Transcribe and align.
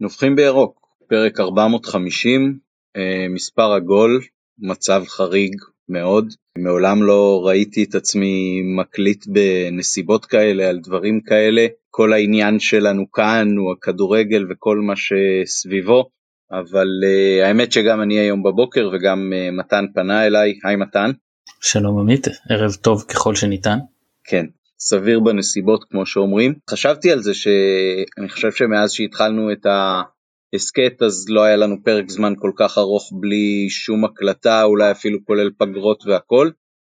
נובחים 0.00 0.36
בירוק, 0.36 0.88
פרק 1.08 1.40
450, 1.40 2.58
אה, 2.96 3.26
מספר 3.30 3.72
עגול, 3.72 4.20
מצב 4.58 5.04
חריג 5.08 5.54
מאוד. 5.88 6.34
מעולם 6.58 7.02
לא 7.02 7.42
ראיתי 7.44 7.84
את 7.84 7.94
עצמי 7.94 8.62
מקליט 8.76 9.24
בנסיבות 9.26 10.26
כאלה 10.26 10.68
על 10.68 10.78
דברים 10.78 11.20
כאלה. 11.20 11.66
כל 11.90 12.12
העניין 12.12 12.58
שלנו 12.60 13.10
כאן 13.10 13.56
הוא 13.56 13.72
הכדורגל 13.72 14.46
וכל 14.50 14.78
מה 14.78 14.94
שסביבו, 14.96 16.08
אבל 16.52 16.86
uh, 17.04 17.46
האמת 17.46 17.72
שגם 17.72 18.02
אני 18.02 18.18
היום 18.18 18.42
בבוקר 18.42 18.90
וגם 18.92 19.32
uh, 19.32 19.58
מתן 19.58 19.84
פנה 19.94 20.26
אליי, 20.26 20.58
היי 20.64 20.76
מתן. 20.76 21.10
שלום 21.60 21.98
עמית, 21.98 22.26
ערב 22.50 22.74
טוב 22.74 23.02
ככל 23.02 23.34
שניתן. 23.34 23.78
כן, 24.24 24.46
סביר 24.80 25.20
בנסיבות 25.20 25.84
כמו 25.90 26.06
שאומרים. 26.06 26.54
חשבתי 26.70 27.10
על 27.10 27.22
זה 27.22 27.34
שאני 27.34 28.28
חושב 28.28 28.52
שמאז 28.52 28.92
שהתחלנו 28.92 29.52
את 29.52 29.66
ההסכת 29.66 31.02
אז 31.02 31.26
לא 31.28 31.42
היה 31.42 31.56
לנו 31.56 31.76
פרק 31.84 32.10
זמן 32.10 32.32
כל 32.38 32.52
כך 32.56 32.78
ארוך 32.78 33.12
בלי 33.20 33.70
שום 33.70 34.04
הקלטה, 34.04 34.62
אולי 34.62 34.90
אפילו 34.90 35.18
כולל 35.24 35.50
פגרות 35.58 36.06
והכל. 36.06 36.50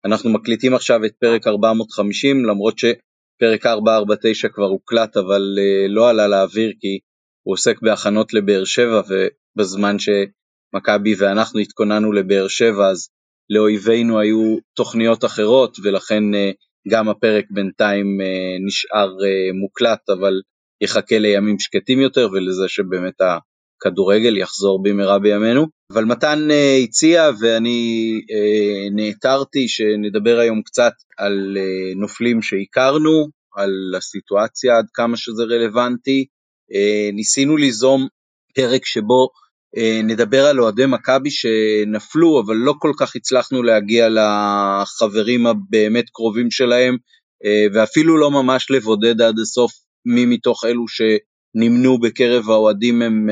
אנחנו 0.06 0.30
מקליטים 0.30 0.74
עכשיו 0.74 1.06
את 1.06 1.12
פרק 1.20 1.48
450 1.48 2.46
למרות 2.46 2.80
שפרק 2.80 3.66
449 3.66 4.48
כבר 4.50 4.66
הוקלט 4.66 5.18
אבל 5.18 5.42
uh, 5.58 5.92
לא 5.92 6.10
עלה 6.10 6.28
לאוויר 6.28 6.74
כי 6.80 7.00
הוא 7.44 7.54
עוסק 7.54 7.82
בהכנות 7.82 8.34
לבאר 8.34 8.64
שבע 8.64 9.02
ובזמן 9.08 9.96
שמכבי 10.00 11.16
ואנחנו 11.18 11.60
התכוננו 11.60 12.12
לבאר 12.12 12.48
שבע 12.48 12.88
אז 12.88 13.10
לאויבינו 13.50 14.20
היו 14.20 14.58
תוכניות 14.76 15.26
אחרות 15.26 15.78
ולכן 15.84 16.24
uh, 16.34 16.54
גם 16.90 17.10
הפרק 17.10 17.46
בינתיים 17.52 18.22
אה, 18.22 18.58
נשאר 18.66 19.10
אה, 19.26 19.54
מוקלט, 19.62 20.10
אבל 20.10 20.34
יחכה 20.82 21.20
לימים 21.20 21.60
שקטים 21.60 22.00
יותר 22.00 22.28
ולזה 22.32 22.68
שבאמת 22.68 23.14
הכדורגל 23.22 24.38
יחזור 24.38 24.84
במהרה 24.84 25.20
בימינו. 25.20 25.68
אבל 25.94 26.06
מתן 26.06 26.52
אה, 26.52 26.78
הציע 26.84 27.30
ואני 27.40 28.12
נעתרתי 28.92 29.68
שנדבר 29.68 30.40
היום 30.40 30.62
קצת 30.62 30.94
על 31.18 31.58
נופלים 31.96 32.42
שהכרנו, 32.42 33.28
על 33.56 33.94
הסיטואציה 33.98 34.78
עד 34.78 34.86
כמה 34.94 35.18
שזה 35.18 35.44
רלוונטי. 35.44 36.26
ניסינו 37.14 37.58
ליזום 37.58 38.08
פרק 38.56 38.86
שבו 38.86 39.30
נדבר 40.04 40.46
על 40.46 40.60
אוהדי 40.60 40.86
מכבי 40.86 41.32
שנפלו, 41.32 42.42
אבל 42.46 42.56
לא 42.56 42.74
כל 42.80 42.92
כך 43.00 43.16
הצלחנו 43.16 43.64
להגיע 43.64 44.08
לחברים 44.10 45.48
הבאמת 45.48 46.06
קרובים 46.10 46.52
שלהם, 46.52 46.98
ואפילו 47.74 48.18
לא 48.18 48.32
ממש 48.32 48.72
לבודד 48.72 49.22
עד 49.22 49.40
הסוף 49.40 49.72
מי 50.06 50.26
מתוך 50.26 50.66
אלו 50.66 50.86
שנמנו 50.88 52.00
בקרב 52.00 52.50
האוהדים 52.50 53.02
הם 53.02 53.28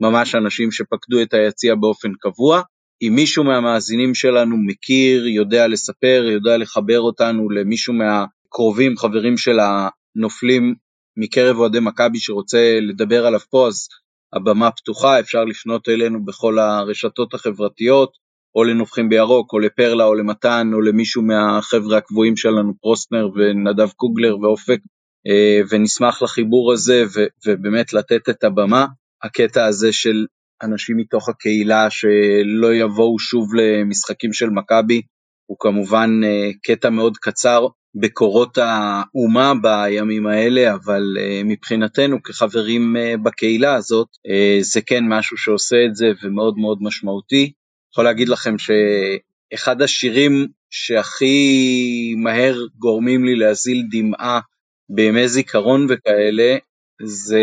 ממש 0.00 0.34
אנשים 0.34 0.72
שפקדו 0.72 1.22
את 1.22 1.34
היציע 1.34 1.74
באופן 1.74 2.08
קבוע. 2.20 2.62
אם 3.02 3.12
מישהו 3.14 3.44
מהמאזינים 3.44 4.14
שלנו 4.14 4.56
מכיר, 4.66 5.26
יודע 5.26 5.68
לספר, 5.68 6.24
יודע 6.32 6.56
לחבר 6.56 7.00
אותנו 7.00 7.50
למישהו 7.50 7.94
מהקרובים, 7.94 8.96
חברים 8.96 9.38
של 9.38 9.58
הנופלים 9.60 10.74
מקרב 11.16 11.58
אוהדי 11.58 11.80
מכבי 11.80 12.18
שרוצה 12.18 12.78
לדבר 12.80 13.26
עליו 13.26 13.40
פה, 13.50 13.68
אז 13.68 13.88
הבמה 14.34 14.70
פתוחה, 14.70 15.20
אפשר 15.20 15.44
לפנות 15.44 15.88
אלינו 15.88 16.24
בכל 16.24 16.58
הרשתות 16.58 17.34
החברתיות, 17.34 18.24
או 18.54 18.64
לנובחים 18.64 19.08
בירוק, 19.08 19.52
או 19.52 19.58
לפרלה, 19.58 20.04
או 20.04 20.14
למתן, 20.14 20.70
או 20.72 20.80
למישהו 20.80 21.22
מהחבר'ה 21.22 21.98
הקבועים 21.98 22.36
שלנו, 22.36 22.72
פרוסטנר 22.80 23.28
ונדב 23.34 23.88
קוגלר 23.96 24.38
ואופק, 24.38 24.78
אה, 25.26 25.60
ונשמח 25.70 26.22
לחיבור 26.22 26.72
הזה, 26.72 27.04
ובאמת 27.46 27.92
לתת 27.92 28.28
את 28.28 28.44
הבמה. 28.44 28.86
הקטע 29.22 29.64
הזה 29.64 29.92
של 29.92 30.26
אנשים 30.62 30.96
מתוך 30.96 31.28
הקהילה 31.28 31.90
שלא 31.90 32.74
יבואו 32.74 33.18
שוב 33.18 33.54
למשחקים 33.54 34.32
של 34.32 34.50
מכבי, 34.50 35.02
הוא 35.46 35.56
כמובן 35.60 36.10
אה, 36.24 36.50
קטע 36.62 36.90
מאוד 36.90 37.16
קצר, 37.16 37.66
בקורות 37.94 38.58
האומה 38.58 39.52
בימים 39.62 40.26
האלה, 40.26 40.74
אבל 40.74 41.02
uh, 41.16 41.44
מבחינתנו 41.44 42.22
כחברים 42.22 42.96
uh, 42.96 43.22
בקהילה 43.22 43.74
הזאת, 43.74 44.08
uh, 44.08 44.62
זה 44.62 44.80
כן 44.80 45.04
משהו 45.08 45.36
שעושה 45.36 45.76
את 45.86 45.96
זה 45.96 46.06
ומאוד 46.22 46.58
מאוד 46.58 46.78
משמעותי. 46.80 47.52
יכול 47.92 48.04
להגיד 48.04 48.28
לכם 48.28 48.54
שאחד 48.58 49.82
השירים 49.82 50.46
שהכי 50.70 52.14
מהר 52.16 52.58
גורמים 52.78 53.24
לי 53.24 53.36
להזיל 53.36 53.82
דמעה 53.90 54.40
בימי 54.88 55.28
זיכרון 55.28 55.86
וכאלה, 55.90 56.56
זה 57.02 57.42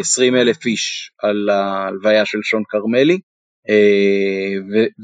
20 0.00 0.36
אלף 0.36 0.66
איש 0.66 1.10
על 1.22 1.48
ההלוויה 1.50 2.26
של 2.26 2.38
שון 2.42 2.62
כרמלי, 2.68 3.18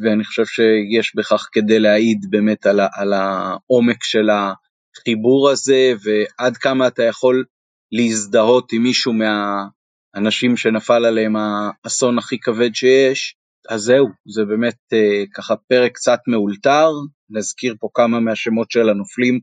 ואני 0.02 0.24
חושב 0.24 0.44
שיש 0.44 1.16
בכך 1.16 1.48
כדי 1.52 1.78
להעיד 1.78 2.26
באמת 2.30 2.66
על 2.96 3.12
העומק 3.12 4.04
של 4.04 4.30
ה... 4.30 4.52
החיבור 4.98 5.50
הזה 5.50 5.92
ועד 6.02 6.56
כמה 6.56 6.86
אתה 6.86 7.02
יכול 7.02 7.44
להזדהות 7.92 8.72
עם 8.72 8.82
מישהו 8.82 9.12
מהאנשים 9.12 10.56
שנפל 10.56 11.04
עליהם 11.04 11.34
האסון 11.36 12.18
הכי 12.18 12.38
כבד 12.38 12.74
שיש, 12.74 13.36
אז 13.68 13.80
זהו, 13.80 14.06
זה 14.34 14.44
באמת 14.44 14.76
אה, 14.92 15.24
ככה 15.34 15.56
פרק 15.56 15.92
קצת 15.92 16.18
מאולתר, 16.28 16.90
נזכיר 17.30 17.74
פה 17.80 17.88
כמה 17.94 18.20
מהשמות 18.20 18.70
של 18.70 18.88
הנופלים 18.88 19.40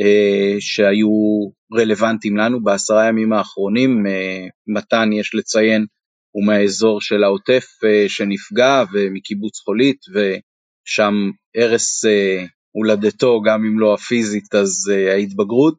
אה, 0.00 0.56
שהיו 0.60 1.08
רלוונטיים 1.72 2.36
לנו 2.36 2.62
בעשרה 2.62 3.08
ימים 3.08 3.32
האחרונים, 3.32 4.06
אה, 4.06 4.46
מתן 4.66 5.12
יש 5.12 5.34
לציין 5.34 5.86
הוא 6.32 6.46
מהאזור 6.46 7.00
של 7.00 7.24
העוטף 7.24 7.64
אה, 7.84 8.08
שנפגע 8.08 8.84
ומקיבוץ 8.92 9.58
חולית 9.58 10.00
ושם 10.08 11.14
הרס 11.56 12.04
אה, 12.04 12.44
הולדתו, 12.72 13.42
גם 13.42 13.64
אם 13.64 13.80
לא 13.80 13.94
הפיזית 13.94 14.54
אז 14.54 14.90
uh, 14.90 15.12
ההתבגרות, 15.12 15.76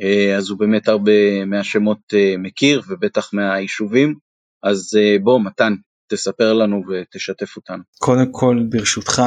uh, 0.00 0.38
אז 0.38 0.50
הוא 0.50 0.58
באמת 0.58 0.88
הרבה 0.88 1.44
מהשמות 1.46 1.98
uh, 2.12 2.38
מכיר 2.38 2.82
ובטח 2.88 3.34
מהיישובים, 3.34 4.14
אז 4.62 4.90
בוא 5.22 5.40
מתן, 5.40 5.74
תספר 6.10 6.52
לנו 6.52 6.82
ותשתף 6.88 7.56
אותנו. 7.56 7.82
קודם 7.98 8.32
כל 8.32 8.62
ברשותך, 8.70 9.22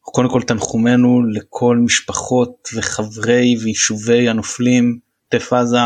קודם 0.00 0.28
כל 0.28 0.42
תנחומנו 0.42 1.22
לכל 1.32 1.76
משפחות 1.84 2.68
וחברי 2.76 3.56
ויישובי 3.62 4.28
הנופלים 4.28 4.98
עוטף 5.34 5.52
עזה, 5.52 5.78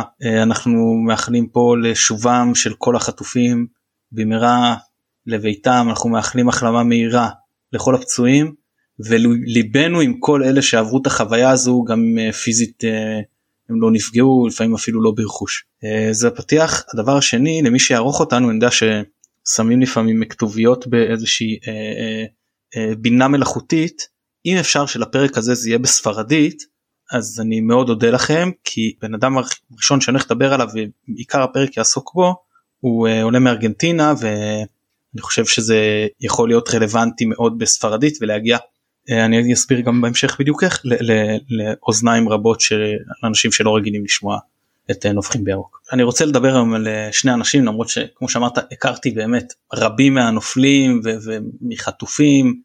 אנחנו 0.43 0.95
מאחלים 1.07 1.49
פה 1.49 1.75
לשובם 1.83 2.53
של 2.55 2.75
כל 2.79 2.97
החטופים 2.97 3.67
במהרה 4.13 4.77
לביתם, 5.27 5.87
אנחנו 5.89 6.11
מאחלים 6.11 6.49
החלמה 6.49 6.83
מהירה 6.83 7.29
לכל 7.73 7.95
הפצועים. 7.95 8.55
וליבנו 9.01 10.01
עם 10.01 10.15
כל 10.19 10.43
אלה 10.45 10.63
שעברו 10.63 10.99
את 11.03 11.07
החוויה 11.07 11.51
הזו 11.51 11.85
גם 11.89 12.19
אה, 12.19 12.33
פיזית 12.33 12.85
אה, 12.85 13.21
הם 13.69 13.81
לא 13.81 13.91
נפגעו 13.93 14.47
לפעמים 14.49 14.75
אפילו 14.75 15.03
לא 15.03 15.13
ברכוש. 15.17 15.65
אה, 15.85 16.09
זה 16.13 16.29
הפתיח 16.29 16.85
הדבר 16.95 17.17
השני 17.17 17.63
למי 17.65 17.79
שיערוך 17.79 18.21
אותנו 18.21 18.49
אני 18.49 18.55
יודע 18.55 18.69
ששמים 18.71 19.81
לפעמים 19.81 20.25
כתוביות 20.25 20.87
באיזושהי 20.87 21.59
בינה 22.99 23.29
מלאכותית 23.29 24.09
אם 24.47 24.57
אפשר 24.57 24.87
שלפרק 24.87 25.39
הזה 25.39 25.55
זה 25.55 25.69
יהיה 25.69 25.79
בספרדית 25.79 26.63
אז 27.13 27.41
אני 27.41 27.61
מאוד 27.61 27.89
אודה 27.89 28.11
לכם 28.11 28.51
כי 28.65 28.95
בן 29.03 29.15
אדם 29.15 29.37
הראשון 29.39 30.01
שאני 30.01 30.17
הולך 30.17 30.31
לדבר 30.31 30.55
עליו 30.55 30.69
ועיקר 31.09 31.43
הפרק 31.43 31.77
יעסוק 31.77 32.13
בו 32.15 32.35
הוא 32.81 33.09
עולה 33.23 33.39
מארגנטינה 33.39 34.15
ואני 34.21 35.21
חושב 35.21 35.45
שזה 35.45 36.07
יכול 36.21 36.49
להיות 36.49 36.75
רלוונטי 36.75 37.25
מאוד 37.25 37.59
בספרדית 37.59 38.19
ולהגיע 38.21 38.57
אה, 38.57 38.63
אני 39.11 39.53
אסביר 39.53 39.81
גם 39.81 40.01
בהמשך 40.01 40.37
בדיוק 40.41 40.65
איך 40.65 40.83
לאוזניים 41.49 42.29
רבות 42.29 42.61
של 42.61 42.83
אנשים 43.25 43.53
שלא 43.53 43.77
רגילים 43.77 44.05
לשמוע 44.05 44.39
את 44.91 45.07
אה, 45.07 45.13
נובחים 45.13 45.45
בירוק. 45.45 45.83
אני 45.93 46.03
רוצה 46.03 46.25
לדבר 46.25 46.55
היום 46.55 46.75
על 46.75 46.89
אה, 46.89 47.09
שני 47.13 47.35
אנשים 47.35 47.65
למרות 47.65 47.89
שכמו 47.89 48.29
שאמרת 48.29 48.59
הכרתי 48.59 49.11
באמת 49.11 49.53
רבים 49.75 50.15
מהנופלים 50.15 51.01
ומחטופים 51.25 52.61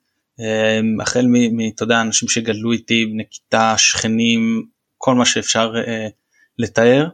החל 1.02 1.26
מאתה 1.52 1.84
יודע 1.84 2.02
אנשים 2.02 2.30
שגדלו 2.30 2.72
איתי 2.72 3.06
בני 3.06 3.24
כיתה 3.32 3.74
שכנים 3.78 4.66
כל 4.98 5.16
מה 5.16 5.26
שאפשר 5.26 5.74
לתאר 6.60 7.08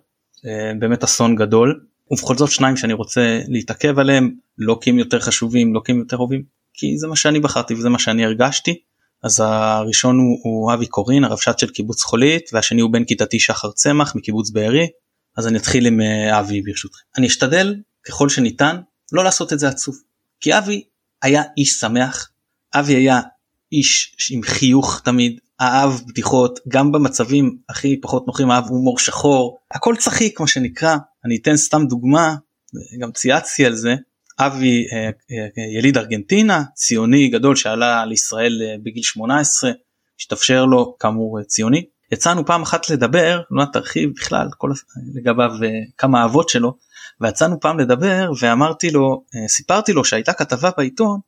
באמת 0.80 1.04
אסון 1.04 1.36
גדול 1.36 1.80
ובכל 2.12 2.36
זאת 2.36 2.52
שניים 2.52 2.78
שאני 2.78 2.94
רוצה 2.94 3.40
להתעכב 3.48 4.00
עליהם 4.00 4.32
לא 4.58 4.78
כי 4.82 4.90
הם 4.90 5.00
יותר 5.00 5.20
חשובים 5.20 5.74
לא 5.74 5.82
כי 5.86 5.92
הם 5.92 6.00
יותר 6.00 6.18
אוהבים 6.18 6.44
כי 6.74 6.98
זה 6.98 7.08
מה 7.08 7.16
שאני 7.16 7.40
בחרתי 7.40 7.74
וזה 7.74 7.90
מה 7.90 8.00
שאני 8.00 8.26
הרגשתי. 8.26 8.82
אז 9.24 9.40
הראשון 9.46 10.18
הוא, 10.18 10.40
הוא 10.44 10.74
אבי 10.74 10.88
קורין 10.88 11.24
הרבש"ץ 11.24 11.62
של 11.62 11.70
קיבוץ 11.70 12.04
חולית 12.04 12.50
והשני 12.54 12.82
הוא 12.82 12.94
בן 12.94 13.04
כיתתי 13.04 13.40
שחר 13.40 13.72
צמח 13.72 14.16
מקיבוץ 14.16 14.50
בארי. 14.50 14.88
אז 15.38 15.48
אני 15.48 15.58
אתחיל 15.58 15.86
עם 15.86 16.02
אה, 16.02 16.40
אבי 16.40 16.62
ברשותכם. 16.62 17.04
אני 17.18 17.28
אשתדל 17.28 17.76
ככל 18.08 18.30
שניתן 18.30 18.78
לא 19.12 19.24
לעשות 19.24 19.54
את 19.54 19.60
זה 19.60 19.68
עצוב. 19.68 19.96
כי 20.40 20.58
אבי 20.58 20.84
היה 21.22 21.44
איש 21.58 21.74
שמח. 21.74 22.30
אבי 22.76 22.96
היה 22.96 23.22
איש 23.72 24.16
עם 24.32 24.44
חיוך 24.44 25.02
תמיד. 25.06 25.40
אהב 25.62 25.92
בדיחות 26.08 26.60
גם 26.68 26.92
במצבים 26.92 27.58
הכי 27.70 28.02
פחות 28.02 28.28
נוחים 28.28 28.52
אהב 28.52 28.66
הומור 28.66 29.00
שחור. 29.00 29.60
הכל 29.72 29.96
צחיק 30.00 30.40
מה 30.40 30.48
שנקרא. 30.48 30.98
אני 31.26 31.38
אתן 31.42 31.58
סתם 31.58 31.86
דוגמה 31.86 32.36
גם 33.00 33.12
צייצתי 33.12 33.66
על 33.66 33.76
זה 33.76 33.96
אבי 34.40 34.86
יליד 35.78 35.98
ארגנטינה 35.98 36.64
ציוני 36.74 37.28
גדול 37.28 37.56
שעלה 37.56 38.06
לישראל 38.06 38.62
בגיל 38.84 39.04
18 39.04 39.72
השתפשר 40.20 40.66
לו 40.66 40.96
כאמור 41.00 41.44
ציוני 41.44 41.86
יצאנו 42.12 42.46
פעם 42.46 42.62
אחת 42.62 42.90
לדבר 42.90 43.42
לא 43.52 43.66
תרחיב 43.74 44.10
בכלל 44.16 44.48
כל 44.58 44.72
לגביו 45.16 45.52
כמה 45.98 46.22
אהבות 46.22 46.50
שלו 46.50 46.78
ויצאנו 47.22 47.60
פעם 47.60 47.80
לדבר 47.80 48.32
ואמרתי 48.40 48.92
לו 48.92 49.24
סיפרתי 49.48 49.94
לו 49.94 50.06
שהייתה 50.06 50.34
כתבה 50.34 50.70
בעיתון 50.78 51.20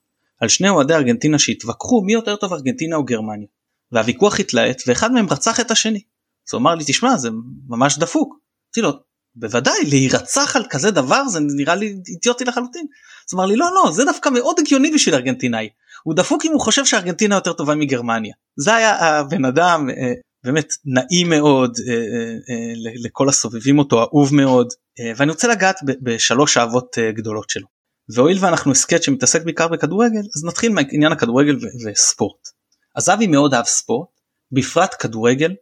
על 0.42 0.48
שני 0.48 0.70
אוהדי 0.70 0.94
ארגנטינה 0.94 1.40
שהתווכחו 1.40 2.02
מי 2.02 2.14
יותר 2.14 2.36
טוב 2.36 2.54
ארגנטינה 2.54 2.96
או 2.96 3.04
גרמניה 3.04 3.48
והוויכוח 3.92 4.40
התלהט 4.40 4.82
ואחד 4.88 5.12
מהם 5.12 5.28
רצח 5.32 5.60
את 5.60 5.72
השני. 5.72 6.02
אז 6.48 6.54
הוא 6.54 6.60
אמר 6.60 6.76
לי 6.76 6.84
תשמע 6.88 7.18
זה 7.18 7.30
ממש 7.68 7.98
דפוק. 7.98 8.36
אמרתי 8.66 8.82
לו 8.82 9.00
בוודאי 9.36 9.86
להירצח 9.90 10.56
על 10.56 10.64
כזה 10.70 10.92
דבר 10.92 11.28
זה 11.28 11.40
נראה 11.40 11.76
לי 11.76 11.96
אידיוטי 12.08 12.46
לחלוטין. 12.46 12.86
אז 13.30 13.34
אמר 13.34 13.46
לי 13.46 13.56
לא 13.56 13.70
לא 13.74 13.92
זה 13.92 14.06
דווקא 14.06 14.30
מאוד 14.30 14.56
הגיוני 14.60 14.92
בשביל 14.92 15.16
ארגנטינאי. 15.16 15.70
הוא 16.04 16.16
דפוק 16.16 16.46
אם 16.46 16.52
הוא 16.52 16.62
חושב 16.62 16.86
שארגנטינה 16.86 17.36
יותר 17.36 17.54
טובה 17.54 17.76
מגרמניה. 17.76 18.34
זה 18.56 18.76
היה 18.76 19.00
הבן 19.00 19.46
אדם 19.46 19.90
אה, 19.90 20.14
באמת 20.44 20.74
נעים 20.86 21.30
מאוד 21.30 21.78
אה, 21.88 21.94
אה, 21.94 22.74
לכל 23.04 23.30
הסובבים 23.30 23.80
אותו 23.80 24.02
אהוב 24.02 24.36
מאוד 24.36 24.74
ואני 25.18 25.32
רוצה 25.32 25.48
לגעת 25.48 25.76
בשלוש 26.02 26.58
אהבות 26.58 26.98
גדולות 27.10 27.50
שלו. 27.50 27.68
והואיל 28.10 28.38
ואנחנו 28.42 28.72
הסכת 28.72 29.04
שמתעסק 29.04 29.44
בעיקר 29.44 29.68
בכדורגל 29.68 30.22
אז 30.36 30.46
נתחיל 30.46 30.72
מעניין 30.72 31.12
הכדורגל 31.12 31.58
וספורט. 31.86 32.48
אז 32.96 33.10
אבי 33.10 33.28
מאוד 33.28 33.54
אהב 33.54 33.66
ספורט 33.66 34.08
בפרט 34.52 34.96
כדורגל 35.00 35.54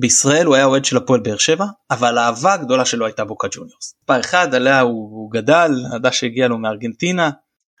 בישראל 0.00 0.46
הוא 0.46 0.54
היה 0.54 0.64
אוהד 0.64 0.84
של 0.84 0.96
הפועל 0.96 1.20
באר 1.20 1.36
שבע 1.36 1.64
אבל 1.90 2.18
האהבה 2.18 2.52
הגדולה 2.52 2.84
שלו 2.84 3.06
הייתה 3.06 3.24
בוקה 3.24 3.48
ג'וניורס. 3.50 3.94
פעם 4.06 4.20
אחד 4.20 4.54
עליה 4.54 4.80
הוא, 4.80 5.10
הוא 5.10 5.30
גדל 5.32 5.70
אהדה 5.92 6.12
שהגיע 6.12 6.48
לו 6.48 6.58
מארגנטינה. 6.58 7.30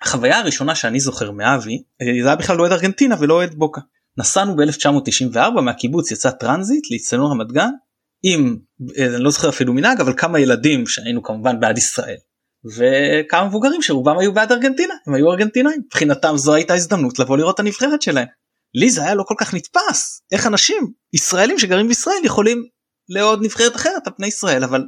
החוויה 0.02 0.38
הראשונה 0.38 0.74
שאני 0.74 1.00
זוכר 1.00 1.30
מאבי 1.30 1.82
זה 2.22 2.28
היה 2.28 2.36
בכלל 2.36 2.56
לא 2.56 2.62
אוהד 2.62 2.72
ארגנטינה 2.72 3.16
ולא 3.18 3.34
אוהד 3.34 3.54
בוקה. 3.54 3.80
נסענו 4.18 4.56
ב-1994 4.56 5.60
מהקיבוץ 5.60 6.10
יצא 6.10 6.30
טרנזיט 6.30 6.90
לאצטדיון 6.90 7.30
רמת 7.30 7.52
גן 7.52 7.70
עם 8.22 8.56
אני 8.98 9.22
לא 9.22 9.30
זוכר 9.30 9.48
אפילו 9.48 9.72
מנהג 9.72 10.00
אבל 10.00 10.12
כמה 10.16 10.40
ילדים 10.40 10.86
שהיינו 10.86 11.22
כמובן 11.22 11.60
בעד 11.60 11.78
ישראל. 11.78 12.16
וכמה 12.76 13.44
מבוגרים 13.44 13.82
שרובם 13.82 14.18
היו 14.18 14.34
בעד 14.34 14.52
ארגנטינה 14.52 14.94
הם 15.06 15.14
היו 15.14 15.30
ארגנטינאים 15.30 15.80
מבחינתם 15.86 16.36
זו 16.36 16.54
הייתה 16.54 16.74
הזדמנות 16.74 17.18
לבוא 17.18 17.36
לראות 17.36 17.54
את 17.54 17.60
הנבחרת 17.60 18.02
שלהם. 18.02 18.26
לי 18.74 18.90
זה 18.90 19.02
היה 19.02 19.14
לא 19.14 19.22
כל 19.22 19.34
כך 19.38 19.54
נתפס 19.54 20.22
איך 20.32 20.46
אנשים 20.46 20.92
ישראלים 21.12 21.58
שגרים 21.58 21.88
בישראל 21.88 22.24
יכולים 22.24 22.64
לעוד 23.08 23.42
נבחרת 23.42 23.76
אחרת 23.76 24.06
על 24.06 24.12
פני 24.16 24.26
ישראל 24.26 24.64
אבל 24.64 24.84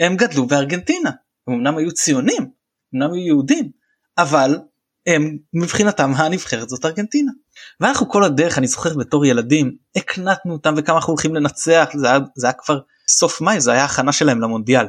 הם 0.00 0.16
גדלו 0.16 0.46
בארגנטינה 0.46 1.10
הם 1.48 1.54
אמנם 1.54 1.76
היו 1.78 1.92
ציונים 1.92 2.50
אמנם 2.94 3.12
היו 3.12 3.26
יהודים 3.26 3.70
אבל 4.18 4.58
הם 5.06 5.38
מבחינתם 5.52 6.12
הנבחרת 6.16 6.68
זאת 6.68 6.84
ארגנטינה. 6.84 7.32
ואנחנו 7.80 8.08
כל 8.08 8.24
הדרך 8.24 8.58
אני 8.58 8.66
זוכר 8.66 8.96
בתור 8.96 9.26
ילדים 9.26 9.76
הקנטנו 9.96 10.52
אותם 10.52 10.74
וכמה 10.76 10.96
אנחנו 10.96 11.10
הולכים 11.10 11.34
לנצח 11.34 11.88
זה 11.94 12.06
היה, 12.06 12.18
זה 12.36 12.46
היה 12.46 12.52
כבר 12.52 12.80
סוף 13.08 13.40
מאי 13.40 13.60
זה 13.60 13.72
היה 13.72 13.84
הכנה 13.84 14.12
שלהם 14.12 14.40
למונדיאל. 14.40 14.86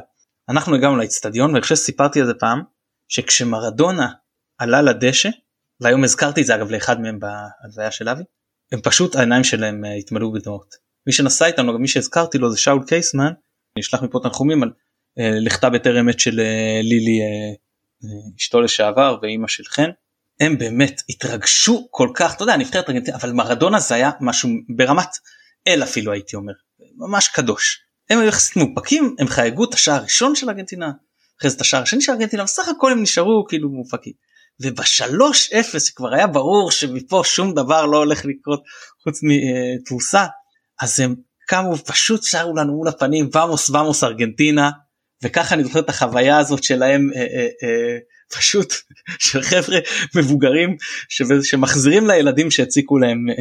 אנחנו 0.48 0.74
הגענו 0.74 0.96
לאצטדיון 0.96 1.50
ואני 1.50 1.62
חושב 1.62 1.74
שסיפרתי 1.76 2.20
על 2.20 2.26
זה 2.26 2.34
פעם 2.34 2.62
שכשמרדונה 3.08 4.08
עלה 4.58 4.82
לדשא 4.82 5.28
והיום 5.80 6.04
הזכרתי 6.04 6.40
את 6.40 6.46
זה 6.46 6.54
אגב 6.54 6.70
לאחד 6.70 7.00
מהם 7.00 7.18
בהלוויה 7.18 7.90
של 7.90 8.08
אבי 8.08 8.22
הם 8.72 8.80
פשוט 8.80 9.16
העיניים 9.16 9.44
שלהם 9.44 9.84
אה, 9.84 9.94
התמלאו 9.94 10.32
בדמעות. 10.32 10.74
מי 11.06 11.12
שנסע 11.12 11.46
איתנו 11.46 11.78
מי 11.78 11.88
שהזכרתי 11.88 12.38
לו 12.38 12.50
זה 12.50 12.58
שאול 12.58 12.84
קייסמן 12.86 13.32
נשלח 13.78 14.02
מפה 14.02 14.20
תנחומים 14.22 14.62
על 14.62 14.70
אה, 15.18 15.30
לכתה 15.40 15.70
בטרם 15.70 16.08
עת 16.08 16.20
של 16.20 16.40
אה, 16.40 16.80
לילי 16.82 17.20
אשתו 18.38 18.60
לשעבר 18.60 19.18
ואימא 19.22 19.48
של 19.48 19.64
חן. 19.64 19.90
הם 20.40 20.58
באמת 20.58 21.02
התרגשו 21.08 21.88
כל 21.90 22.08
כך 22.14 22.34
אתה 22.34 22.42
יודע 22.42 22.56
נבחרת 22.56 22.88
ארגנטינה 22.88 23.16
אבל 23.16 23.32
מרדונה 23.32 23.80
זה 23.80 23.94
היה 23.94 24.10
משהו 24.20 24.50
ברמת 24.76 25.08
אל 25.66 25.82
אפילו 25.82 26.12
הייתי 26.12 26.36
אומר 26.36 26.52
ממש 26.96 27.28
קדוש. 27.28 27.80
הם 28.10 28.18
היו 28.18 28.28
יחסית 28.28 28.56
מאופקים 28.56 29.16
הם 29.18 29.28
חייגו 29.28 29.64
את 29.64 29.74
השער 29.74 29.94
הראשון 29.94 30.34
של 30.34 30.48
ארגנטינה 30.48 30.90
אחרי 31.38 31.50
זה 31.50 31.56
את 31.56 31.60
השער 31.60 31.82
השני 31.82 32.00
של 32.00 32.12
ארגנטינה 32.12 32.44
בסך 32.44 32.68
הכל 32.68 32.92
הם 32.92 33.02
נשארו 33.02 33.44
כאילו 33.48 33.70
מאופקים. 33.70 34.12
ובשלוש 34.62 35.52
אפס 35.52 35.90
כבר 35.90 36.14
היה 36.14 36.26
ברור 36.26 36.70
שמפה 36.70 37.22
שום 37.24 37.54
דבר 37.54 37.86
לא 37.86 37.98
הולך 37.98 38.24
לקרות 38.24 38.62
חוץ 39.02 39.20
מתבוסה 39.22 40.26
אז 40.82 41.00
הם 41.00 41.14
קמו 41.48 41.76
פשוט 41.76 42.22
שרו 42.22 42.56
לנו 42.56 42.72
מול 42.72 42.88
הפנים 42.88 43.30
ואמוס 43.32 43.70
ואמוס 43.70 44.04
ארגנטינה 44.04 44.70
וככה 45.24 45.54
אני 45.54 45.64
זוכר 45.64 45.80
את 45.80 45.88
החוויה 45.88 46.38
הזאת 46.38 46.64
שלהם 46.64 47.10
אה, 47.16 47.20
אה, 47.20 47.46
אה, 47.62 47.98
פשוט 48.36 48.74
של 49.28 49.42
חבר'ה 49.42 49.78
מבוגרים 50.16 50.76
שמחזירים 51.42 52.06
לילדים 52.06 52.50
שהציקו 52.50 52.98
להם 52.98 53.30
אה, 53.30 53.34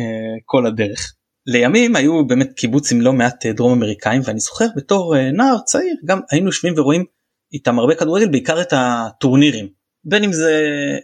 כל 0.45 0.65
הדרך. 0.65 1.13
לימים 1.47 1.95
היו 1.95 2.27
באמת 2.27 2.53
קיבוץ 2.53 2.91
עם 2.91 3.01
לא 3.01 3.13
מעט 3.13 3.45
אה, 3.45 3.53
דרום 3.53 3.71
אמריקאים 3.71 4.21
ואני 4.25 4.39
זוכר 4.39 4.65
בתור 4.75 5.15
אה, 5.17 5.31
נער 5.31 5.59
צעיר 5.65 5.95
גם 6.05 6.19
היינו 6.31 6.45
יושבים 6.45 6.73
ורואים 6.77 7.05
איתם 7.53 7.79
הרבה 7.79 7.95
כדורגל 7.95 8.27
בעיקר 8.27 8.61
את 8.61 8.73
הטורנירים 8.75 9.76
בין 10.07 10.23
אם 10.23 10.33
זה 10.33 10.53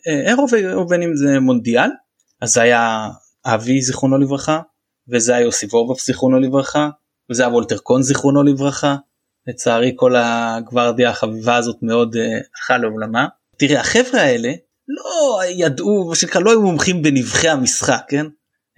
אירו 0.06 0.48
ובין 0.78 1.02
אם 1.02 1.16
זה 1.16 1.40
מונדיאל 1.40 1.90
אז 2.42 2.54
זה 2.54 2.62
היה 2.62 3.10
אבי 3.46 3.82
זיכרונו 3.82 4.18
לברכה 4.18 4.60
וזה 5.10 5.36
היה 5.36 5.46
יוסי 5.46 5.66
וורבף 5.66 6.06
זיכרונו 6.06 6.40
לברכה 6.40 6.90
וזה 7.30 7.44
היה 7.44 7.52
וולטר 7.52 7.78
קון 7.78 8.02
זיכרונו 8.02 8.44
לברכה. 8.44 8.96
לצערי 9.48 9.94
כל 9.96 10.16
הגוורדיה 10.16 11.10
החביבה 11.10 11.56
הזאת 11.56 11.76
מאוד 11.82 12.16
הלכה 12.16 12.78
לעולמה. 12.78 13.28
תראה 13.58 13.80
החבר'ה 13.80 14.22
האלה 14.22 14.52
לא 14.88 15.40
ידעו 15.50 16.08
מה 16.10 16.16
שנקרא 16.16 16.42
לא 16.42 16.50
היו 16.50 16.62
מומחים 16.62 17.02
בנבחי 17.02 17.50
המשחק 17.50 18.02
כן? 18.08 18.26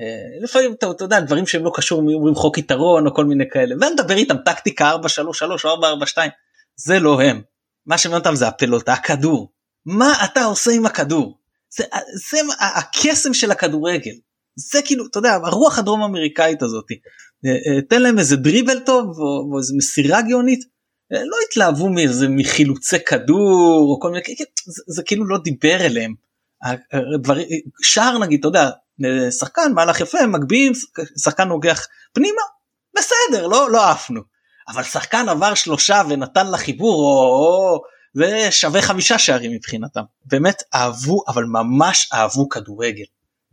אה, 0.02 0.44
לפעמים 0.44 0.74
אתה, 0.74 0.92
אתה 0.92 1.04
יודע 1.04 1.20
דברים 1.20 1.48
שהם 1.48 1.66
לא 1.66 1.72
קשורים 1.76 2.08
אומרים 2.08 2.36
חוק 2.36 2.58
יתרון 2.58 3.08
או 3.08 3.14
כל 3.14 3.26
מיני 3.26 3.50
כאלה. 3.50 3.76
ונדבר 3.76 4.16
איתם 4.16 4.38
טקטיקה 4.38 4.90
433 4.90 5.66
או 5.66 5.70
442 5.70 6.32
זה 6.76 7.00
לא 7.00 7.22
הם. 7.22 7.42
מה 7.86 7.98
שמעניין 7.98 8.20
אותם 8.20 8.36
זה 8.36 8.48
הפלוטה 8.48 8.94
הכדור 8.94 9.52
מה 9.86 10.14
אתה 10.26 10.44
עושה 10.44 10.72
עם 10.72 10.86
הכדור? 10.86 11.40
זה, 11.78 11.84
זה 12.32 12.38
הקסם 12.60 13.34
של 13.34 13.52
הכדורגל. 13.52 14.16
זה 14.56 14.82
כאילו 14.86 15.06
אתה 15.06 15.20
יודע 15.20 15.34
הרוח 15.44 15.80
הדרום 15.80 16.04
אמריקאית 16.04 16.64
הזאת. 16.64 16.86
אה, 17.46 17.52
אה, 17.52 17.82
תן 17.82 18.02
להם 18.02 18.20
איזה 18.20 18.36
דריבל 18.36 18.80
טוב 18.80 19.06
או, 19.20 19.54
או 19.54 19.58
איזה 19.60 19.74
מסירה 19.78 20.22
גאונית. 20.22 20.76
לא 21.12 21.38
התלהבו 21.50 21.90
מאיזה 21.90 22.28
מחילוצי 22.30 23.00
כדור 23.00 23.88
או 23.92 24.00
כל 24.02 24.12
מיני 24.12 24.24
זה, 24.66 24.84
זה 24.88 25.04
כאילו 25.04 25.28
לא 25.28 25.38
דיבר 25.44 25.86
אליהם. 25.86 26.14
דבר, 27.22 27.36
שער 27.82 28.18
נגיד 28.18 28.40
אתה 28.40 28.48
יודע 28.48 28.70
שחקן 29.32 29.72
מהלך 29.74 30.02
יפה 30.02 30.28
מגביהים 30.28 30.74
שחקן 31.24 31.48
נוגח 31.48 31.88
פנימה 32.14 32.42
בסדר 32.98 33.48
לא 33.48 33.72
לא 33.72 33.90
עפנו. 33.90 34.22
אבל 34.68 34.84
שחקן 34.84 35.30
עבר 35.30 35.54
שלושה 35.54 36.02
ונתן 36.10 36.52
לחיבור 36.52 36.96
או, 36.96 37.26
או 37.26 37.82
זה 38.16 38.48
שווה 38.52 38.82
חמישה 38.82 39.18
שערים 39.18 39.52
מבחינתם. 39.52 40.02
באמת 40.26 40.64
אהבו 40.76 41.24
אבל 41.28 41.44
ממש 41.44 42.10
אהבו 42.14 42.50
כדורגל. 42.50 43.04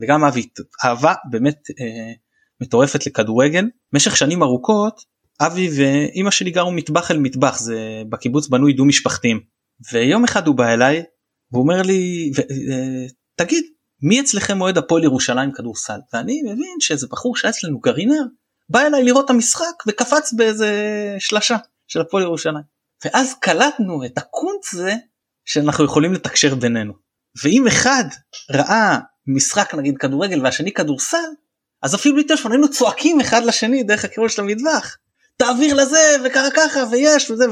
וגם 0.00 0.24
אבי 0.24 0.48
אהבה 0.84 1.14
באמת 1.30 1.58
אה, 1.80 2.12
מטורפת 2.60 3.06
לכדורגל. 3.06 3.64
במשך 3.92 4.16
שנים 4.16 4.42
ארוכות 4.42 5.04
אבי 5.40 5.68
ואימא 5.76 6.30
שלי 6.30 6.50
גרו 6.50 6.72
מטבח 6.72 7.10
אל 7.10 7.18
מטבח 7.18 7.58
זה 7.58 8.02
בקיבוץ 8.08 8.48
בנוי 8.48 8.72
דו 8.72 8.84
משפחתיים 8.84 9.40
ויום 9.92 10.24
אחד 10.24 10.46
הוא 10.46 10.54
בא 10.54 10.68
אליי 10.68 11.02
והוא 11.52 11.62
אומר 11.62 11.82
לי 11.82 12.30
ו, 12.36 12.40
אה, 12.40 13.06
תגיד 13.36 13.64
מי 14.02 14.20
אצלכם 14.20 14.60
אוהד 14.60 14.78
הפועל 14.78 15.04
ירושלים 15.04 15.52
כדורסל? 15.52 15.98
ואני 16.12 16.42
מבין 16.42 16.76
שאיזה 16.80 17.06
בחור 17.10 17.36
שהיה 17.36 17.50
אצלנו 17.50 17.80
גרעינר 17.80 18.22
בא 18.68 18.80
אליי 18.80 19.04
לראות 19.04 19.24
את 19.24 19.30
המשחק 19.30 19.82
וקפץ 19.86 20.32
באיזה 20.32 20.70
שלשה 21.18 21.56
של 21.88 22.00
הפועל 22.00 22.22
ירושלים 22.22 22.64
ואז 23.04 23.34
קלטנו 23.40 24.04
את 24.04 24.18
הקונץ 24.18 24.72
זה 24.72 24.94
שאנחנו 25.44 25.84
יכולים 25.84 26.12
לתקשר 26.12 26.54
בינינו 26.54 26.92
ואם 27.44 27.66
אחד 27.66 28.04
ראה 28.50 28.98
משחק 29.26 29.74
נגיד 29.74 29.98
כדורגל 29.98 30.42
והשני 30.42 30.72
כדורסל 30.72 31.16
אז 31.82 31.94
אפילו 31.94 32.16
בטלפון 32.16 32.52
היינו 32.52 32.70
צועקים 32.70 33.20
אחד 33.20 33.44
לשני 33.44 33.82
דרך 33.82 34.04
הקירול 34.04 34.28
של 34.28 34.42
המטבח 34.42 34.96
תעביר 35.36 35.74
לזה 35.74 36.16
וככה 36.24 36.48
ככה 36.56 36.80
ויש 36.90 37.30
וזה 37.30 37.44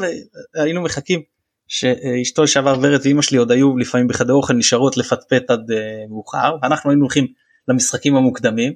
והיינו 0.55 0.83
מחכים 0.83 1.23
שאשתו 1.69 2.43
לשעבר 2.43 2.79
ורד 2.83 3.01
ואימא 3.05 3.23
שלי 3.23 3.39
עוד 3.39 3.51
היו 3.51 3.79
לפעמים 3.79 4.09
בחדר 4.09 4.33
אוכל 4.33 4.55
נשארות 4.55 4.97
לפטפט 4.97 5.51
עד 5.51 5.71
uh, 5.71 6.11
מאוחר 6.11 6.57
ואנחנו 6.63 6.91
היינו 6.91 7.03
הולכים 7.03 7.27
למשחקים 7.69 8.17
המוקדמים 8.17 8.73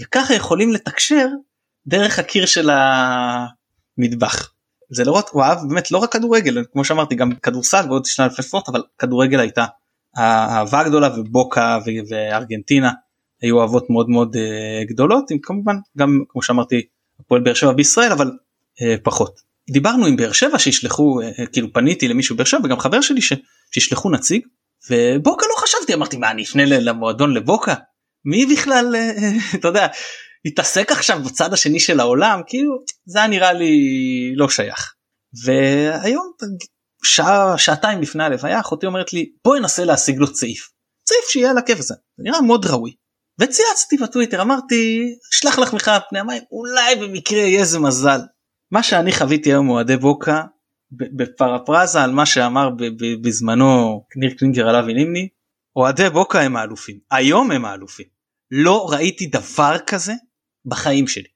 וככה 0.00 0.34
יכולים 0.34 0.72
לתקשר 0.72 1.28
דרך 1.86 2.18
הקיר 2.18 2.46
של 2.46 2.70
המטבח. 3.98 4.52
זה 4.90 5.04
לא 5.04 5.12
רק 5.12 5.28
הוא 5.28 5.42
אהב 5.42 5.58
באמת 5.68 5.90
לא 5.90 5.98
רק 5.98 6.12
כדורגל 6.12 6.64
כמו 6.72 6.84
שאמרתי 6.84 7.14
גם 7.14 7.34
כדורסל 7.34 7.84
ועוד 7.88 8.04
שני 8.04 8.24
אלפי 8.24 8.42
ספורט 8.42 8.68
אבל 8.68 8.82
כדורגל 8.98 9.40
הייתה 9.40 9.64
האהבה 10.16 10.80
הגדולה 10.80 11.20
ובוקה 11.20 11.78
וארגנטינה 12.08 12.90
היו 13.42 13.60
אהבות 13.60 13.90
מאוד 13.90 14.08
מאוד 14.08 14.36
uh, 14.36 14.88
גדולות 14.88 15.30
עם 15.30 15.38
כמובן 15.42 15.76
גם 15.98 16.18
כמו 16.28 16.42
שאמרתי 16.42 16.82
הפועל 17.20 17.42
באר 17.42 17.54
שבע 17.54 17.72
בישראל 17.72 18.12
אבל 18.12 18.30
אה, 18.82 18.94
פחות. 19.02 19.40
דיברנו 19.70 20.06
עם 20.06 20.16
באר 20.16 20.32
שבע 20.32 20.58
שישלחו 20.58 21.20
אה, 21.20 21.46
כאילו 21.52 21.72
פניתי 21.72 22.08
למישהו 22.08 22.36
באר 22.36 22.44
שבע 22.44 22.60
וגם 22.64 22.78
חבר 22.78 23.00
שלי 23.00 23.22
ש, 23.22 23.32
שישלחו 23.70 24.10
נציג 24.10 24.40
ובוקה 24.90 25.46
לא 25.46 25.54
חשבתי 25.62 25.94
אמרתי 25.94 26.16
מה 26.16 26.30
אני 26.30 26.42
אפנה 26.42 26.64
למועדון 26.64 27.34
לבוקה 27.34 27.74
מי 28.24 28.46
בכלל 28.46 28.96
אתה 29.54 29.68
יודע 29.68 29.86
התעסק 30.48 30.92
עכשיו 30.92 31.22
בצד 31.26 31.52
השני 31.52 31.80
של 31.80 32.00
העולם 32.00 32.40
כאילו 32.46 32.78
זה 33.06 33.18
היה 33.18 33.28
נראה 33.28 33.52
לי 33.52 33.72
לא 34.36 34.48
שייך. 34.48 34.94
והיום 35.44 36.32
שעה 37.04 37.58
שעתיים 37.58 38.02
לפני 38.02 38.24
הלוויה 38.24 38.60
אחותי 38.60 38.86
אומרת 38.86 39.12
לי 39.12 39.30
בואי 39.44 39.60
ננסה 39.60 39.84
להשיג 39.84 40.18
לו 40.18 40.32
צעיף. 40.32 40.70
צעיף 41.04 41.24
שיהיה 41.28 41.50
על 41.50 41.58
הכיף 41.58 41.78
הזה 41.78 41.94
זה 42.18 42.24
נראה 42.24 42.40
מאוד 42.40 42.66
ראוי. 42.66 42.94
וצייצתי 43.40 43.96
בטוויטר 43.96 44.42
אמרתי 44.42 45.04
שלח 45.30 45.58
לך 45.58 45.74
מחאה 45.74 46.00
פני 46.00 46.18
המים 46.18 46.42
אולי 46.52 46.96
במקרה 46.96 47.38
יהיה 47.38 47.60
איזה 47.60 47.78
מזל. 47.78 48.20
מה 48.72 48.82
שאני 48.82 49.12
חוויתי 49.12 49.48
היום 49.48 49.68
אוהדי 49.68 49.96
בוקה 49.96 50.42
בפרפרזה 50.90 52.02
על 52.02 52.10
מה 52.10 52.26
שאמר 52.26 52.70
בזמנו 53.22 54.02
ניר 54.16 54.34
קלינגר 54.38 54.68
עליו 54.68 54.84
ונימני 54.86 55.28
אוהדי 55.76 56.10
בוקה 56.10 56.40
הם 56.40 56.56
האלופים 56.56 56.98
היום 57.10 57.50
הם 57.50 57.64
האלופים 57.64 58.06
לא 58.50 58.86
ראיתי 58.90 59.26
דבר 59.26 59.76
כזה 59.86 60.12
בחיים 60.68 61.08
שלי. 61.08 61.28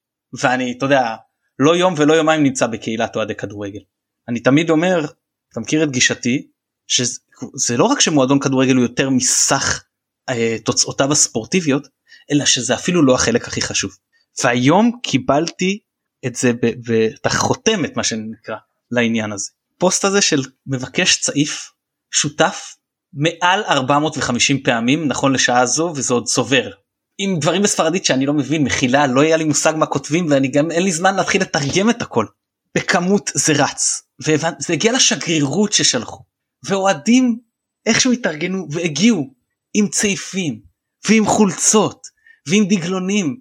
ואני 0.43 0.75
אתה 0.79 0.87
יודע 0.87 1.15
לא 1.59 1.77
יום 1.77 1.95
ולא 1.97 2.13
יומיים 2.13 2.43
נמצא 2.43 2.67
בקהילת 2.67 3.17
אוהדי 3.17 3.35
כדורגל. 3.35 3.81
אני 4.29 4.41
תמיד 4.41 4.71
אומר 4.71 5.07
אתה 5.53 5.61
מכיר 5.61 5.83
את 5.83 5.91
גישתי 5.91 6.49
שזה 6.87 7.77
לא 7.77 7.85
רק 7.85 8.01
שמועדון 8.01 8.41
כדורגל 8.41 8.75
הוא 8.75 8.83
יותר 8.83 9.11
מסך 9.11 9.85
אה, 10.29 10.57
תוצאותיו 10.65 11.13
הספורטיביות 11.13 11.89
אלא 12.33 12.45
שזה 12.45 12.75
אפילו 12.75 13.07
לא 13.07 13.15
החלק 13.15 13.49
הכי 13.49 13.61
חשוב. 13.61 13.97
והיום 14.45 15.01
קיבלתי 15.03 15.79
את 16.27 16.35
זה 16.35 16.53
ואת 16.85 17.27
החותמת 17.27 17.97
מה 17.97 18.05
שנקרא 18.05 18.57
לעניין 18.91 19.33
הזה. 19.33 19.51
פוסט 19.79 20.05
הזה 20.05 20.21
של 20.21 20.43
מבקש 20.67 21.21
צעיף 21.21 21.71
שותף 22.11 22.77
מעל 23.13 23.65
450 23.65 24.63
פעמים 24.63 25.09
נכון 25.09 25.33
לשעה 25.33 25.67
זו 25.67 25.93
וזה 25.97 26.15
עוד 26.15 26.27
צובר 26.27 26.71
עם 27.19 27.39
דברים 27.39 27.63
בספרדית 27.63 28.05
שאני 28.05 28.27
לא 28.27 28.33
מבין 28.33 28.65
מחילה 28.65 29.07
לא 29.07 29.21
היה 29.21 29.37
לי 29.37 29.45
מושג 29.45 29.73
מה 29.77 29.87
כותבים 29.87 30.27
ואני 30.31 30.49
גם 30.49 30.71
אין 30.71 30.83
לי 30.83 30.93
זמן 30.93 31.17
להתחיל 31.17 31.43
לתרגם 31.43 31.91
את 31.91 32.03
הכל. 32.03 32.27
בכמות 32.75 33.31
זה 33.35 33.53
רץ 33.53 34.03
וזה 34.27 34.73
הגיע 34.73 34.93
לשגרירות 34.93 35.73
ששלחו 35.73 36.25
ואוהדים 36.65 37.39
איכשהו 37.87 38.13
התארגנו 38.13 38.67
והגיעו 38.71 39.35
עם 39.75 39.89
צעיפים 39.89 40.61
ועם 41.09 41.27
חולצות 41.27 42.07
ועם 42.49 42.65
דגלונים 42.69 43.41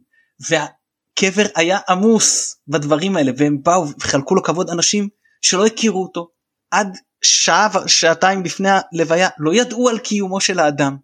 והקבר 0.49 1.45
היה 1.55 1.79
עמוס 1.89 2.55
בדברים 2.67 3.17
האלה 3.17 3.31
והם 3.37 3.61
באו 3.63 3.87
וחלקו 3.99 4.35
לו 4.35 4.43
כבוד 4.43 4.69
אנשים 4.69 5.09
שלא 5.41 5.65
הכירו 5.65 6.03
אותו 6.03 6.29
עד 6.71 6.97
שעה 7.23 7.67
ושעתיים 7.85 8.43
לפני 8.43 8.69
הלוויה 8.71 9.29
לא 9.39 9.53
ידעו 9.53 9.89
על 9.89 9.99
קיומו 9.99 10.41
של 10.41 10.59
האדם. 10.59 10.97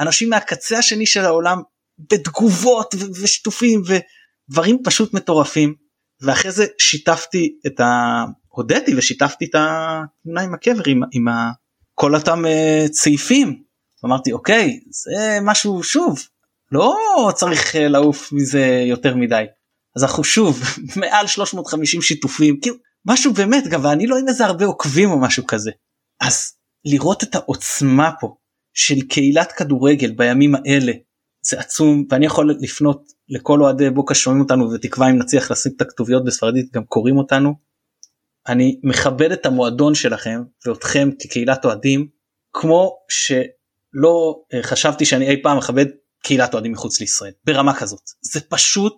אנשים 0.00 0.28
מהקצה 0.28 0.78
השני 0.78 1.06
של 1.06 1.24
העולם 1.24 1.62
בתגובות 1.98 2.94
ושיתופים 3.22 3.82
ודברים 3.86 4.78
פשוט 4.84 5.14
מטורפים 5.14 5.74
ואחרי 6.20 6.52
זה 6.52 6.66
שיתפתי 6.78 7.58
את 7.66 7.80
ה... 7.80 8.24
הודיתי 8.48 8.96
ושיתפתי 8.96 9.44
את 9.44 9.54
התמונה 9.54 10.40
עם 10.42 10.54
הקבר 10.54 10.82
עם, 10.86 11.00
עם 11.12 11.28
ה... 11.28 11.50
כל 11.94 12.14
אותם 12.14 12.44
uh, 12.44 12.88
צעיפים. 12.88 13.62
אמרתי 14.04 14.32
אוקיי 14.32 14.80
זה 14.90 15.38
משהו 15.42 15.82
שוב 15.82 16.18
לא 16.72 16.96
צריך 17.34 17.74
uh, 17.74 17.78
לעוף 17.78 18.32
מזה 18.32 18.84
יותר 18.88 19.16
מדי. 19.16 19.44
אז 19.96 20.02
אנחנו 20.02 20.24
שוב 20.24 20.62
מעל 21.00 21.26
350 21.26 22.02
שיתופים 22.02 22.60
כאילו 22.60 22.76
משהו 23.06 23.32
באמת 23.32 23.66
גם 23.66 23.84
ואני 23.84 24.06
לא 24.06 24.18
עם 24.18 24.28
איזה 24.28 24.46
הרבה 24.46 24.64
עוקבים 24.64 25.10
או 25.10 25.20
משהו 25.20 25.46
כזה. 25.46 25.70
אז 26.20 26.52
לראות 26.84 27.22
את 27.22 27.34
העוצמה 27.34 28.10
פה 28.20 28.34
של 28.74 29.00
קהילת 29.08 29.52
כדורגל 29.52 30.12
בימים 30.12 30.54
האלה 30.54 30.92
זה 31.46 31.60
עצום 31.60 32.04
ואני 32.10 32.26
יכול 32.26 32.54
לפנות 32.60 33.02
לכל 33.28 33.62
אוהדי 33.62 33.90
בוקה 33.90 34.14
שומעים 34.14 34.42
אותנו 34.42 34.70
ותקווה 34.70 35.10
אם 35.10 35.18
נצליח 35.18 35.50
לשים 35.50 35.72
את 35.76 35.80
הכתוביות 35.80 36.24
בספרדית 36.24 36.72
גם 36.72 36.84
קוראים 36.84 37.18
אותנו. 37.18 37.54
אני 38.48 38.80
מכבד 38.82 39.32
את 39.32 39.46
המועדון 39.46 39.94
שלכם 39.94 40.42
ואתכם 40.66 41.08
כקהילת 41.18 41.64
אוהדים 41.64 42.08
כמו 42.52 42.96
שלא 43.08 44.42
אה, 44.54 44.62
חשבתי 44.62 45.04
שאני 45.04 45.30
אי 45.30 45.42
פעם 45.42 45.58
מכבד 45.58 45.86
קהילת 46.22 46.54
אוהדים 46.54 46.72
מחוץ 46.72 47.00
לישראל 47.00 47.32
ברמה 47.44 47.74
כזאת. 47.74 48.02
זה 48.32 48.40
פשוט 48.40 48.94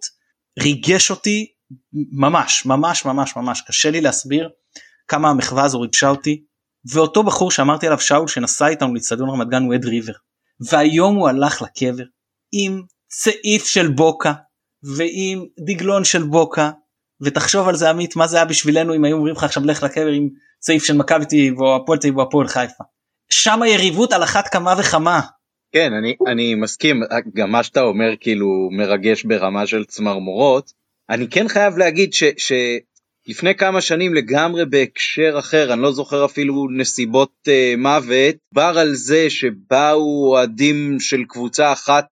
ריגש 0.61 1.11
אותי 1.11 1.47
ממש 2.13 2.67
ממש 2.67 3.05
ממש 3.05 3.37
ממש. 3.37 3.63
קשה 3.67 3.91
לי 3.91 4.01
להסביר 4.01 4.49
כמה 5.09 5.31
המחווה 5.31 5.65
הזו 5.65 5.81
ריגשה 5.81 6.09
אותי. 6.09 6.45
ואותו 6.93 7.23
בחור 7.23 7.51
שאמרתי 7.51 7.87
עליו 7.87 8.01
שאול 8.01 8.29
שנסע 8.29 8.69
איתנו 8.69 8.95
לאצטדיון 8.95 9.31
רמת 9.31 9.49
גן 9.49 9.63
הוא 9.63 9.75
אד 9.75 9.85
ריבר. 9.85 10.13
והיום 10.71 11.17
הוא 11.17 11.29
הלך 11.29 11.63
לקבר 11.63 12.05
עם 12.65 12.83
צעיף 13.09 13.65
של 13.65 13.89
בוקה 13.89 14.33
ועם 14.97 15.45
דגלון 15.67 16.05
של 16.05 16.23
בוקה 16.23 16.71
ותחשוב 17.21 17.69
על 17.69 17.75
זה 17.75 17.91
עמית 17.91 18.17
מה 18.17 18.27
זה 18.27 18.37
היה 18.37 18.45
בשבילנו 18.45 18.95
אם 18.95 19.05
היו 19.05 19.17
אומרים 19.17 19.35
לך 19.35 19.45
עכשיו 19.45 19.65
לך 19.65 19.83
לקבר 19.83 20.07
עם 20.07 20.29
צעיף 20.59 20.85
של 20.85 20.97
מכבי 20.97 21.25
תל 21.25 21.55
או 21.59 21.77
הפועל 21.77 21.99
תל 21.99 22.13
או 22.17 22.23
הפועל 22.23 22.49
חיפה. 22.49 22.85
שם 23.31 23.63
היריבות 23.63 24.13
על 24.13 24.23
אחת 24.23 24.49
כמה 24.49 24.75
וכמה. 24.79 25.21
כן 25.73 25.93
אני 25.93 26.17
אני 26.27 26.55
מסכים 26.55 27.01
גם 27.35 27.51
מה 27.51 27.63
שאתה 27.63 27.81
אומר 27.81 28.17
כאילו 28.21 28.69
מרגש 28.79 29.25
ברמה 29.25 29.67
של 29.67 29.85
צמרמורות 29.85 30.73
אני 31.11 31.29
כן 31.31 31.49
חייב 31.49 31.79
להגיד 31.79 32.13
ש, 32.13 32.23
לפני 33.29 33.55
כמה 33.55 33.81
שנים 33.81 34.15
לגמרי 34.15 34.65
בהקשר 34.67 35.37
אחר, 35.39 35.73
אני 35.73 35.83
לא 35.83 35.93
זוכר 35.93 36.25
אפילו 36.25 36.69
נסיבות 36.77 37.33
uh, 37.49 37.77
מוות, 37.79 38.37
בר 38.55 38.79
על 38.79 38.95
זה 38.95 39.31
שבאו 39.31 40.31
אוהדים 40.31 41.01
של 41.01 41.25
קבוצה 41.29 41.73
אחת 41.73 42.07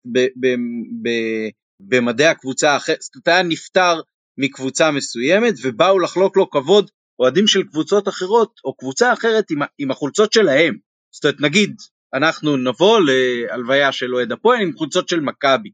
במדעי 1.80 2.26
הקבוצה 2.26 2.70
האחרת, 2.70 3.02
זאת 3.02 3.14
אומרת 3.14 3.28
היה 3.28 3.42
נפטר 3.42 4.00
מקבוצה 4.38 4.90
מסוימת 4.90 5.54
ובאו 5.62 5.98
לחלוק 5.98 6.36
לו 6.36 6.50
כבוד 6.50 6.90
אוהדים 7.18 7.46
של 7.46 7.62
קבוצות 7.62 8.08
אחרות 8.08 8.60
או 8.64 8.76
קבוצה 8.76 9.12
אחרת 9.12 9.44
עם, 9.50 9.58
עם 9.78 9.90
החולצות 9.90 10.32
שלהם. 10.32 10.76
זאת 11.10 11.24
אומרת 11.24 11.40
נגיד 11.40 11.74
אנחנו 12.14 12.56
נבוא 12.56 13.00
להלוויה 13.00 13.92
של 13.92 14.14
אוהד 14.14 14.32
הפועל 14.32 14.62
עם 14.62 14.72
חולצות 14.76 15.08
של 15.08 15.20
מכבי 15.20 15.70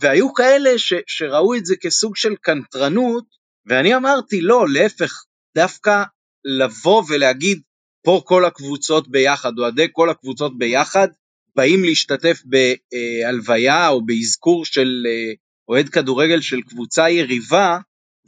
והיו 0.00 0.34
כאלה 0.34 0.78
ש, 0.78 0.94
שראו 1.06 1.54
את 1.54 1.66
זה 1.66 1.74
כסוג 1.80 2.16
של 2.16 2.34
קנטרנות 2.40 3.37
ואני 3.68 3.96
אמרתי 3.96 4.40
לא, 4.40 4.66
להפך, 4.68 5.24
דווקא 5.54 6.02
לבוא 6.44 7.02
ולהגיד 7.08 7.62
פה 8.04 8.22
כל 8.24 8.44
הקבוצות 8.44 9.08
ביחד, 9.08 9.58
אוהדי 9.58 9.86
כל 9.92 10.10
הקבוצות 10.10 10.58
ביחד, 10.58 11.08
באים 11.56 11.84
להשתתף 11.84 12.42
בהלוויה 12.44 13.88
או 13.88 14.06
באזכור 14.06 14.64
של 14.64 15.02
אה, 15.06 15.32
אוהד 15.68 15.88
כדורגל 15.88 16.40
של 16.40 16.60
קבוצה 16.60 17.10
יריבה, 17.10 17.78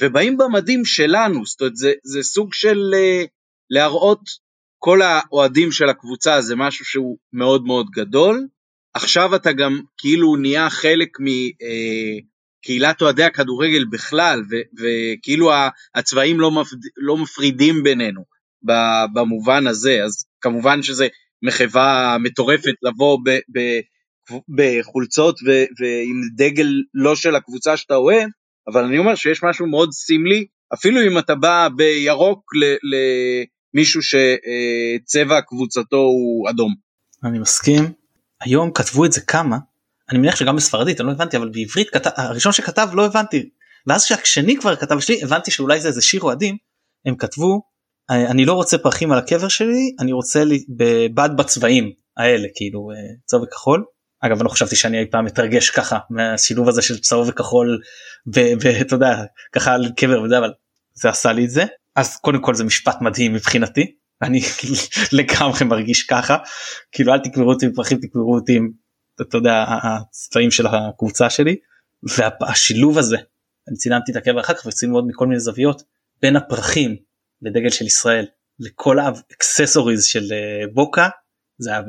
ובאים 0.00 0.36
במדים 0.36 0.84
שלנו, 0.84 1.46
זאת 1.46 1.60
אומרת 1.60 1.76
זה, 1.76 1.92
זה 2.04 2.22
סוג 2.22 2.54
של 2.54 2.94
אה, 2.94 3.24
להראות 3.70 4.20
כל 4.78 5.02
האוהדים 5.02 5.72
של 5.72 5.88
הקבוצה 5.88 6.40
זה 6.40 6.56
משהו 6.56 6.84
שהוא 6.84 7.18
מאוד 7.32 7.64
מאוד 7.64 7.86
גדול. 7.90 8.46
עכשיו 8.94 9.36
אתה 9.36 9.52
גם 9.52 9.80
כאילו 9.98 10.36
נהיה 10.36 10.70
חלק 10.70 11.20
מ... 11.20 11.26
אה, 11.62 12.18
קהילת 12.62 13.02
אוהדי 13.02 13.24
הכדורגל 13.24 13.84
בכלל, 13.92 14.42
וכאילו 14.78 15.50
הצבעים 15.94 16.40
לא, 16.40 16.50
מפד... 16.50 16.76
לא 16.96 17.16
מפרידים 17.16 17.82
בינינו 17.82 18.24
במובן 19.14 19.66
הזה, 19.66 20.04
אז 20.04 20.24
כמובן 20.40 20.82
שזה 20.82 21.08
מחווה 21.42 22.16
מטורפת 22.20 22.74
לבוא 22.82 23.18
ב- 23.24 23.58
ב- 23.58 23.80
בחולצות 24.56 25.38
ו- 25.46 25.66
ועם 25.80 26.20
דגל 26.36 26.68
לא 26.94 27.16
של 27.16 27.34
הקבוצה 27.34 27.76
שאתה 27.76 27.94
אוהב, 27.94 28.28
אבל 28.68 28.84
אני 28.84 28.98
אומר 28.98 29.14
שיש 29.14 29.42
משהו 29.42 29.66
מאוד 29.66 29.92
סמלי, 29.92 30.46
אפילו 30.74 31.00
אם 31.02 31.18
אתה 31.18 31.34
בא 31.34 31.68
בירוק 31.76 32.50
למישהו 33.74 34.00
שצבע 34.02 35.40
קבוצתו 35.40 35.96
הוא 35.96 36.50
אדום. 36.50 36.74
אני 37.24 37.38
מסכים. 37.38 37.84
היום 38.40 38.70
כתבו 38.74 39.04
את 39.04 39.12
זה 39.12 39.20
כמה 39.20 39.56
אני 40.10 40.18
מניח 40.18 40.36
שגם 40.36 40.56
בספרדית 40.56 41.00
אני 41.00 41.06
לא 41.06 41.12
הבנתי 41.12 41.36
אבל 41.36 41.48
בעברית 41.48 41.90
כתב 41.90 42.10
הראשון 42.16 42.52
שכתב 42.52 42.88
לא 42.92 43.06
הבנתי. 43.06 43.50
ואז 43.86 44.04
כשהשני 44.04 44.56
כבר 44.56 44.76
כתב 44.76 45.00
שלי 45.00 45.22
הבנתי 45.22 45.50
שאולי 45.50 45.80
זה 45.80 45.88
איזה 45.88 46.02
שיר 46.02 46.20
אוהדים 46.20 46.56
הם 47.06 47.16
כתבו 47.16 47.62
אני 48.10 48.44
לא 48.44 48.52
רוצה 48.52 48.78
פרחים 48.78 49.12
על 49.12 49.18
הקבר 49.18 49.48
שלי 49.48 49.94
אני 50.00 50.12
רוצה 50.12 50.44
לי 50.44 50.64
בבד 50.68 51.30
בצבעים 51.36 51.92
האלה 52.16 52.48
כאילו 52.54 52.90
אה, 52.90 52.96
צהוב 53.26 53.42
וכחול 53.42 53.84
אגב 54.20 54.36
אני 54.36 54.44
לא 54.44 54.48
חשבתי 54.48 54.76
שאני 54.76 55.00
אי 55.00 55.06
פעם 55.10 55.24
מתרגש 55.24 55.70
ככה 55.70 55.98
מהשילוב 56.10 56.68
הזה 56.68 56.82
של 56.82 56.98
צהוב 56.98 57.28
וכחול 57.28 57.80
ואתה 58.32 58.94
יודע 58.94 59.24
ככה 59.52 59.72
על 59.72 59.88
קבר 59.96 60.22
וזה 60.22 60.38
אבל 60.38 60.52
זה 60.94 61.08
עשה 61.08 61.32
לי 61.32 61.44
את 61.44 61.50
זה. 61.50 61.64
אז 61.96 62.16
קודם 62.16 62.42
כל 62.42 62.54
זה 62.54 62.64
משפט 62.64 62.96
מדהים 63.00 63.32
מבחינתי 63.32 63.94
אני 64.22 64.40
לגמרי 65.18 65.64
מרגיש 65.64 66.02
ככה. 66.02 66.36
כאילו 66.92 67.12
אל 67.12 67.18
תקברו 67.18 67.50
אותי 67.50 67.68
בפרחים 67.68 67.98
תקברו 67.98 68.34
אותי 68.34 68.56
עם 68.56 68.70
אתה 69.20 69.36
יודע 69.36 69.64
הצבעים 69.68 70.50
של 70.50 70.66
הקבוצה 70.66 71.30
שלי 71.30 71.56
והשילוב 72.02 72.98
הזה 72.98 73.16
אני 73.68 73.76
צילמתי 73.76 74.12
את 74.12 74.16
הקבר 74.16 74.40
אחר 74.40 74.54
כך 74.54 74.66
וצילמו 74.66 74.96
עוד 74.96 75.06
מכל 75.06 75.26
מיני 75.26 75.40
זוויות 75.40 75.82
בין 76.22 76.36
הפרחים 76.36 76.96
לדגל 77.42 77.70
של 77.70 77.86
ישראל 77.86 78.26
לכל 78.58 78.98
ה 78.98 79.07
accessories 79.07 80.04
של 80.04 80.32
אה, 80.32 80.66
בוקה 80.72 81.08
זה 81.58 81.70
היה 81.70 81.82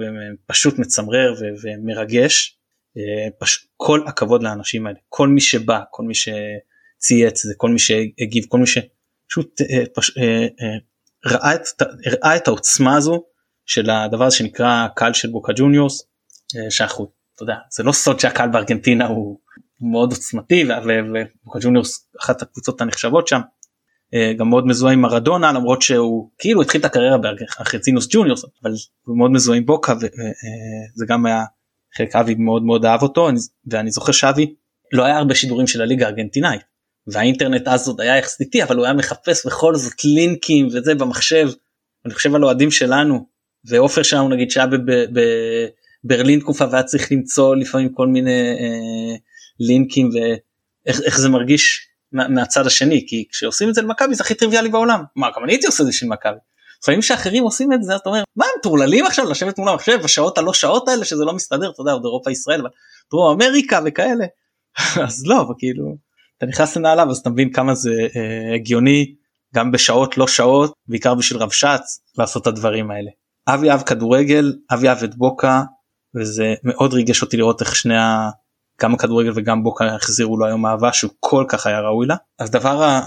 פשוט 0.45 0.79
מצמרר 0.79 1.33
ומרגש. 1.63 2.57
פש... 3.39 3.67
כל 3.77 4.01
הכבוד 4.07 4.43
לאנשים 4.43 4.87
האלה 4.87 4.97
כל 5.09 5.27
מי 5.27 5.41
שבא 5.41 5.79
כל 5.91 6.03
מי 6.03 6.13
שצייץ 6.15 7.43
כל 7.57 7.69
מי 7.69 7.79
שהגיב 7.79 8.45
כל 8.47 8.59
מי 8.59 8.67
שפשוט 8.67 9.61
פש... 9.93 10.11
ראה, 11.25 11.55
את, 11.55 11.61
ראה 12.07 12.35
את 12.35 12.47
העוצמה 12.47 12.97
הזו 12.97 13.23
של 13.65 13.89
הדבר 13.89 14.25
הזה 14.25 14.35
שנקרא 14.35 14.87
קהל 14.95 15.13
של 15.13 15.29
בוקה 15.29 15.53
ג'וניורס 15.55 16.03
שאנחנו 16.69 17.11
יודע 17.43 17.55
זה 17.71 17.83
לא 17.83 17.91
סוד 17.91 18.19
שהקהל 18.19 18.49
בארגנטינה 18.49 19.07
הוא 19.07 19.39
מאוד 19.81 20.11
עוצמתי 20.11 20.65
ובוקה 20.87 21.59
ג'וניורס 21.61 22.09
אחת 22.21 22.41
הקבוצות 22.41 22.81
הנחשבות 22.81 23.27
שם 23.27 23.39
אה, 24.13 24.33
גם 24.37 24.49
מאוד 24.49 24.67
מזוהה 24.67 24.93
עם 24.93 25.01
מרדונה 25.01 25.51
למרות 25.51 25.81
שהוא 25.81 26.29
כאילו 26.37 26.61
התחיל 26.61 26.81
את 26.81 26.85
הקריירה 26.85 27.17
בארגנטינוס 27.17 28.07
ג'וניורס 28.11 28.45
אבל 28.63 28.71
הוא 29.05 29.17
מאוד 29.17 29.31
מזוהה 29.31 29.57
עם 29.57 29.65
בוקה 29.65 29.93
וזה 29.93 30.07
אה, 30.07 31.07
גם 31.07 31.25
היה 31.25 31.43
חלק 31.97 32.15
אבי 32.15 32.35
מאוד 32.35 32.63
מאוד 32.63 32.85
אהב 32.85 33.01
אותו 33.01 33.29
ואני 33.67 33.91
זוכר 33.91 34.11
שאבי 34.11 34.55
לא 34.93 35.03
היה 35.03 35.17
הרבה 35.17 35.35
שידורים 35.35 35.67
של 35.67 35.81
הליגה 35.81 36.05
הארגנטינאית 36.05 36.61
והאינטרנט 37.07 37.67
אז 37.67 37.87
עוד 37.87 38.01
היה 38.01 38.17
יחסית 38.17 38.55
אבל 38.55 38.77
הוא 38.77 38.85
היה 38.85 38.93
מחפש 38.93 39.45
בכל 39.45 39.75
זאת 39.75 40.03
לינקים 40.03 40.67
וזה 40.67 40.95
במחשב. 40.95 41.49
אני 42.05 42.13
חושב 42.13 42.35
על 42.35 42.43
אוהדים 42.43 42.71
שלנו 42.71 43.25
ועופר 43.65 44.03
שלנו 44.03 44.29
נגיד 44.29 44.51
שהיה 44.51 44.67
בברלין 46.03 46.39
תקופה 46.39 46.65
והיה 46.71 46.83
צריך 46.83 47.11
למצוא 47.11 47.55
לפעמים 47.55 47.93
כל 47.93 48.07
מיני 48.07 48.31
אה, 48.31 49.15
לינקים 49.59 50.09
ואיך 50.85 51.19
זה 51.19 51.29
מרגיש 51.29 51.87
מה, 52.11 52.27
מהצד 52.27 52.67
השני 52.67 53.05
כי 53.07 53.25
כשעושים 53.31 53.69
את 53.69 53.73
זה 53.73 53.81
למכבי 53.81 54.15
זה 54.15 54.23
הכי 54.23 54.35
טריוויאלי 54.35 54.69
בעולם 54.69 55.03
מה 55.15 55.27
גם 55.35 55.43
אני 55.43 55.53
הייתי 55.53 55.67
עושה 55.67 55.83
את 55.83 55.87
זה 55.87 55.93
של 55.93 56.07
מכבי. 56.07 56.37
לפעמים 56.83 57.01
שאחרים 57.01 57.43
עושים 57.43 57.73
את 57.73 57.83
זה 57.83 57.95
אתה 57.95 58.09
אומר 58.09 58.23
מה 58.35 58.45
הם 58.45 58.61
טורללים 58.63 59.05
עכשיו 59.05 59.29
לשבת 59.29 59.57
מול 59.57 59.69
המחשב 59.69 59.99
בשעות 60.03 60.37
הלא 60.37 60.53
שעות 60.53 60.87
האלה 60.87 61.05
שזה 61.05 61.25
לא 61.25 61.33
מסתדר 61.33 61.69
אתה 61.69 61.81
יודע 61.81 61.91
עוד 61.91 62.05
אירופה 62.05 62.31
ישראל 62.31 62.61
דרום 63.11 63.41
אמריקה 63.41 63.79
וכאלה 63.85 64.25
אז 65.07 65.25
לא 65.25 65.45
כאילו 65.57 65.97
אתה 66.37 66.45
נכנס 66.45 66.77
לנעליו 66.77 67.09
אז 67.09 67.17
אתה 67.17 67.29
מבין 67.29 67.51
כמה 67.51 67.75
זה 67.75 67.91
אה, 68.15 68.55
הגיוני 68.55 69.15
גם 69.55 69.71
בשעות 69.71 70.17
לא 70.17 70.27
שעות 70.27 70.73
בעיקר 70.87 71.15
בשביל 71.15 71.41
רבש"ץ 71.41 72.01
לעשות 72.17 72.41
את 72.41 72.47
הדברים 72.47 72.91
האלה. 72.91 73.11
אבי 73.47 73.69
אהב 73.69 73.81
כדורגל 73.81 74.53
אבי 74.73 74.89
אהב 74.89 75.03
את 75.03 75.15
בוקה 75.15 75.61
וזה 76.15 76.53
מאוד 76.63 76.93
ריגש 76.93 77.21
אותי 77.21 77.37
לראות 77.37 77.61
איך 77.61 77.75
שני 77.75 77.97
ה... 77.97 78.29
גם 78.81 78.93
הכדורגל 78.93 79.31
וגם 79.35 79.63
בוקה 79.63 79.85
החזירו 79.85 80.37
לו 80.37 80.45
היום 80.45 80.65
אהבה 80.65 80.93
שהוא 80.93 81.11
כל 81.19 81.45
כך 81.47 81.67
היה 81.67 81.79
ראוי 81.79 82.07
לה. 82.07 82.15
אז 82.39 82.51
דבר 82.51 83.01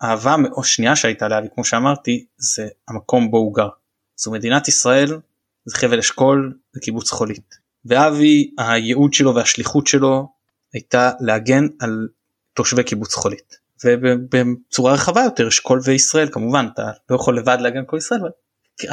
האהבה 0.00 0.36
או 0.52 0.64
שנייה 0.64 0.96
שהייתה 0.96 1.28
לאבי 1.28 1.46
כמו 1.54 1.64
שאמרתי 1.64 2.26
זה 2.36 2.68
המקום 2.88 3.30
בו 3.30 3.36
הוא 3.36 3.54
גר. 3.54 3.68
זו 4.16 4.30
מדינת 4.30 4.68
ישראל 4.68 5.20
זה 5.64 5.76
חבל 5.76 5.98
אשכול 5.98 6.58
זה 6.72 6.80
קיבוץ 6.80 7.10
חולית. 7.10 7.54
ואבי 7.84 8.50
הייעוד 8.58 9.12
שלו 9.14 9.34
והשליחות 9.34 9.86
שלו 9.86 10.28
הייתה 10.74 11.10
להגן 11.20 11.66
על 11.80 12.08
תושבי 12.54 12.84
קיבוץ 12.84 13.14
חולית 13.14 13.56
ובצורה 13.84 14.94
רחבה 14.94 15.22
יותר 15.22 15.48
אשכול 15.48 15.80
וישראל 15.84 16.28
כמובן 16.32 16.66
אתה 16.74 16.90
לא 17.10 17.16
יכול 17.16 17.38
לבד 17.38 17.58
להגן 17.60 17.82
כל 17.86 17.96
ישראל 17.96 18.20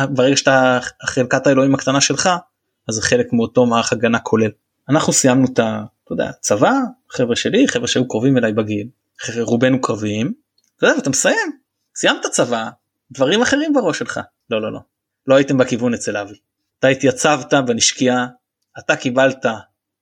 ברגע 0.09 0.37
שאתה 0.37 0.79
חלקת 1.05 1.47
האלוהים 1.47 1.75
הקטנה 1.75 2.01
שלך 2.01 2.29
אז 2.89 2.96
זה 2.96 3.01
חלק 3.01 3.34
מאותו 3.34 3.65
מערך 3.65 3.93
הגנה 3.93 4.19
כולל. 4.19 4.51
אנחנו 4.89 5.13
סיימנו 5.13 5.46
את 5.53 5.60
ה... 5.60 5.84
אתה 6.03 6.13
יודע, 6.13 6.31
צבא, 6.31 6.74
חבר'ה 7.10 7.36
שלי, 7.36 7.67
חבר'ה 7.67 7.88
שהיו 7.88 8.08
קרובים 8.08 8.38
אליי 8.38 8.53
בגיל, 8.53 8.88
רובנו 9.41 9.81
קרביים, 9.81 10.34
אתה 10.77 10.86
יודע, 10.86 10.98
ואתה 10.98 11.10
מסיים, 11.10 11.60
סיימת 11.96 12.25
צבא, 12.31 12.69
דברים 13.12 13.41
אחרים 13.41 13.74
בראש 13.74 14.00
שלך. 14.00 14.19
לא, 14.50 14.62
לא, 14.62 14.74
לא, 14.74 14.79
לא 15.27 15.36
הייתם 15.36 15.58
בכיוון 15.58 15.93
אצל 15.93 16.17
אבי. 16.17 16.36
אתה 16.79 16.88
התייצבת 16.88 17.53
בנשקייה, 17.53 18.27
אתה 18.79 18.96
קיבלת 18.96 19.46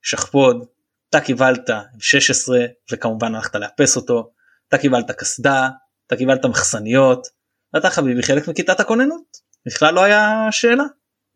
שכפ"ץ, 0.01 0.65
אתה 1.10 1.20
קיבלת 1.20 1.70
16 2.00 2.65
וכמובן 2.92 3.35
הלכת 3.35 3.55
לאפס 3.55 3.96
אותו, 3.96 4.31
אתה 4.68 4.77
קיבלת 4.77 5.11
קסדה, 5.11 5.70
אתה 6.07 6.16
קיבלת 6.16 6.46
מחסניות, 6.46 7.27
אתה 7.77 7.90
חביבי 7.90 8.24
חלק 8.24 8.48
מכיתת 8.48 8.79
הכוננות, 8.79 9.38
בכלל 9.66 9.94
לא 9.94 10.03
היה 10.03 10.48
שאלה. 10.51 10.83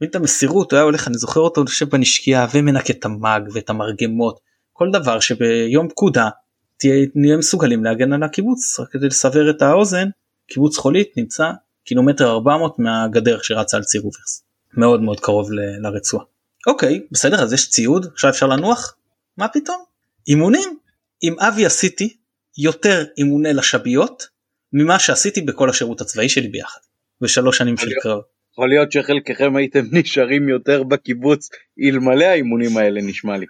את 0.03 0.15
המסירות 0.15 0.71
הוא 0.71 0.77
היה 0.77 0.83
הולך 0.83 1.07
אני 1.07 1.17
זוכר 1.17 1.39
אותו 1.39 1.61
יושב 1.61 1.89
בנשקייה 1.89 2.47
ומנקה 2.53 2.93
את 2.93 3.05
המאג 3.05 3.49
ואת 3.53 3.69
המרגמות. 3.69 4.39
כל 4.73 4.89
דבר 4.93 5.19
שביום 5.19 5.89
פקודה 5.89 6.29
תהיה 6.77 7.07
נהיה 7.15 7.37
מסוגלים 7.37 7.83
להגן 7.83 8.13
על 8.13 8.23
הקיבוץ. 8.23 8.79
רק 8.79 8.91
כדי 8.91 9.07
לסבר 9.07 9.49
את 9.49 9.61
האוזן 9.61 10.09
קיבוץ 10.47 10.77
חולית 10.77 11.17
נמצא 11.17 11.51
קילומטר 11.85 12.31
400 12.31 12.79
מהגדר 12.79 13.41
שרצה 13.41 13.77
על 13.77 13.83
ציר 13.83 14.01
אוברס. 14.01 14.43
מאוד 14.77 15.01
מאוד 15.01 15.19
קרוב 15.19 15.51
ל- 15.51 15.87
לרצועה. 15.87 16.25
אוקיי 16.67 17.01
בסדר 17.11 17.43
אז 17.43 17.53
יש 17.53 17.69
ציוד 17.69 18.05
עכשיו 18.13 18.29
אפשר 18.29 18.47
לנוח? 18.47 18.95
מה 19.37 19.47
פתאום? 19.47 19.83
אימונים? 20.27 20.77
עם 21.21 21.39
אבי 21.39 21.65
עשיתי 21.65 22.17
יותר 22.57 23.03
אימוני 23.17 23.53
לשביות 23.53 24.27
ממה 24.73 24.99
שעשיתי 24.99 25.41
בכל 25.41 25.69
השירות 25.69 26.01
הצבאי 26.01 26.29
שלי 26.29 26.47
ביחד 26.47 26.79
בשלוש 27.21 27.57
שנים 27.57 27.77
של 27.77 27.89
קרב. 28.03 28.21
יכול 28.53 28.69
להיות 28.69 28.91
שחלקכם 28.91 29.55
הייתם 29.55 29.83
נשארים 29.99 30.49
יותר 30.49 30.83
בקיבוץ 30.83 31.49
אלמלא 31.83 32.25
האימונים 32.25 32.77
האלה 32.77 33.01
נשמע 33.01 33.37
לי. 33.37 33.45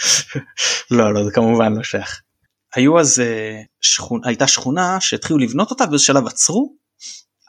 לא 0.96 1.14
לא 1.14 1.24
זה 1.24 1.30
כמובן 1.30 1.74
לא 1.76 1.82
שייך. 1.82 2.20
היו 2.74 3.00
אז 3.00 3.20
אה, 3.20 3.60
שכונה 3.80 4.28
הייתה 4.28 4.46
שכונה 4.46 5.00
שהתחילו 5.00 5.38
לבנות 5.38 5.70
אותה 5.70 5.86
באיזה 5.86 6.04
שלב 6.04 6.26
עצרו. 6.26 6.76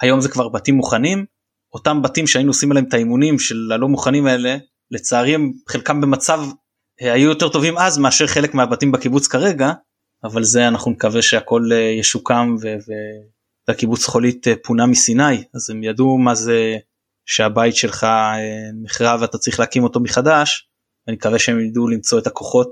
היום 0.01 0.21
זה 0.21 0.29
כבר 0.29 0.49
בתים 0.49 0.75
מוכנים 0.75 1.25
אותם 1.73 2.01
בתים 2.01 2.27
שהיינו 2.27 2.49
עושים 2.49 2.71
עליהם 2.71 2.85
את 2.87 2.93
האימונים 2.93 3.39
של 3.39 3.71
הלא 3.73 3.87
מוכנים 3.87 4.25
האלה 4.25 4.57
לצערי 4.91 5.35
הם 5.35 5.51
חלקם 5.69 6.01
במצב 6.01 6.39
אה, 7.01 7.13
היו 7.13 7.29
יותר 7.29 7.49
טובים 7.49 7.77
אז 7.77 7.97
מאשר 7.97 8.27
חלק 8.27 8.53
מהבתים 8.53 8.91
בקיבוץ 8.91 9.27
כרגע 9.27 9.71
אבל 10.23 10.43
זה 10.43 10.67
אנחנו 10.67 10.91
נקווה 10.91 11.21
שהכל 11.21 11.69
אה, 11.71 11.77
ישוקם 11.77 12.55
ו... 12.61 12.67
והקיבוץ 13.69 14.05
חולית 14.05 14.47
אה, 14.47 14.53
פונה 14.63 14.85
מסיני 14.85 15.43
אז 15.55 15.69
הם 15.69 15.83
ידעו 15.83 16.17
מה 16.17 16.35
זה 16.35 16.77
שהבית 17.25 17.75
שלך 17.75 18.03
אה, 18.03 18.37
נחרב 18.83 19.21
ואתה 19.21 19.37
צריך 19.37 19.59
להקים 19.59 19.83
אותו 19.83 19.99
מחדש. 19.99 20.69
אני 21.07 21.15
מקווה 21.15 21.39
שהם 21.39 21.59
ידעו 21.59 21.87
למצוא 21.87 22.19
את 22.19 22.27
הכוחות 22.27 22.71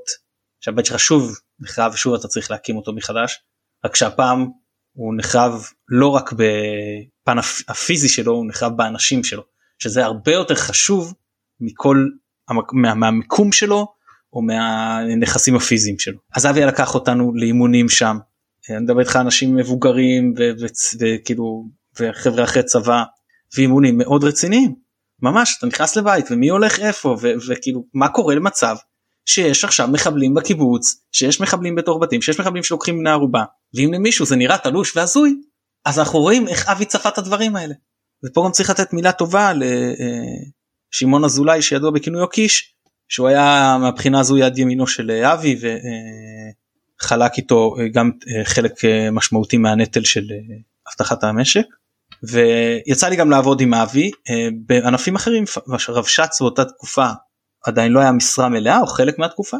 שהבית 0.60 0.86
שלך 0.86 1.00
שוב 1.00 1.38
נחרב 1.60 1.92
ושוב 1.94 2.14
אתה 2.14 2.28
צריך 2.28 2.52
להקים 2.52 2.78
אותו 2.78 2.94
מחדש 2.94 3.40
רק 3.86 3.96
שהפעם 3.96 4.48
הוא 4.94 5.14
נחרב 5.18 5.66
לא 5.90 6.08
רק 6.08 6.34
בפן 6.34 7.38
הפיזי 7.68 8.10
שלו 8.10 8.34
הוא 8.34 8.48
נחרב 8.48 8.78
באנשים 8.78 9.24
שלו 9.24 9.44
שזה 9.80 10.06
הרבה 10.06 10.32
יותר 10.32 10.56
חשוב 10.56 11.14
מכל 11.60 12.08
מה, 12.74 12.94
מהמיקום 12.94 13.52
שלו 13.52 13.88
או 14.34 14.42
מהנכסים 14.42 15.56
הפיזיים 15.56 16.00
שלו. 16.00 16.18
אז 16.36 16.46
אבי 16.46 16.62
לקח 16.62 16.96
אותנו 16.96 17.32
לאימונים 17.36 17.90
שם 17.90 18.18
אני 18.70 18.80
מדבר 18.80 19.00
איתך 19.00 19.16
אנשים 19.16 19.56
מבוגרים 19.56 20.34
וכאילו 21.00 21.66
וחבר'ה 22.00 22.44
אחרי 22.44 22.64
צבא 22.64 23.04
ואימונים 23.58 23.98
מאוד 23.98 24.24
רציניים 24.24 24.76
ממש 25.22 25.56
אתה 25.58 25.68
נכנס 25.68 25.96
לבית 25.96 26.26
ומי 26.32 26.50
הולך 26.50 26.80
איפה 26.80 27.16
וכאילו 27.48 27.84
מה 27.94 28.10
קורה 28.10 28.36
למצב 28.36 28.76
שיש 29.26 29.64
עכשיו 29.64 29.88
מחבלים 29.88 30.34
בקיבוץ 30.34 30.96
שיש 31.12 31.42
מחבלים 31.42 31.76
בתוך 31.76 31.98
בתים 32.02 32.22
שיש 32.22 32.40
מחבלים 32.40 32.64
שלוקחים 32.64 33.00
בני 33.00 33.10
ערובה 33.10 33.44
ואם 33.74 33.94
למישהו 33.94 34.26
זה 34.26 34.36
נראה 34.36 34.58
תלוש 34.58 34.98
והזוי 34.98 35.36
אז 35.88 36.00
אנחנו 36.00 36.20
רואים 36.20 36.48
איך 36.48 36.70
אבי 36.70 36.86
צפה 36.86 37.10
את 37.10 37.18
הדברים 37.18 37.56
האלה. 37.56 37.74
ופה 38.26 38.44
גם 38.46 38.52
צריך 38.52 38.70
לתת 38.70 38.94
מילה 38.94 39.12
טובה 39.12 39.52
לשמעון 40.94 41.24
אזולאי 41.24 41.62
שידוע 41.62 41.92
בכינויו 41.92 42.28
קיש 42.28 42.74
שהוא 43.10 43.28
היה 43.28 43.78
מהבחינה 43.82 44.20
הזו 44.20 44.38
יד 44.38 44.58
ימינו 44.58 44.88
של 44.88 45.12
אבי 45.12 45.60
חלק 47.00 47.38
איתו 47.38 47.76
אה, 47.80 47.88
גם 47.88 48.12
אה, 48.28 48.46
חלק 48.46 48.86
אה, 48.86 49.12
משמעותי 49.12 49.58
מהנטל 49.58 50.04
של 50.04 50.24
אבטחת 50.90 51.24
המשק. 51.24 51.66
ויצא 52.24 53.08
לי 53.08 53.16
גם 53.16 53.30
לעבוד 53.30 53.62
עם 53.62 53.74
אבי 53.74 54.12
בענפים 54.66 55.16
אחרים 55.16 55.44
רבש"ץ 55.90 56.42
באותה 56.42 56.66
תקופה 56.66 57.08
עדיין 57.66 57.92
לא 57.92 58.00
היה 58.00 58.12
משרה 58.12 58.50
מלאה 58.50 58.80
או 58.80 58.88
חלק 58.88 59.20
מהתקופה 59.20 59.58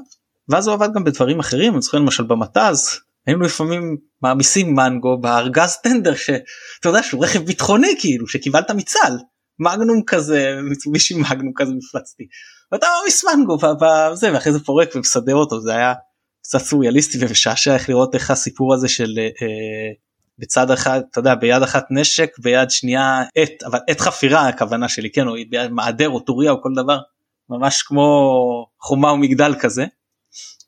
ואז 0.50 0.68
הוא 0.68 0.74
עבד 0.74 0.94
גם 0.94 1.04
בדברים 1.04 1.40
אחרים 1.40 1.74
אני 1.74 1.82
זוכר 1.82 1.98
למשל 1.98 2.24
במתז 2.24 3.00
היינו 3.28 3.42
לפעמים 3.42 3.98
מעמיסים 4.22 4.76
מנגו 4.76 5.18
בארגז 5.22 5.76
טנדר 5.84 6.16
שאתה 6.16 6.90
יודע 6.90 7.04
שהוא 7.04 7.24
רכב 7.24 7.46
ביטחוני 7.46 7.96
כאילו 8.00 8.28
שקיבלת 8.28 8.72
מצה"ל 8.72 9.18
מגנום 9.60 10.02
כזה 10.08 10.60
מישהי 10.92 11.18
מגנום 11.20 11.54
כזה 11.56 11.74
מפלצתי 11.74 12.24
ואתה 12.72 12.88
מעמיס 13.00 13.26
מנגו 13.26 13.58
וזה 14.14 14.34
ואחרי 14.34 14.54
זה 14.54 14.60
פורק 14.60 14.90
ומסדר 14.96 15.36
אותו 15.36 15.62
זה 15.62 15.76
היה 15.76 15.94
קצת 16.48 16.60
סוריאליסטי 16.60 17.18
ומשעשע 17.22 17.74
איך 17.74 17.90
לראות 17.90 18.16
איך 18.16 18.32
הסיפור 18.32 18.74
הזה 18.74 18.88
של 18.88 19.14
אה, 19.18 19.92
בצד 20.40 20.72
אחד 20.72 21.02
אתה 21.12 21.20
יודע 21.20 21.36
ביד 21.36 21.64
אחת 21.64 21.86
נשק 21.90 22.30
ביד 22.40 22.70
שנייה 22.70 23.24
עת 23.36 23.64
אבל 23.64 23.80
עת 23.88 24.00
חפירה 24.00 24.48
הכוונה 24.48 24.90
שלי 24.90 25.12
כן 25.12 25.28
או 25.28 25.34
ביד 25.50 25.72
מעדר 25.72 26.10
או 26.10 26.20
טוריה 26.20 26.52
או 26.52 26.62
כל 26.62 26.70
דבר 26.76 27.00
ממש 27.50 27.82
כמו 27.82 28.08
חומה 28.82 29.12
ומגדל 29.12 29.56
כזה 29.60 29.86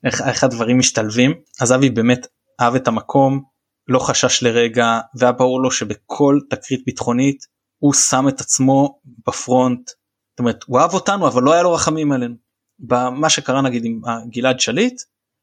איך, 0.05 0.21
איך 0.21 0.43
הדברים 0.43 0.79
משתלבים 0.79 1.33
אז 1.61 1.73
אבי 1.73 1.89
באמת 1.89 2.27
אהב 2.61 2.75
את 2.75 2.87
המקום 2.87 3.43
לא 3.87 3.99
חשש 3.99 4.43
לרגע 4.43 4.99
והיה 5.15 5.31
ברור 5.31 5.61
לו 5.61 5.71
שבכל 5.71 6.39
תקרית 6.49 6.85
ביטחונית 6.85 7.45
הוא 7.77 7.93
שם 7.93 8.27
את 8.27 8.41
עצמו 8.41 8.99
בפרונט 9.27 9.89
זאת 9.89 10.39
אומרת 10.39 10.63
הוא 10.67 10.79
אהב 10.79 10.93
אותנו 10.93 11.27
אבל 11.27 11.43
לא 11.43 11.53
היה 11.53 11.63
לו 11.63 11.73
רחמים 11.73 12.11
עלינו. 12.11 12.35
במה 12.79 13.29
שקרה 13.29 13.61
נגיד 13.61 13.85
עם 13.85 14.01
גלעד 14.29 14.59
שליט 14.59 15.01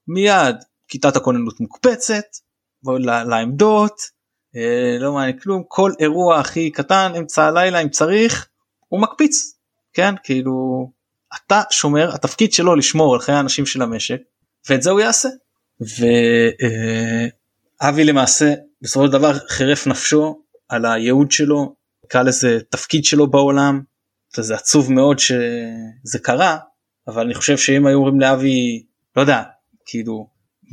מיד 0.09 0.57
כיתת 0.89 1.17
הכוננות 1.17 1.61
מוקפצת 1.61 2.25
לעמדות 3.05 4.01
אה, 4.57 4.97
לא 5.01 5.13
מעניין 5.13 5.39
כלום 5.39 5.63
כל 5.69 5.93
אירוע 6.01 6.39
הכי 6.39 6.71
קטן 6.71 7.13
אמצע 7.19 7.45
הלילה 7.45 7.79
אם 7.83 7.89
צריך 7.89 8.49
הוא 8.89 9.01
מקפיץ 9.01 9.57
כן 9.93 10.15
כאילו 10.23 10.91
אתה 11.37 11.63
שומר 11.71 12.15
התפקיד 12.15 12.53
שלו 12.53 12.75
לשמור 12.75 13.15
על 13.15 13.21
חיי 13.21 13.35
האנשים 13.35 13.67
של 13.67 13.83
המשק 13.83 14.21
ואת 14.69 14.83
זה 14.83 14.91
הוא 14.91 15.01
יעשה. 15.01 15.29
ואבי 17.81 18.05
למעשה 18.05 18.55
בסופו 18.83 19.07
של 19.07 19.13
דבר 19.13 19.33
חירף 19.49 19.87
נפשו 19.87 20.43
על 20.69 20.87
הייעוד 20.87 21.31
שלו 21.31 21.75
נקרא 22.05 22.23
לזה 22.23 22.59
תפקיד 22.71 23.05
שלו 23.05 23.31
בעולם 23.31 23.83
זה 24.37 24.55
עצוב 24.55 24.93
מאוד 24.93 25.19
שזה 25.19 26.19
קרה 26.23 26.59
אבל 27.09 27.25
אני 27.25 27.35
חושב 27.35 27.57
שאם 27.57 27.87
היו 27.87 27.99
אומרים 27.99 28.21
לאבי 28.21 28.87
לא 29.17 29.21
יודע 29.21 29.43
כאילו 29.87 30.29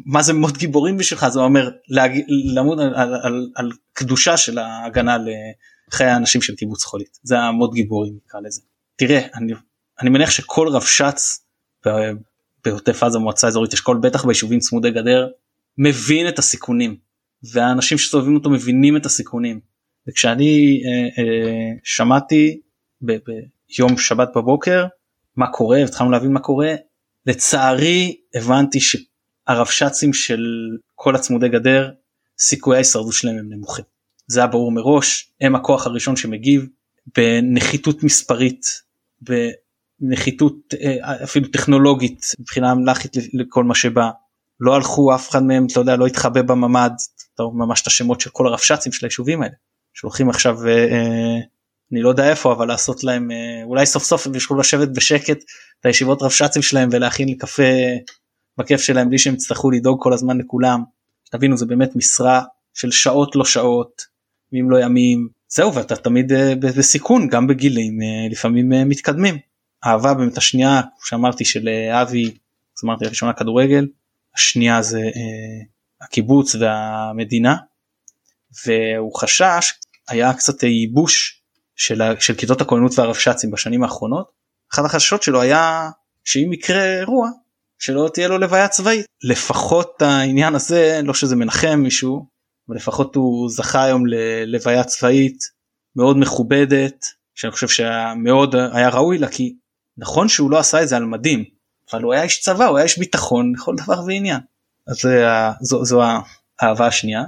מה 0.05 0.21
זה 0.21 0.33
מות 0.33 0.57
גיבורים 0.57 0.97
בשבילך? 0.97 1.27
זה 1.27 1.39
אומר 1.39 1.69
להג... 1.87 2.11
למוד 2.55 2.79
על, 2.79 2.95
על, 2.95 3.15
על, 3.23 3.51
על 3.55 3.71
קדושה 3.93 4.37
של 4.37 4.57
ההגנה 4.57 5.17
לחיי 5.17 6.07
האנשים 6.07 6.41
של 6.41 6.55
קיבוץ 6.55 6.83
חולית. 6.83 7.19
זה 7.23 7.39
המות 7.39 7.73
גיבורים 7.73 8.13
נקרא 8.25 8.39
לזה. 8.39 8.61
תראה 8.95 9.21
אני, 9.35 9.53
אני 10.01 10.09
מניח 10.09 10.29
שכל 10.29 10.67
רבש"ץ 10.67 11.45
בעוטף 12.65 13.03
עזה 13.03 13.19
מועצה 13.19 13.47
אזורית 13.47 13.73
אשכול 13.73 13.99
בטח 14.03 14.25
ביישובים 14.25 14.59
צמודי 14.59 14.91
גדר 14.91 15.27
מבין 15.77 16.27
את 16.27 16.39
הסיכונים. 16.39 16.97
והאנשים 17.53 17.97
שסובבים 17.97 18.35
אותו 18.35 18.49
מבינים 18.49 18.97
את 18.97 19.05
הסיכונים. 19.05 19.59
וכשאני 20.07 20.81
אה, 20.85 21.23
אה, 21.23 21.71
שמעתי 21.83 22.61
ביום 23.01 23.97
שבת 23.97 24.29
בבוקר 24.35 24.85
מה 25.35 25.51
קורה 25.51 25.83
התחלנו 25.83 26.11
להבין 26.11 26.33
מה 26.33 26.39
קורה 26.39 26.75
לצערי 27.25 28.17
הבנתי 28.35 28.79
שהרבש"צים 28.79 30.13
של 30.13 30.45
כל 30.95 31.15
הצמודי 31.15 31.49
גדר 31.49 31.91
סיכויי 32.39 32.75
ההישרדות 32.75 33.13
שלהם 33.13 33.37
הם 33.37 33.49
נמוכים. 33.49 33.85
זה 34.27 34.39
היה 34.39 34.47
ברור 34.47 34.71
מראש 34.71 35.31
הם 35.41 35.55
הכוח 35.55 35.87
הראשון 35.87 36.15
שמגיב 36.15 36.67
בנחיתות 37.17 38.03
מספרית 38.03 38.65
בנחיתות 39.21 40.73
אה, 40.81 41.23
אפילו 41.23 41.47
טכנולוגית 41.47 42.25
מבחינה 42.39 42.71
אמל"חית 42.71 43.13
לכל 43.33 43.63
מה 43.63 43.75
שבא 43.75 44.09
לא 44.59 44.75
הלכו 44.75 45.15
אף 45.15 45.29
אחד 45.29 45.43
מהם 45.43 45.67
אתה 45.71 45.79
יודע 45.79 45.95
לא 45.95 46.07
התחבא 46.07 46.41
בממ"ד 46.41 46.91
ממש 47.39 47.81
את 47.81 47.87
השמות 47.87 48.21
של 48.21 48.29
כל 48.29 48.47
הרבש"צים 48.47 48.91
של 48.91 49.05
היישובים 49.05 49.41
האלה 49.41 49.53
שהולכים 49.93 50.29
עכשיו 50.29 50.67
אה, 50.67 50.71
אה, 50.71 51.39
אני 51.93 52.01
לא 52.01 52.09
יודע 52.09 52.29
איפה 52.29 52.53
אבל 52.53 52.67
לעשות 52.67 53.03
להם 53.03 53.31
אולי 53.63 53.85
סוף 53.85 54.03
סוף 54.03 54.27
הם 54.27 54.35
יוכלו 54.35 54.59
לשבת 54.59 54.87
בשקט 54.87 55.37
את 55.79 55.85
הישיבות 55.85 56.21
רבש"צים 56.21 56.61
שלהם 56.61 56.89
ולהכין 56.91 57.37
קפה 57.37 57.63
בכיף 58.57 58.81
שלהם 58.81 59.09
בלי 59.09 59.17
שהם 59.17 59.33
יצטרכו 59.33 59.71
לדאוג 59.71 60.03
כל 60.03 60.13
הזמן 60.13 60.37
לכולם. 60.37 60.83
תבינו 61.31 61.57
זה 61.57 61.65
באמת 61.65 61.95
משרה 61.95 62.41
של 62.73 62.91
שעות 62.91 63.35
לא 63.35 63.45
שעות 63.45 64.01
ימים 64.51 64.71
לא 64.71 64.83
ימים 64.83 65.27
זהו 65.47 65.73
ואתה 65.73 65.95
תמיד 65.95 66.31
בסיכון 66.59 67.27
גם 67.27 67.47
בגילים 67.47 67.97
לפעמים 68.31 68.89
מתקדמים. 68.89 69.37
אהבה 69.85 70.13
באמת 70.13 70.37
השנייה 70.37 70.81
שאמרתי 71.03 71.45
של 71.45 71.69
אבי 72.01 72.23
אז 72.77 72.83
אמרתי 72.85 73.05
הראשונה 73.05 73.33
כדורגל 73.33 73.87
השנייה 74.35 74.81
זה 74.81 74.99
אה, 74.99 75.65
הקיבוץ 76.01 76.55
והמדינה 76.55 77.55
והוא 78.65 79.19
חשש 79.19 79.73
היה 80.07 80.33
קצת 80.33 80.63
ייבוש 80.63 81.42
של, 81.75 82.01
של 82.19 82.35
כיתות 82.35 82.61
הכוננות 82.61 82.99
והרבש"צים 82.99 83.51
בשנים 83.51 83.83
האחרונות 83.83 84.31
אחד 84.73 84.85
החששות 84.85 85.23
שלו 85.23 85.41
היה 85.41 85.89
שאם 86.23 86.53
יקרה 86.53 86.99
אירוע 86.99 87.29
שלא 87.79 88.09
תהיה 88.13 88.27
לו 88.27 88.37
לוויה 88.37 88.67
צבאית 88.67 89.05
לפחות 89.23 90.01
העניין 90.01 90.55
הזה 90.55 91.01
לא 91.03 91.13
שזה 91.13 91.35
מנחם 91.35 91.79
מישהו 91.79 92.25
אבל 92.69 92.77
לפחות 92.77 93.15
הוא 93.15 93.49
זכה 93.49 93.83
היום 93.83 94.03
ללוויה 94.05 94.83
צבאית 94.83 95.37
מאוד 95.95 96.17
מכובדת 96.17 97.05
שאני 97.35 97.51
חושב 97.51 97.67
שמאוד 97.67 98.55
היה 98.73 98.89
ראוי 98.89 99.17
לה 99.17 99.27
כי 99.27 99.55
נכון 99.97 100.27
שהוא 100.27 100.51
לא 100.51 100.59
עשה 100.59 100.83
את 100.83 100.87
זה 100.87 100.97
על 100.97 101.05
מדים 101.05 101.43
אבל 101.91 102.03
הוא 102.03 102.13
היה 102.13 102.23
איש 102.23 102.41
צבא 102.41 102.65
הוא 102.65 102.77
היה 102.77 102.83
איש 102.83 102.99
ביטחון 102.99 103.53
לכל 103.55 103.75
דבר 103.75 104.01
ועניין. 104.07 104.39
אז 104.87 104.95
זה, 105.01 105.25
זו, 105.61 105.85
זו 105.85 106.01
האהבה 106.59 106.87
השנייה 106.87 107.23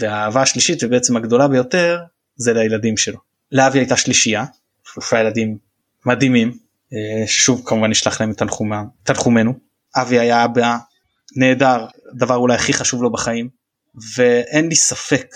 והאהבה 0.00 0.42
השלישית 0.42 0.78
ובעצם 0.82 1.16
הגדולה 1.16 1.48
ביותר 1.48 1.98
זה 2.36 2.52
לילדים 2.52 2.96
שלו. 2.96 3.18
לאבי 3.54 3.78
הייתה 3.78 3.96
שלישייה 3.96 4.44
שלושה 4.84 5.20
ילדים 5.20 5.58
מדהימים 6.06 6.58
אה, 6.92 7.26
ששוב 7.26 7.62
כמובן 7.66 7.90
נשלח 7.90 8.20
להם 8.20 8.30
את 8.30 8.38
תנחומה, 8.38 8.82
תנחומנו. 9.02 9.54
אבי 9.96 10.18
היה 10.18 10.44
אבא 10.44 10.76
נהדר 11.36 11.86
דבר 12.14 12.36
אולי 12.36 12.54
הכי 12.54 12.72
חשוב 12.72 13.02
לו 13.02 13.12
בחיים 13.12 13.48
ואין 14.16 14.68
לי 14.68 14.74
ספק 14.74 15.34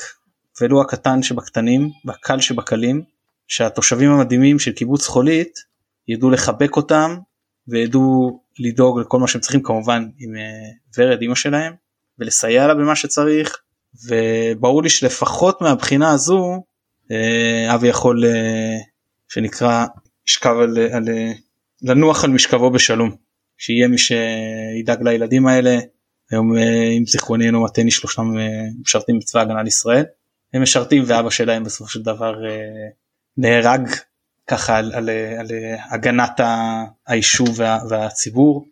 ולו 0.61 0.81
הקטן 0.81 1.23
שבקטנים 1.23 1.91
והקל 2.05 2.41
שבקלים 2.41 3.03
שהתושבים 3.49 4.11
המדהימים 4.11 4.59
של 4.59 4.73
קיבוץ 4.73 5.07
חולית 5.07 5.59
ידעו 6.09 6.31
לחבק 6.31 6.77
אותם 6.77 7.19
וידעו 7.69 8.41
לדאוג 8.59 9.01
לכל 9.01 9.19
מה 9.19 9.29
שהם 9.29 9.41
צריכים 9.41 9.63
כמובן 9.63 10.09
עם 10.19 10.37
אה, 10.37 10.71
ורד 10.99 11.23
אמא 11.23 11.35
שלהם 11.35 11.75
ולסייע 12.19 12.67
לה 12.67 12.75
במה 12.75 12.97
שצריך 12.97 13.59
וברור 14.09 14.83
לי 14.83 14.89
שלפחות 14.89 15.61
מהבחינה 15.61 16.11
הזו 16.11 16.63
אבי 17.75 17.89
יכול 17.89 18.25
אה, 18.25 18.77
שנקרא 19.29 19.87
לשכב 20.27 20.57
על, 20.63 20.79
על 20.93 21.05
לנוח 21.83 22.25
על 22.25 22.31
משכבו 22.31 22.71
בשלום. 22.71 23.17
שיהיה 23.59 23.89
מי 23.89 23.99
שידאג 23.99 25.03
לילדים 25.03 25.47
האלה. 25.47 25.79
היום 26.31 26.57
אם 26.99 27.07
זיכרוני 27.07 27.47
אינו 27.47 27.65
מתני 27.65 27.91
שלושתם 27.91 28.35
משרתים 28.83 29.19
בצבא 29.19 29.41
הגנה 29.41 29.63
לישראל. 29.63 30.05
הם 30.55 30.63
משרתים 30.63 31.03
ואבא 31.07 31.31
שלהם 31.31 31.65
בסופו 31.65 31.91
של 31.91 32.03
דבר 32.03 32.35
נהרג 33.37 33.89
ככה 34.47 34.77
על, 34.77 34.93
על, 34.95 35.11
על 35.39 35.47
הגנת 35.91 36.41
היישוב 37.07 37.49
וה, 37.57 37.79
והציבור. 37.89 38.67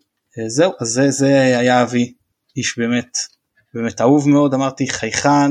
זהו, 0.46 0.72
אז 0.80 0.88
זה, 0.88 1.10
זה 1.10 1.40
היה 1.42 1.82
אבי, 1.82 2.12
איש 2.56 2.78
באמת, 2.78 3.18
באמת 3.74 4.00
אהוב 4.00 4.28
מאוד, 4.28 4.54
אמרתי, 4.54 4.88
חייכן, 4.88 5.50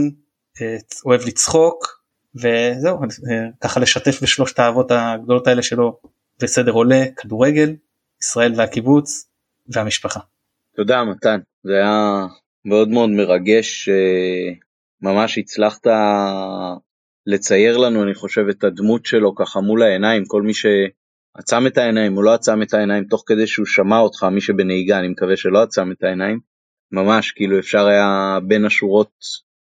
אוהב 1.06 1.22
לצחוק, 1.22 1.95
וזהו, 2.36 3.00
ככה 3.62 3.80
לשתף 3.80 4.24
בשלושת 4.24 4.60
האהבות 4.60 4.92
הגדולות 4.92 5.48
האלה 5.48 5.62
שלו 5.62 6.00
בסדר 6.42 6.72
עולה, 6.72 7.04
כדורגל, 7.18 7.76
ישראל 8.22 8.54
והקיבוץ 8.56 9.30
והמשפחה. 9.68 10.20
תודה 10.76 11.04
מתן, 11.04 11.40
זה 11.64 11.74
היה 11.74 12.26
מאוד 12.66 12.90
מאוד 12.90 13.10
מרגש, 13.10 13.90
ממש 15.02 15.38
הצלחת 15.38 15.88
לצייר 17.26 17.78
לנו 17.78 18.04
אני 18.04 18.14
חושב 18.14 18.46
את 18.50 18.64
הדמות 18.64 19.06
שלו 19.06 19.36
ככה 19.36 19.60
מול 19.60 19.84
העיניים 19.84 20.24
כל 20.28 20.42
מי 20.42 20.54
שעצם 20.54 21.68
את 21.68 21.78
העיניים 21.78 22.18
או 22.18 22.22
לא 22.22 22.34
עצם 22.34 22.62
את 22.62 22.74
העיניים 22.74 23.04
תוך 23.04 23.24
כדי 23.26 23.48
שהוא 23.48 23.66
שמע 23.66 24.00
אותך 24.00 24.24
מי 24.24 24.42
שבנהיגה 24.42 25.00
אני 25.00 25.08
מקווה 25.08 25.38
שלא 25.38 25.62
עצם 25.64 25.92
את 25.92 26.04
העיניים 26.04 26.40
ממש 26.92 27.32
כאילו 27.32 27.60
אפשר 27.60 27.88
היה 27.88 28.40
בין 28.48 28.66
השורות 28.66 29.12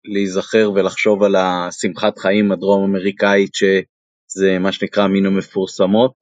להיזכר 0.05 0.71
ולחשוב 0.75 1.23
על 1.23 1.35
השמחת 1.35 2.17
חיים 2.17 2.51
הדרום 2.51 2.83
אמריקאית 2.83 3.51
שזה 3.55 4.59
מה 4.59 4.71
שנקרא 4.71 5.07
מן 5.07 5.25
המפורסמות 5.25 6.15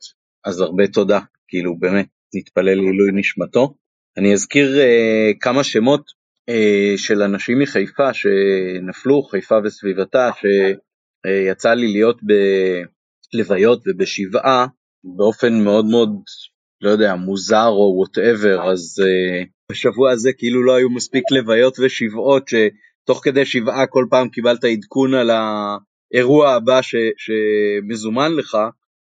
אז 0.45 0.61
הרבה 0.61 0.88
תודה 0.88 1.19
כאילו 1.47 1.77
באמת 1.79 2.07
נתפלל 2.35 2.75
לעילוי 2.75 3.11
נשמתו. 3.13 3.75
אני 4.17 4.33
אזכיר 4.33 4.75
uh, 4.75 5.38
כמה 5.39 5.63
שמות 5.63 6.01
uh, 6.49 6.97
של 6.97 7.21
אנשים 7.21 7.59
מחיפה 7.59 8.13
שנפלו 8.13 9.23
חיפה 9.23 9.55
וסביבתה 9.63 10.29
ש... 10.41 10.45
אה, 11.25 11.51
יצא 11.51 11.73
לי 11.73 11.88
להיות 11.88 12.19
בלוויות 13.33 13.83
ובשבעה 13.88 14.67
באופן 15.17 15.63
מאוד 15.63 15.85
מאוד, 15.85 16.09
לא 16.81 16.89
יודע, 16.89 17.15
מוזר 17.15 17.67
או 17.67 17.95
וואטאבר, 17.97 18.71
אז 18.71 18.95
uh, 19.01 19.47
בשבוע 19.71 20.11
הזה 20.11 20.33
כאילו 20.38 20.63
לא 20.63 20.75
היו 20.75 20.89
מספיק 20.89 21.23
לוויות 21.31 21.79
ושבעות 21.79 22.49
שתוך 23.05 23.23
כדי 23.23 23.45
שבעה 23.45 23.87
כל 23.87 24.05
פעם 24.09 24.29
קיבלת 24.29 24.63
עדכון 24.63 25.13
על 25.13 25.31
האירוע 25.31 26.51
הבא 26.51 26.81
ש, 26.81 26.95
שמזומן 27.17 28.31
לך, 28.31 28.57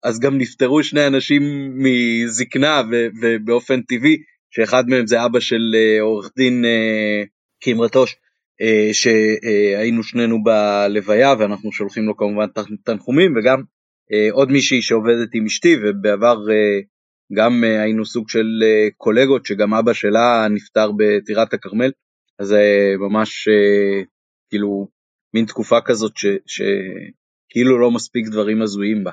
אז 0.02 0.20
גם 0.20 0.38
נפטרו 0.38 0.82
שני 0.82 1.06
אנשים 1.06 1.42
מזקנה 1.74 2.82
ובאופן 3.22 3.82
טבעי, 3.82 4.16
שאחד 4.50 4.88
מהם 4.88 5.06
זה 5.06 5.24
אבא 5.24 5.40
של 5.40 5.74
uh, 5.74 6.02
עורך 6.02 6.30
דין 6.36 6.64
uh, 6.64 7.28
קים 7.60 7.80
רטוש, 7.80 8.16
אה, 8.62 8.88
שהיינו 8.92 10.02
שנינו 10.02 10.42
בלוויה 10.42 11.34
ואנחנו 11.38 11.72
שולחים 11.72 12.06
לו 12.06 12.16
כמובן 12.16 12.46
תנחומים 12.84 13.34
וגם 13.36 13.62
אה, 14.12 14.28
עוד 14.32 14.50
מישהי 14.50 14.82
שעובדת 14.82 15.28
עם 15.34 15.46
אשתי 15.46 15.76
ובעבר 15.82 16.36
אה, 16.50 16.80
גם 17.36 17.64
היינו 17.64 18.04
סוג 18.04 18.28
של 18.28 18.46
קולגות 18.96 19.46
שגם 19.46 19.74
אבא 19.74 19.92
שלה 19.92 20.46
נפטר 20.50 20.90
בטירת 20.98 21.54
הכרמל 21.54 21.90
אז 22.40 22.46
זה 22.46 22.94
ממש 22.98 23.48
כאילו 24.50 24.88
מין 25.34 25.44
תקופה 25.44 25.80
כזאת 25.84 26.12
שכאילו 26.46 27.78
לא 27.80 27.90
מספיק 27.90 28.28
דברים 28.28 28.62
הזויים 28.62 29.04
בה. 29.04 29.10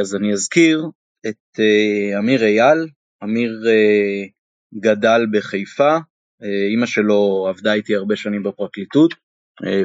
אז 0.00 0.14
אני 0.14 0.32
אזכיר 0.32 0.86
את 1.28 1.60
אה, 1.60 2.18
אמיר 2.18 2.42
אייל, 2.44 2.88
אמיר 3.24 3.62
אה, 3.68 4.24
גדל 4.80 5.20
בחיפה, 5.32 5.96
אימא 6.72 6.86
שלו 6.86 7.46
עבדה 7.48 7.72
איתי 7.72 7.96
הרבה 7.96 8.16
שנים 8.16 8.42
בפרקליטות, 8.42 9.14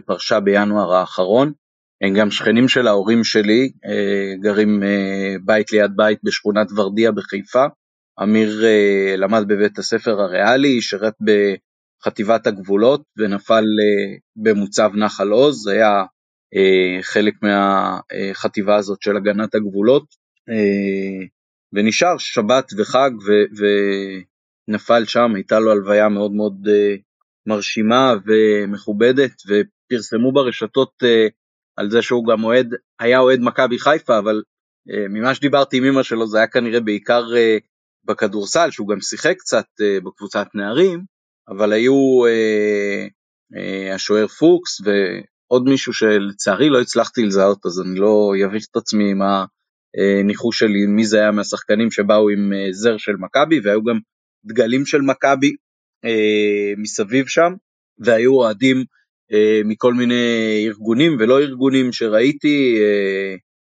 פרשה 0.06 0.40
בינואר 0.40 0.94
האחרון, 0.94 1.52
הם 2.02 2.14
גם 2.14 2.32
שכנים 2.32 2.68
של 2.68 2.88
ההורים 2.88 3.24
שלי, 3.24 3.72
גרים 4.42 4.84
בית 5.46 5.72
ליד 5.72 5.92
בית 5.96 6.20
בשכונת 6.24 6.68
ורדיה 6.76 7.12
בחיפה. 7.12 7.66
אמיר 8.24 8.64
למד 9.18 9.44
בבית 9.48 9.78
הספר 9.78 10.22
הריאלי, 10.22 10.82
שירת 10.82 11.14
בחטיבת 12.08 12.48
הגבולות 12.48 13.02
ונפל 13.18 13.64
במוצב 14.36 14.92
נחל 14.96 15.30
עוז, 15.30 15.68
היה 15.68 16.04
חלק 17.02 17.34
מהחטיבה 17.42 18.76
הזאת 18.76 19.02
של 19.02 19.18
הגנת 19.18 19.56
הגבולות, 19.56 20.06
ונשאר 21.74 22.18
שבת 22.18 22.72
וחג 22.78 23.12
ו, 23.28 23.32
ונפל 24.68 25.06
שם, 25.06 25.36
הייתה 25.36 25.60
לו 25.60 25.72
הלוויה 25.72 26.10
מאוד 26.10 26.32
מאוד 26.32 26.68
uh, 26.68 27.02
מרשימה 27.48 28.14
ומכובדת, 28.26 29.32
ופרסמו 29.48 30.32
ברשתות 30.32 30.92
uh, 31.04 31.08
על 31.78 31.92
זה 31.92 32.02
שהוא 32.02 32.28
גם 32.28 32.44
אוהד, 32.44 32.76
היה 33.00 33.20
אוהד 33.20 33.40
מכבי 33.40 33.80
חיפה, 33.80 34.20
אבל 34.20 34.42
uh, 34.90 34.94
ממה 35.10 35.36
שדיברתי 35.36 35.78
עם 35.78 35.84
אמא 35.84 36.04
שלו 36.04 36.28
זה 36.28 36.38
היה 36.38 36.48
כנראה 36.48 36.80
בעיקר 36.80 37.24
uh, 37.24 37.64
בכדורסל, 38.06 38.72
שהוא 38.72 38.88
גם 38.88 39.02
שיחק 39.02 39.36
קצת 39.38 39.66
uh, 39.82 40.04
בקבוצת 40.06 40.48
נערים, 40.54 41.17
אבל 41.50 41.74
היו 41.74 41.94
uh, 42.26 43.10
uh, 43.54 43.96
השוער 43.96 44.28
פוקס 44.28 44.82
ועוד 44.82 45.64
מישהו 45.64 45.94
שלצערי 45.94 46.70
לא 46.70 46.82
הצלחתי 46.82 47.24
לזהות, 47.24 47.66
אז 47.66 47.82
אני 47.82 48.00
לא 48.00 48.34
אביך 48.46 48.66
את 48.72 48.76
עצמי 48.76 49.12
עם 49.12 49.22
ה... 49.22 49.46
ניחוש 50.24 50.60
שלי 50.60 50.86
מי 50.86 51.06
זה 51.06 51.20
היה 51.20 51.32
מהשחקנים 51.32 51.92
שבאו 51.92 52.30
עם 52.30 52.54
אה, 52.54 52.68
זר 52.72 52.98
של 52.98 53.16
מכבי 53.20 53.60
והיו 53.64 53.84
גם 53.84 54.00
דגלים 54.46 54.86
של 54.86 55.02
מכבי 55.02 55.56
אה, 56.06 56.74
מסביב 56.78 57.28
שם 57.28 57.52
והיו 58.00 58.34
אוהדים 58.34 58.78
אה, 59.34 59.62
מכל 59.66 59.94
מיני 59.94 60.64
ארגונים 60.68 61.18
ולא 61.20 61.40
ארגונים 61.40 61.92
שראיתי 61.92 62.78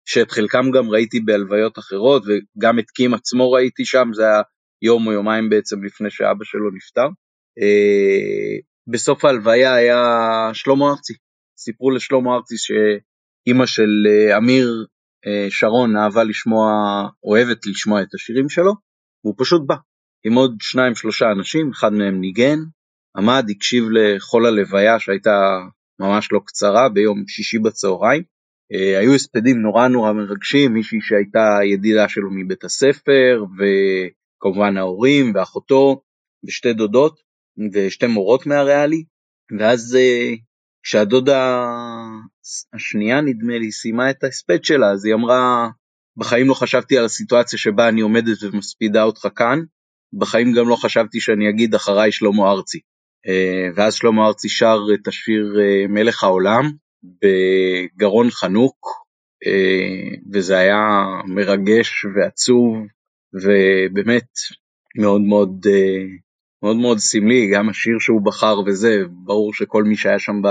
שאת 0.05 0.31
חלקם 0.31 0.71
גם 0.71 0.89
ראיתי 0.89 1.19
בהלוויות 1.19 1.79
אחרות 1.79 2.23
וגם 2.27 2.79
את 2.79 2.89
קים 2.89 3.13
עצמו 3.13 3.51
ראיתי 3.51 3.85
שם 3.85 4.09
זה 4.13 4.23
היה 4.23 4.41
יום 4.81 5.07
או 5.07 5.11
יומיים 5.11 5.49
בעצם 5.49 5.83
לפני 5.83 6.09
שאבא 6.09 6.43
שלו 6.43 6.71
נפטר. 6.75 7.07
בסוף 8.87 9.25
ההלוויה 9.25 9.73
היה 9.73 10.03
שלמה 10.53 10.89
ארצי 10.89 11.13
סיפרו 11.57 11.91
לשלמה 11.91 12.35
ארצי 12.35 12.55
שאימא 12.57 13.65
של 13.65 14.07
אמיר 14.37 14.85
אה, 15.27 15.47
שרון 15.49 15.97
אהבה 15.97 16.23
לשמוע, 16.23 16.71
אוהבת 17.23 17.65
לשמוע 17.65 18.01
את 18.01 18.13
השירים 18.13 18.49
שלו, 18.49 18.73
והוא 19.23 19.35
פשוט 19.37 19.61
בא 19.67 19.75
עם 20.25 20.33
עוד 20.33 20.55
שניים 20.61 20.95
שלושה 20.95 21.25
אנשים, 21.31 21.71
אחד 21.73 21.93
מהם 21.93 22.19
ניגן, 22.21 22.59
עמד, 23.17 23.45
הקשיב 23.49 23.83
לכל 23.91 24.45
הלוויה 24.45 24.99
שהייתה 24.99 25.59
ממש 25.99 26.31
לא 26.31 26.39
קצרה 26.45 26.89
ביום 26.89 27.23
שישי 27.27 27.59
בצהריים. 27.59 28.23
אה, 28.73 28.99
היו 28.99 29.15
הספדים 29.15 29.61
נורא 29.61 29.87
נורא 29.87 30.11
מרגשים, 30.11 30.73
מישהי 30.73 30.99
שהייתה 31.01 31.59
ידידה 31.73 32.09
שלו 32.09 32.29
מבית 32.31 32.63
הספר, 32.63 33.43
וכמובן 33.57 34.77
ההורים 34.77 35.31
ואחותו, 35.35 36.01
ושתי 36.47 36.73
דודות, 36.73 37.19
ושתי 37.73 38.07
מורות 38.07 38.45
מהריאלי, 38.45 39.03
ואז 39.59 39.95
אה, 39.99 40.33
כשהדודה 40.83 41.65
השנייה 42.73 43.21
נדמה 43.21 43.57
לי 43.57 43.71
סיימה 43.71 44.09
את 44.09 44.23
ההספד 44.23 44.63
שלה 44.63 44.91
אז 44.91 45.05
היא 45.05 45.13
אמרה 45.13 45.69
בחיים 46.17 46.47
לא 46.47 46.53
חשבתי 46.53 46.97
על 46.97 47.05
הסיטואציה 47.05 47.59
שבה 47.59 47.89
אני 47.89 48.01
עומדת 48.01 48.43
ומספידה 48.43 49.03
אותך 49.03 49.27
כאן, 49.35 49.59
בחיים 50.13 50.53
גם 50.53 50.69
לא 50.69 50.75
חשבתי 50.75 51.19
שאני 51.19 51.49
אגיד 51.49 51.75
אחריי 51.75 52.11
שלמה 52.11 52.51
ארצי. 52.51 52.79
אה, 53.27 53.67
ואז 53.75 53.93
שלמה 53.93 54.27
ארצי 54.27 54.49
שר 54.49 54.79
את 54.93 55.07
השיר 55.07 55.59
אה, 55.61 55.87
מלך 55.87 56.23
העולם 56.23 56.71
בגרון 57.03 58.29
חנוק, 58.31 59.09
וזה 60.33 60.57
היה 60.57 61.05
מרגש 61.27 62.05
ועצוב 62.15 62.77
ובאמת 63.33 64.27
מאוד 64.97 65.21
מאוד 65.21 65.65
מאוד 66.63 66.77
מאוד 66.77 66.97
סמלי, 66.97 67.49
גם 67.53 67.69
השיר 67.69 67.99
שהוא 67.99 68.25
בחר 68.25 68.59
וזה, 68.65 69.01
ברור 69.09 69.53
שכל 69.53 69.83
מי 69.83 69.95
שהיה 69.95 70.19
שם 70.19 70.41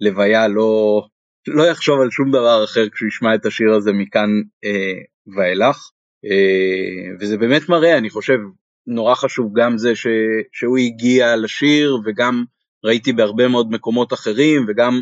בלוויה 0.00 0.48
לא, 0.48 1.02
לא 1.48 1.62
יחשוב 1.62 2.00
על 2.00 2.10
שום 2.10 2.28
דבר 2.30 2.64
אחר 2.64 2.88
כשהוא 2.88 3.08
ישמע 3.08 3.34
את 3.34 3.46
השיר 3.46 3.74
הזה 3.74 3.92
מכאן 3.92 4.30
אה, 4.64 4.98
ואילך, 5.36 5.90
אה, 6.24 7.16
וזה 7.20 7.36
באמת 7.38 7.68
מראה, 7.68 7.98
אני 7.98 8.10
חושב, 8.10 8.38
נורא 8.86 9.14
חשוב 9.14 9.52
גם 9.54 9.78
זה 9.78 9.96
ש, 9.96 10.06
שהוא 10.52 10.78
הגיע 10.78 11.36
לשיר, 11.36 11.98
וגם 12.04 12.44
ראיתי 12.84 13.12
בהרבה 13.12 13.48
מאוד 13.48 13.70
מקומות 13.70 14.12
אחרים, 14.12 14.66
וגם 14.68 15.00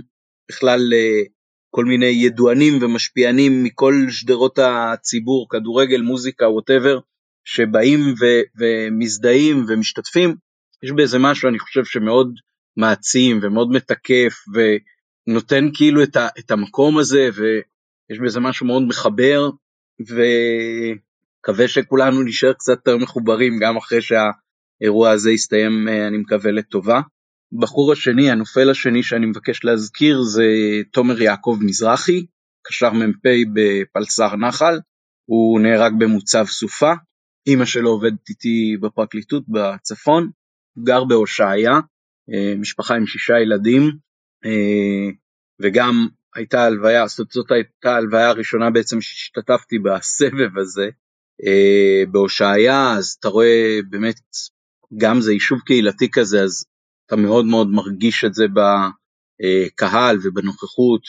בכלל 0.50 0.80
אה, 0.94 1.22
כל 1.70 1.84
מיני 1.84 2.06
ידוענים 2.06 2.82
ומשפיענים 2.82 3.64
מכל 3.64 3.94
שדרות 4.08 4.58
הציבור, 4.58 5.46
כדורגל, 5.50 6.00
מוזיקה, 6.00 6.48
ווטאבר, 6.48 6.98
שבאים 7.44 8.00
ו- 8.20 8.42
ומזדהים 8.58 9.64
ומשתתפים, 9.68 10.34
יש 10.82 10.92
בזה 10.96 11.18
משהו 11.18 11.48
אני 11.48 11.58
חושב 11.58 11.84
שמאוד 11.84 12.34
מעצים 12.76 13.40
ומאוד 13.42 13.70
מתקף 13.70 14.34
ונותן 15.26 15.68
כאילו 15.74 16.02
את, 16.02 16.16
ה- 16.16 16.28
את 16.38 16.50
המקום 16.50 16.98
הזה 16.98 17.28
ויש 17.34 18.18
בזה 18.24 18.40
משהו 18.40 18.66
מאוד 18.66 18.82
מחבר 18.82 19.50
ומקווה 20.00 21.68
שכולנו 21.68 22.22
נשאר 22.22 22.52
קצת 22.52 22.72
יותר 22.72 22.96
מחוברים 22.96 23.58
גם 23.60 23.76
אחרי 23.76 23.98
שהאירוע 24.02 25.10
הזה 25.10 25.30
יסתיים 25.30 25.88
אני 25.88 26.18
מקווה 26.18 26.50
לטובה. 26.50 27.00
בחור 27.60 27.92
השני, 27.92 28.30
הנופל 28.30 28.70
השני 28.70 29.02
שאני 29.02 29.26
מבקש 29.26 29.64
להזכיר 29.64 30.22
זה 30.22 30.44
תומר 30.92 31.22
יעקב 31.22 31.58
מזרחי, 31.60 32.26
קשר 32.62 32.92
מ"פ 32.92 33.26
בפלסר 33.54 34.36
נחל, 34.36 34.78
הוא 35.24 35.60
נהרג 35.60 35.92
במוצב 35.98 36.44
סופה, 36.46 36.92
אימא 37.46 37.64
שלו 37.64 37.90
עובדת 37.90 38.28
איתי 38.28 38.76
בפרקליטות 38.80 39.44
בצפון, 39.48 40.30
גר 40.78 41.04
בהושעיה, 41.04 41.72
אה, 42.32 42.54
משפחה 42.56 42.96
עם 42.96 43.06
שישה 43.06 43.34
ילדים, 43.42 43.82
אה, 44.44 45.10
וגם 45.60 46.08
הייתה 46.34 46.64
הלוויה, 46.64 47.06
זאת, 47.06 47.30
זאת 47.30 47.50
הייתה 47.50 47.94
ההלוויה 47.94 48.28
הראשונה 48.28 48.70
בעצם 48.70 49.00
שהשתתפתי 49.00 49.78
בסבב 49.78 50.58
הזה 50.58 50.88
אה, 51.46 52.02
בהושעיה, 52.10 52.92
אז 52.92 53.16
אתה 53.20 53.28
רואה 53.28 53.78
באמת, 53.90 54.20
גם 54.96 55.20
זה 55.20 55.32
יישוב 55.32 55.60
קהילתי 55.60 56.10
כזה, 56.10 56.42
אז 56.42 56.64
אתה 57.06 57.16
מאוד 57.16 57.44
מאוד 57.44 57.68
מרגיש 57.70 58.24
את 58.24 58.34
זה 58.34 58.44
בקהל 58.48 60.18
ובנוכחות, 60.22 61.02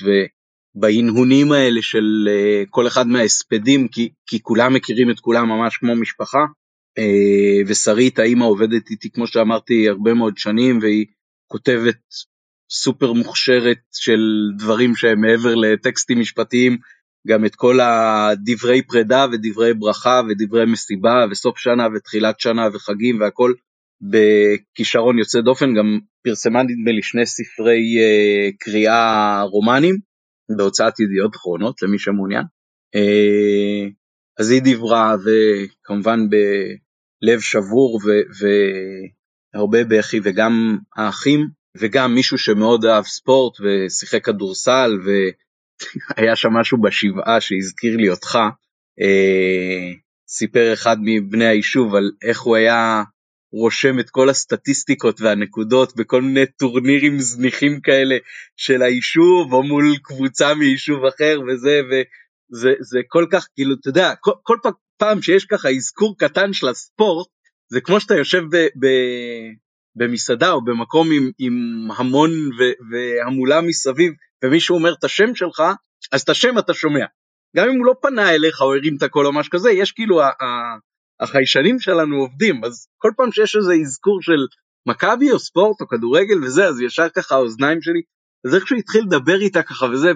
בהנהונים 0.76 1.52
האלה 1.52 1.82
של 1.82 2.28
uh, 2.28 2.68
כל 2.70 2.88
אחד 2.88 3.08
מההספדים, 3.08 3.88
כי, 3.88 4.10
כי 4.26 4.42
כולם 4.42 4.74
מכירים 4.74 5.10
את 5.12 5.20
כולם 5.20 5.50
ממש 5.50 5.78
כמו 5.78 5.96
משפחה. 5.96 6.46
Uh, 7.00 7.68
ושרית, 7.68 8.20
האימא 8.20 8.44
עובדת 8.46 8.90
איתי, 8.90 9.10
כמו 9.10 9.28
שאמרתי, 9.28 9.90
הרבה 9.90 10.14
מאוד 10.14 10.38
שנים, 10.38 10.80
והיא 10.82 11.06
כותבת 11.48 11.98
סופר 12.72 13.14
מוכשרת 13.14 13.80
של 13.92 14.20
דברים 14.58 14.96
שהם 14.96 15.22
מעבר 15.22 15.56
לטקסטים 15.56 16.20
משפטיים, 16.20 16.78
גם 17.28 17.46
את 17.46 17.56
כל 17.56 17.80
הדברי 17.80 18.82
פרידה 18.82 19.26
ודברי 19.32 19.74
ברכה 19.74 20.22
ודברי 20.30 20.66
מסיבה 20.66 21.26
וסוף 21.32 21.58
שנה 21.58 21.88
ותחילת 21.96 22.40
שנה 22.40 22.68
וחגים 22.74 23.20
והכל 23.20 23.54
בכישרון 24.02 25.20
יוצא 25.20 25.42
דופן, 25.42 25.74
גם 25.74 26.00
פרסמה 26.24 26.64
נדמה 26.64 26.92
לי 26.92 27.02
שני 27.02 27.26
ספרי 27.26 27.96
uh, 27.98 28.56
קריאה 28.60 29.42
רומנים. 29.42 30.11
בהוצאת 30.58 31.00
ידיעות 31.00 31.36
אחרונות 31.36 31.82
למי 31.82 32.00
שמעוניין. 32.00 32.44
אה, 32.96 33.90
אז 34.40 34.52
היא 34.52 34.62
דיברה 34.62 35.16
וכמובן 35.26 36.20
בלב 36.30 37.40
שבור 37.40 38.00
והרבה 39.56 39.84
בכי 39.84 40.20
וגם 40.24 40.78
האחים 40.96 41.48
וגם 41.78 42.16
מישהו 42.16 42.38
שמאוד 42.38 42.86
אהב 42.86 43.04
ספורט 43.04 43.54
ושיחק 43.62 44.26
כדורסל 44.26 44.92
והיה 45.04 46.36
שם 46.36 46.50
משהו 46.50 46.82
בשבעה 46.82 47.42
שהזכיר 47.42 47.98
לי 47.98 48.10
אותך. 48.10 48.38
אה, 49.02 49.92
סיפר 50.28 50.74
אחד 50.74 50.98
מבני 51.02 51.48
היישוב 51.48 51.96
על 51.96 52.12
איך 52.24 52.42
הוא 52.42 52.56
היה 52.56 53.04
רושם 53.52 54.00
את 54.00 54.10
כל 54.10 54.30
הסטטיסטיקות 54.30 55.22
והנקודות 55.22 55.96
בכל 55.96 56.22
מיני 56.22 56.46
טורנירים 56.46 57.20
זניחים 57.20 57.82
כאלה 57.82 58.18
של 58.58 58.82
היישוב 58.82 59.54
או 59.54 59.64
מול 59.64 59.86
קבוצה 60.04 60.54
מיישוב 60.54 61.06
אחר 61.06 61.40
וזה 61.48 61.80
וזה 61.90 62.74
זה 62.80 63.00
כל 63.08 63.26
כך 63.32 63.48
כאילו 63.56 63.76
אתה 63.82 63.90
יודע 63.90 64.14
כל, 64.20 64.32
כל 64.44 64.58
פעם 64.98 65.22
שיש 65.22 65.46
ככה 65.46 65.70
אזכור 65.70 66.16
קטן 66.18 66.54
של 66.54 66.68
הספורט 66.68 67.28
זה 67.72 67.82
כמו 67.82 68.00
שאתה 68.00 68.16
יושב 68.16 68.44
ב, 68.52 68.56
ב, 68.56 68.88
במסעדה 69.96 70.52
או 70.52 70.64
במקום 70.64 71.08
עם, 71.12 71.32
עם 71.40 71.88
המון 71.98 72.30
ו, 72.32 72.62
והמולה 72.92 73.62
מסביב 73.62 74.14
ומישהו 74.44 74.76
אומר 74.76 74.94
את 74.94 75.04
השם 75.04 75.36
שלך 75.36 75.64
אז 76.12 76.22
את 76.22 76.30
השם 76.30 76.58
אתה 76.60 76.74
שומע. 76.74 77.06
גם 77.56 77.70
אם 77.70 77.78
הוא 77.78 77.86
לא 77.86 77.94
פנה 78.02 78.36
אליך 78.36 78.62
או 78.62 78.74
הרים 78.74 78.96
את 78.98 79.04
הקול 79.04 79.26
או 79.28 79.34
משהו 79.34 79.52
כזה, 79.52 79.72
יש 79.72 79.92
כאילו, 79.92 80.22
החיישנים 81.22 81.80
שלנו 81.80 82.16
עובדים, 82.16 82.64
אז 82.66 82.88
כל 82.98 83.12
פעם 83.18 83.32
שיש 83.32 83.56
איזה 83.56 83.74
אזכור 83.82 84.22
של 84.22 84.48
מכבי 84.88 85.32
או 85.32 85.40
ספורט 85.40 85.82
או 85.82 85.88
כדורגל 85.88 86.44
וזה, 86.44 86.68
אז 86.68 86.82
ישר 86.82 87.10
ככה 87.10 87.36
האוזניים 87.36 87.82
שלי, 87.82 88.02
אז 88.46 88.56
איכשהו 88.56 88.78
התחיל 88.78 89.02
לדבר 89.04 89.42
איתה 89.42 89.64
ככה 89.64 89.86
וזה, 89.86 90.12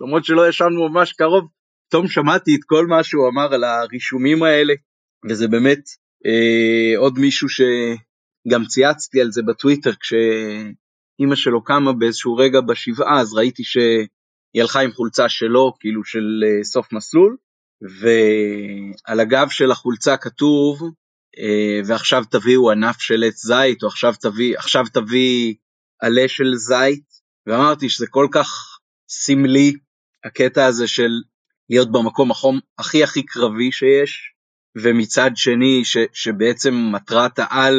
למרות 0.00 0.24
שלא 0.24 0.48
ישבנו 0.48 0.88
ממש 0.88 1.12
קרוב, 1.12 1.48
פתאום 1.88 2.08
שמעתי 2.08 2.54
את 2.54 2.60
כל 2.66 2.86
מה 2.86 3.04
שהוא 3.04 3.28
אמר 3.28 3.54
על 3.54 3.64
הרישומים 3.64 4.42
האלה, 4.42 4.74
וזה 5.30 5.48
באמת 5.48 5.80
אה, 6.26 6.98
עוד 6.98 7.18
מישהו 7.18 7.48
שגם 7.48 8.64
צייצתי 8.64 9.20
על 9.20 9.30
זה 9.30 9.42
בטוויטר, 9.42 9.92
כשאימא 10.00 11.36
שלו 11.36 11.64
קמה 11.64 11.92
באיזשהו 11.92 12.36
רגע 12.36 12.60
בשבעה, 12.60 13.20
אז 13.20 13.34
ראיתי 13.34 13.64
שהיא 13.64 14.62
הלכה 14.62 14.80
עם 14.80 14.92
חולצה 14.92 15.28
שלו, 15.28 15.72
כאילו 15.80 16.04
של 16.04 16.44
אה, 16.46 16.64
סוף 16.64 16.92
מסלול, 16.92 17.36
ועל 17.82 19.20
הגב 19.20 19.48
של 19.50 19.70
החולצה 19.70 20.16
כתוב, 20.16 20.82
אה, 21.38 21.80
ועכשיו 21.86 22.24
תביאו 22.30 22.70
ענף 22.70 23.00
של 23.00 23.24
עץ 23.26 23.46
זית, 23.46 23.82
או 23.82 23.88
עכשיו 23.88 24.14
תביא, 24.20 24.58
עכשיו 24.58 24.84
תביא 24.92 25.54
עלה 26.00 26.28
של 26.28 26.54
זית, 26.54 27.04
ואמרתי 27.46 27.88
שזה 27.88 28.06
כל 28.10 28.26
כך 28.32 28.78
סמלי, 29.08 29.72
הקטע 30.24 30.66
הזה 30.66 30.88
של 30.88 31.10
להיות 31.70 31.92
במקום 31.92 32.30
החום 32.30 32.60
הכי 32.78 33.02
הכי 33.02 33.22
קרבי 33.22 33.72
שיש, 33.72 34.32
ומצד 34.82 35.30
שני 35.34 35.84
ש, 35.84 35.96
שבעצם 36.12 36.74
מטרת 36.92 37.38
העל 37.38 37.76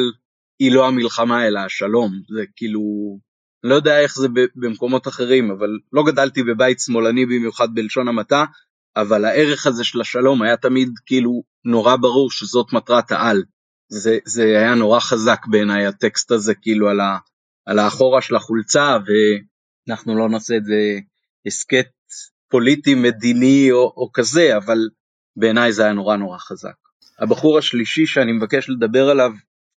היא 0.60 0.72
לא 0.72 0.88
המלחמה 0.88 1.48
אלא 1.48 1.60
השלום, 1.60 2.12
זה 2.36 2.44
כאילו, 2.56 2.82
לא 3.64 3.76
יודע 3.76 4.00
איך 4.00 4.16
זה 4.16 4.28
במקומות 4.56 5.08
אחרים, 5.08 5.52
אבל 5.52 5.70
לא 5.94 6.04
גדלתי 6.04 6.44
בבית 6.44 6.80
שמאלני 6.80 7.26
במיוחד 7.26 7.68
בלשון 7.74 8.08
המעטה, 8.08 8.46
אבל 8.96 9.26
הערך 9.26 9.68
הזה 9.68 9.84
של 9.84 10.02
השלום 10.02 10.42
היה 10.42 10.58
תמיד 10.58 10.90
כאילו 11.06 11.44
נורא 11.66 11.96
ברור 11.96 12.32
שזאת 12.32 12.74
מטרת 12.74 13.12
העל. 13.12 13.44
זה, 13.90 14.18
זה 14.26 14.44
היה 14.44 14.76
נורא 14.76 15.00
חזק 15.00 15.40
בעיניי 15.50 15.86
הטקסט 15.86 16.32
הזה 16.32 16.54
כאילו 16.56 16.90
על, 16.90 17.00
ה, 17.00 17.18
על 17.66 17.80
האחורה 17.80 18.22
של 18.22 18.36
החולצה 18.36 18.98
ואנחנו 19.88 20.18
לא 20.18 20.30
נעשה 20.30 20.58
את 20.58 20.66
זה 20.66 21.00
הסכת 21.46 21.88
פוליטי 22.50 22.96
מדיני 22.96 23.72
או, 23.72 23.94
או 23.98 24.10
כזה 24.14 24.58
אבל 24.58 24.78
בעיניי 25.36 25.74
זה 25.74 25.84
היה 25.84 25.94
נורא 25.94 26.16
נורא 26.16 26.38
חזק. 26.38 26.76
הבחור 27.20 27.58
השלישי 27.58 28.06
שאני 28.06 28.32
מבקש 28.32 28.70
לדבר 28.70 29.10
עליו 29.10 29.32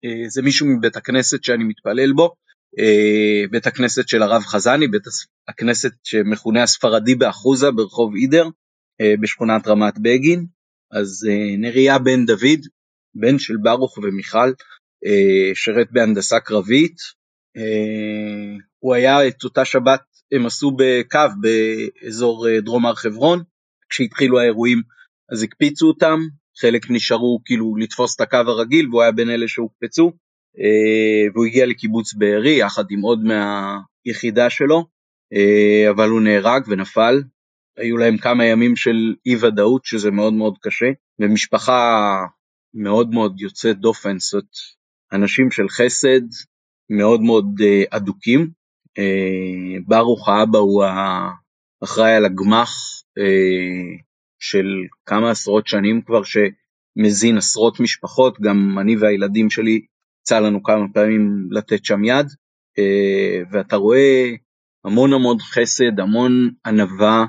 אה, 0.04 0.28
זה 0.28 0.42
מישהו 0.42 0.66
מבית 0.66 0.96
הכנסת 0.96 1.44
שאני 1.44 1.64
מתפלל 1.64 2.12
בו, 2.12 2.34
אה, 2.78 3.48
בית 3.50 3.66
הכנסת 3.66 4.08
של 4.08 4.22
הרב 4.22 4.42
חזני, 4.42 4.88
בית 4.88 5.02
הכנסת 5.48 5.90
שמכונה 6.04 6.62
הספרדי 6.62 7.14
באחוזה 7.14 7.70
ברחוב 7.70 8.14
אידר, 8.14 8.48
בשכונת 9.20 9.68
רמת 9.68 9.98
בגין, 9.98 10.46
אז 10.92 11.28
נריה 11.58 11.98
בן 11.98 12.26
דוד, 12.26 12.60
בן 13.14 13.38
של 13.38 13.56
ברוך 13.56 13.98
ומיכל, 13.98 14.52
שרת 15.54 15.88
בהנדסה 15.92 16.40
קרבית, 16.40 16.96
הוא 18.78 18.94
היה 18.94 19.28
את 19.28 19.44
אותה 19.44 19.64
שבת 19.64 20.00
הם 20.32 20.46
עשו 20.46 20.76
בקו 20.78 21.18
באזור 21.40 22.46
דרום 22.58 22.86
הר 22.86 22.94
חברון, 22.94 23.42
כשהתחילו 23.88 24.40
האירועים 24.40 24.82
אז 25.32 25.42
הקפיצו 25.42 25.86
אותם, 25.86 26.20
חלק 26.60 26.90
נשארו 26.90 27.40
כאילו 27.44 27.76
לתפוס 27.76 28.16
את 28.16 28.20
הקו 28.20 28.36
הרגיל 28.36 28.88
והוא 28.88 29.02
היה 29.02 29.12
בין 29.12 29.30
אלה 29.30 29.48
שהוקפצו, 29.48 30.12
והוא 31.34 31.46
הגיע 31.46 31.66
לקיבוץ 31.66 32.14
בארי 32.14 32.58
יחד 32.58 32.84
עם 32.90 33.00
עוד 33.00 33.20
מהיחידה 33.24 34.50
שלו, 34.50 34.86
אבל 35.90 36.08
הוא 36.08 36.20
נהרג 36.20 36.62
ונפל, 36.68 37.22
היו 37.76 37.96
להם 37.96 38.16
כמה 38.16 38.44
ימים 38.44 38.76
של 38.76 39.14
אי 39.26 39.36
ודאות 39.36 39.84
שזה 39.84 40.10
מאוד 40.10 40.32
מאוד 40.32 40.58
קשה, 40.62 40.86
ומשפחה 41.20 42.12
מאוד 42.74 43.10
מאוד 43.10 43.40
יוצאת 43.40 43.78
דופן, 43.78 44.18
זאת 44.18 44.48
אנשים 45.12 45.50
של 45.50 45.68
חסד 45.68 46.20
מאוד 46.90 47.20
מאוד 47.20 47.46
אדוקים. 47.90 48.50
ברוך 49.86 50.28
האבא 50.28 50.58
הוא 50.58 50.84
האחראי 50.84 52.14
על 52.14 52.24
הגמ"ח 52.24 52.70
של 54.40 54.66
כמה 55.06 55.30
עשרות 55.30 55.66
שנים 55.66 56.02
כבר 56.02 56.22
שמזין 56.24 57.36
עשרות 57.36 57.80
משפחות, 57.80 58.40
גם 58.40 58.78
אני 58.80 58.96
והילדים 58.96 59.50
שלי 59.50 59.80
יצא 60.22 60.38
לנו 60.40 60.62
כמה 60.62 60.86
פעמים 60.94 61.48
לתת 61.50 61.84
שם 61.84 62.04
יד, 62.04 62.26
ואתה 63.52 63.76
רואה 63.76 64.30
המון 64.84 65.12
המון 65.12 65.38
חסד, 65.38 66.00
המון 66.00 66.50
ענווה, 66.66 67.24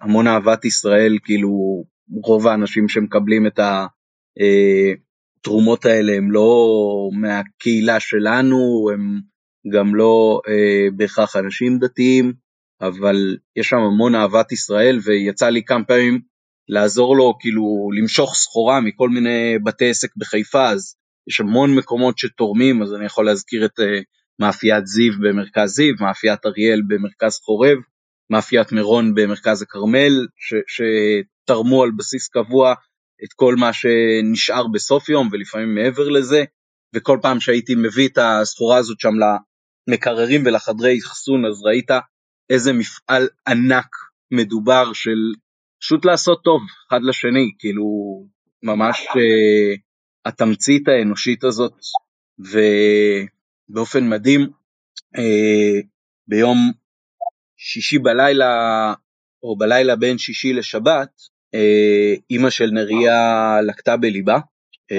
המון 0.00 0.26
אהבת 0.26 0.64
ישראל, 0.64 1.18
כאילו 1.24 1.84
רוב 2.24 2.46
האנשים 2.46 2.88
שמקבלים 2.88 3.46
את 3.46 3.60
התרומות 5.40 5.84
האלה 5.84 6.12
הם 6.16 6.30
לא 6.30 6.56
מהקהילה 7.12 8.00
שלנו, 8.00 8.90
הם 8.92 9.20
גם 9.72 9.94
לא 9.94 10.40
בהכרח 10.96 11.36
אנשים 11.36 11.78
דתיים, 11.78 12.32
אבל 12.80 13.36
יש 13.56 13.68
שם 13.68 13.76
המון 13.76 14.14
אהבת 14.14 14.52
ישראל 14.52 14.98
ויצא 15.04 15.48
לי 15.48 15.64
כמה 15.64 15.84
פעמים 15.84 16.20
לעזור 16.68 17.16
לו 17.16 17.34
כאילו 17.40 17.88
למשוך 18.00 18.34
סחורה 18.34 18.80
מכל 18.80 19.08
מיני 19.08 19.58
בתי 19.64 19.90
עסק 19.90 20.16
בחיפה, 20.16 20.68
אז 20.68 20.96
יש 21.28 21.40
המון 21.40 21.76
מקומות 21.76 22.18
שתורמים, 22.18 22.82
אז 22.82 22.94
אני 22.94 23.04
יכול 23.04 23.26
להזכיר 23.26 23.64
את 23.64 23.80
מאפיית 24.40 24.86
זיו 24.86 25.12
במרכז 25.20 25.70
זיו, 25.70 25.94
מאפיית 26.00 26.46
אריאל 26.46 26.82
במרכז 26.88 27.38
חורב, 27.44 27.78
מאפיית 28.30 28.72
מירון 28.72 29.14
במרכז 29.14 29.62
הכרמל, 29.62 30.26
שתרמו 30.66 31.82
על 31.82 31.90
בסיס 31.96 32.28
קבוע 32.28 32.74
את 33.24 33.32
כל 33.36 33.54
מה 33.56 33.72
שנשאר 33.72 34.66
בסוף 34.68 35.08
יום 35.08 35.28
ולפעמים 35.32 35.74
מעבר 35.74 36.08
לזה, 36.08 36.44
וכל 36.94 37.18
פעם 37.22 37.40
שהייתי 37.40 37.74
מביא 37.74 38.08
את 38.08 38.18
הסחורה 38.18 38.76
הזאת 38.76 39.00
שם 39.00 39.14
למקררים 39.88 40.42
ולחדרי 40.46 40.98
אחסון, 40.98 41.44
אז 41.46 41.62
ראית 41.62 41.90
איזה 42.50 42.72
מפעל 42.72 43.28
ענק 43.48 43.86
מדובר 44.30 44.92
של 44.92 45.18
פשוט 45.80 46.04
לעשות 46.04 46.40
טוב 46.44 46.60
אחד 46.88 47.00
לשני, 47.02 47.52
כאילו 47.58 47.84
ממש 48.62 49.00
uh, 49.00 49.78
התמצית 50.24 50.88
האנושית 50.88 51.44
הזאת, 51.44 51.72
ובאופן 52.38 54.08
מדהים, 54.08 54.40
uh, 55.16 55.86
ביום 56.28 56.72
שישי 57.66 57.98
בלילה, 57.98 58.92
או 59.42 59.56
בלילה 59.56 59.96
בין 59.96 60.18
שישי 60.18 60.52
לשבת, 60.52 61.08
uh, 61.56 62.20
אימא 62.30 62.50
של 62.50 62.70
נריה 62.70 63.58
לקטה 63.66 63.96
בליבה, 63.96 64.36
uh, 64.36 64.94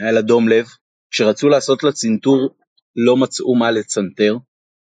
היה 0.00 0.12
לה 0.12 0.20
דום 0.20 0.48
לב, 0.48 0.66
כשרצו 1.10 1.48
לעשות 1.48 1.82
לה 1.82 1.92
צנתור 1.92 2.54
לא 2.96 3.16
מצאו 3.16 3.54
מה 3.54 3.70
לצנתר, 3.70 4.36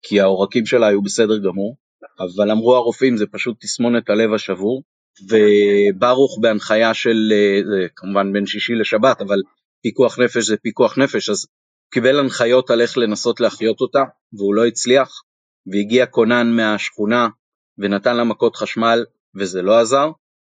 כי 0.02 0.20
העורקים 0.20 0.66
שלה 0.66 0.86
היו 0.86 1.02
בסדר 1.02 1.38
גמור, 1.38 1.76
אבל 2.18 2.50
אמרו 2.50 2.76
הרופאים 2.76 3.16
זה 3.16 3.26
פשוט 3.26 3.56
תסמונת 3.60 4.10
הלב 4.10 4.32
השבור, 4.34 4.82
וברוך 5.28 6.38
בהנחיה 6.40 6.94
של, 6.94 7.32
זה 7.70 7.86
כמובן 7.96 8.32
בין 8.32 8.46
שישי 8.46 8.72
לשבת, 8.74 9.20
אבל 9.20 9.42
פיקוח 9.82 10.18
נפש 10.18 10.46
זה 10.46 10.56
פיקוח 10.56 10.98
נפש, 10.98 11.30
אז 11.30 11.46
קיבל 11.92 12.18
הנחיות 12.18 12.70
על 12.70 12.80
איך 12.80 12.98
לנסות 12.98 13.40
להחיות 13.40 13.80
אותה, 13.80 14.02
והוא 14.32 14.54
לא 14.54 14.66
הצליח, 14.66 15.22
והגיע 15.66 16.07
כונן 16.07 16.50
מהשכונה 16.57 17.29
ונתן 17.79 18.16
לה 18.16 18.24
מכות 18.24 18.57
חשמל, 18.57 19.05
וזה 19.35 19.62
לא 19.62 19.81
עזר, 19.81 20.11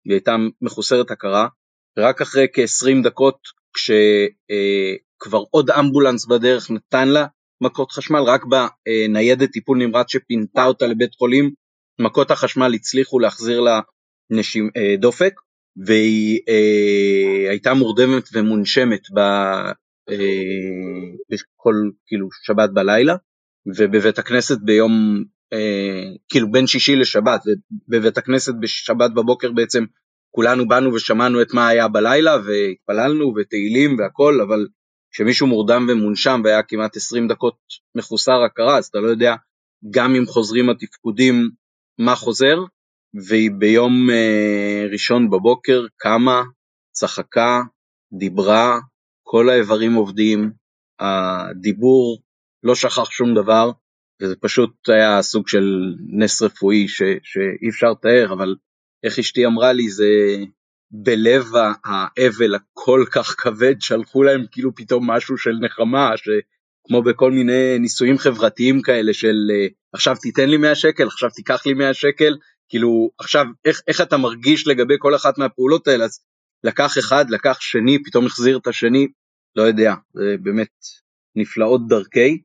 היא 0.06 0.13
הייתה 0.13 0.36
מחוסרת 0.62 1.12
הכרה, 1.12 1.47
רק 1.97 2.21
אחרי 2.21 2.47
כ-20 2.54 3.04
דקות, 3.04 3.38
כשכבר 3.74 5.39
אה, 5.39 5.43
עוד 5.52 5.69
אמבולנס 5.69 6.26
בדרך 6.26 6.71
נתן 6.71 7.08
לה 7.08 7.26
מכות 7.62 7.91
חשמל, 7.91 8.19
רק 8.19 8.41
בניידת 8.45 9.52
טיפול 9.52 9.78
נמרץ 9.78 10.12
שפינתה 10.12 10.65
אותה 10.65 10.88
לבית 10.88 11.15
חולים, 11.15 11.52
מכות 12.00 12.32
החשמל 12.32 12.74
הצליחו 12.74 13.20
להחזיר 13.20 13.59
לה 13.59 13.80
נשימ, 14.30 14.70
אה, 14.78 14.95
דופק, 14.97 15.34
והיא 15.86 16.39
אה, 16.49 17.49
הייתה 17.49 17.74
מורדמת 17.74 18.24
ומונשמת 18.34 19.01
ב, 19.16 19.20
אה, 20.09 20.16
בכל 21.30 21.74
כאילו 22.07 22.28
שבת 22.45 22.70
בלילה, 22.74 23.16
ובבית 23.66 24.20
הכנסת 24.20 24.57
ביום, 24.62 25.24
אה, 25.53 26.14
כאילו 26.30 26.51
בין 26.51 26.68
שישי 26.68 26.95
לשבת, 26.95 27.41
ובבית 27.89 28.18
הכנסת 28.18 28.53
בשבת 28.62 29.12
בבוקר 29.12 29.51
בעצם 29.51 29.86
כולנו 30.32 30.68
באנו 30.68 30.93
ושמענו 30.93 31.41
את 31.41 31.53
מה 31.53 31.68
היה 31.68 31.88
בלילה 31.88 32.38
והתפללנו 32.45 33.34
ותהילים 33.36 33.99
והכל, 33.99 34.41
אבל 34.41 34.68
כשמישהו 35.12 35.47
מורדם 35.47 35.88
ומונשם 35.89 36.41
והיה 36.43 36.64
כמעט 36.64 36.95
20 36.95 37.28
דקות 37.28 37.57
מחוסר 37.95 38.43
הכרה, 38.45 38.78
אז 38.78 38.86
אתה 38.86 38.99
לא 38.99 39.07
יודע 39.07 39.36
גם 39.89 40.16
אם 40.16 40.26
חוזרים 40.26 40.70
התפקודים 40.70 41.49
מה 41.99 42.16
חוזר, 42.16 42.55
והיא 43.28 43.51
ביום 43.57 44.09
אה, 44.09 44.86
ראשון 44.91 45.30
בבוקר 45.30 45.86
קמה, 45.97 46.41
צחקה, 46.91 47.62
דיברה, 48.20 48.80
כל 49.24 49.49
האיברים 49.49 49.93
עובדים, 49.93 50.51
הדיבור 50.99 52.22
לא 52.64 52.76
שכח 52.76 53.12
שום 53.12 53.34
דבר, 53.36 53.72
וזה 54.22 54.36
פשוט 54.36 54.89
היה 54.89 55.22
סוג 55.22 55.47
של 55.47 55.95
נס 56.09 56.41
רפואי 56.41 56.88
ש, 56.88 57.01
שאי 57.24 57.70
אפשר 57.70 57.88
לתאר, 57.91 58.34
אבל 58.34 58.55
איך 59.03 59.20
אשתי 59.20 59.45
אמרה 59.45 59.74
לי, 59.74 59.89
זה 59.89 60.05
בלב 60.91 61.45
האבל 61.86 62.55
הכל 62.55 63.05
כך 63.12 63.36
כבד, 63.38 63.76
שלחו 63.80 64.24
להם 64.24 64.45
כאילו 64.51 64.76
פתאום 64.76 65.12
משהו 65.12 65.38
של 65.38 65.51
נחמה, 65.62 66.12
שכמו 66.18 67.03
בכל 67.03 67.32
מיני 67.32 67.80
ניסויים 67.80 68.18
חברתיים 68.18 68.82
כאלה 68.82 69.14
של 69.14 69.36
עכשיו 69.93 70.16
תיתן 70.22 70.49
לי 70.49 70.57
100 70.57 70.76
שקל, 70.76 71.07
עכשיו 71.07 71.30
תיקח 71.30 71.66
לי 71.66 71.74
100 71.74 71.93
שקל, 71.93 72.38
כאילו 72.70 73.12
עכשיו 73.20 73.45
איך, 73.66 73.82
איך 73.88 74.01
אתה 74.01 74.18
מרגיש 74.18 74.68
לגבי 74.68 74.95
כל 74.99 75.16
אחת 75.16 75.38
מהפעולות 75.38 75.88
האלה, 75.88 76.05
אז 76.05 76.20
לקח 76.64 76.97
אחד, 76.97 77.30
לקח 77.30 77.57
שני, 77.62 78.03
פתאום 78.03 78.26
החזיר 78.26 78.57
את 78.57 78.68
השני, 78.68 79.07
לא 79.55 79.64
יודע, 79.64 79.93
זה 80.14 80.36
באמת 80.43 80.72
נפלאות 81.36 81.88
דרכי. 81.88 82.41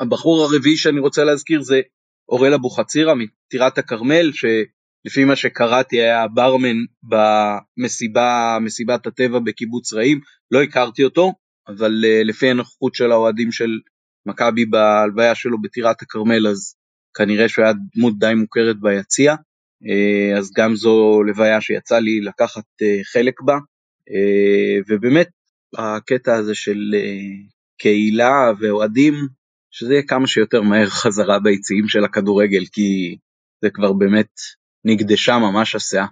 הבחור 0.00 0.44
הרביעי 0.44 0.76
שאני 0.76 1.00
רוצה 1.00 1.24
להזכיר 1.24 1.62
זה 1.62 1.80
אורל 2.28 2.54
אבוחצירא 2.54 3.14
מטירת 3.14 3.78
הכרמל, 3.78 4.30
שלפי 4.32 5.24
מה 5.24 5.36
שקראתי 5.36 6.00
היה 6.00 6.28
ברמן 6.28 6.76
במסיבה, 7.02 8.58
מסיבת 8.60 9.06
הטבע 9.06 9.38
בקיבוץ 9.38 9.92
רעים, 9.92 10.20
לא 10.50 10.62
הכרתי 10.62 11.04
אותו, 11.04 11.32
אבל 11.68 12.04
uh, 12.04 12.26
לפי 12.28 12.50
הנוכחות 12.50 12.94
של 12.94 13.12
האוהדים 13.12 13.52
של 13.52 13.70
מכבי 14.26 14.64
בהלוויה 14.64 15.34
שלו 15.34 15.60
בטירת 15.62 16.02
הכרמל, 16.02 16.46
אז 16.46 16.74
כנראה 17.16 17.48
שהוא 17.48 17.64
היה 17.64 17.74
דמות 17.96 18.18
די 18.18 18.34
מוכרת 18.34 18.80
ביציע, 18.80 19.34
uh, 19.34 20.38
אז 20.38 20.50
גם 20.56 20.76
זו 20.76 21.22
לוויה 21.26 21.60
שיצא 21.60 21.98
לי 21.98 22.20
לקחת 22.20 22.64
uh, 22.82 23.12
חלק 23.12 23.40
בה, 23.40 23.58
ובאמת 24.88 25.28
הקטע 25.78 26.34
הזה 26.34 26.54
של 26.54 26.94
קהילה 27.80 28.52
ואוהדים, 28.60 29.14
שזה 29.70 29.92
יהיה 29.92 30.02
כמה 30.02 30.26
שיותר 30.26 30.62
מהר 30.62 30.86
חזרה 30.88 31.38
ביציעים 31.38 31.88
של 31.88 32.04
הכדורגל, 32.04 32.64
כי 32.72 33.16
זה 33.62 33.70
כבר 33.70 33.92
באמת 33.92 34.30
נגדשה 34.84 35.38
ממש 35.38 35.74
הסאה. 35.74 36.06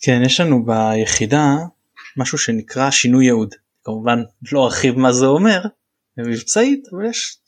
כן, 0.00 0.22
יש 0.24 0.40
לנו 0.40 0.64
ביחידה 0.64 1.56
משהו 2.16 2.38
שנקרא 2.38 2.90
שינוי 2.90 3.24
ייעוד. 3.24 3.54
כמובן 3.84 4.18
לא 4.52 4.64
ארחיב 4.64 4.98
מה 4.98 5.12
זה 5.12 5.26
אומר 5.26 5.60
מבצעית, 6.18 6.84
אבל 6.92 7.04
יש 7.10 7.38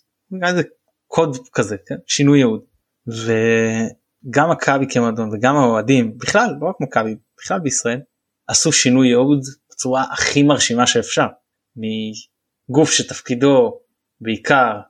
איזה 0.47 0.62
קוד 1.07 1.37
כזה, 1.53 1.76
כן? 1.87 1.95
שינוי 2.07 2.39
ייעוד. 2.39 2.61
וגם 3.07 4.51
מכבי 4.51 4.87
כמועדון 4.91 5.31
וגם 5.33 5.57
האוהדים, 5.57 6.18
בכלל, 6.18 6.51
לא 6.61 6.68
רק 6.68 6.76
מכבי, 6.81 7.16
בכלל 7.39 7.61
בישראל, 7.61 8.01
עשו 8.49 8.72
שינוי 8.72 9.09
ייעוד 9.09 9.41
בצורה 9.70 10.05
הכי 10.12 10.43
מרשימה 10.43 10.87
שאפשר. 10.87 11.26
גוף 12.71 12.91
שתפקידו 12.91 13.79
בעיקר 14.21 14.81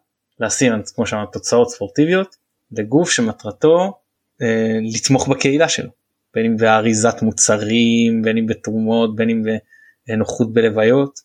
להשים 0.40 0.72
כמו 0.94 1.06
שאמרת 1.06 1.32
תוצאות 1.32 1.70
ספורטיביות 1.70 2.36
לגוף 2.70 3.10
שמטרתו 3.10 4.00
אה, 4.42 4.78
לתמוך 4.94 5.28
בקהילה 5.28 5.68
שלו. 5.68 5.90
בין 6.34 6.46
אם 6.46 6.56
באריזת 6.56 7.22
מוצרים 7.22 8.22
בין 8.22 8.38
אם 8.38 8.46
בתרומות 8.46 9.16
בין 9.16 9.30
אם 9.30 9.42
בנוחות 10.08 10.52
בלוויות 10.52 11.20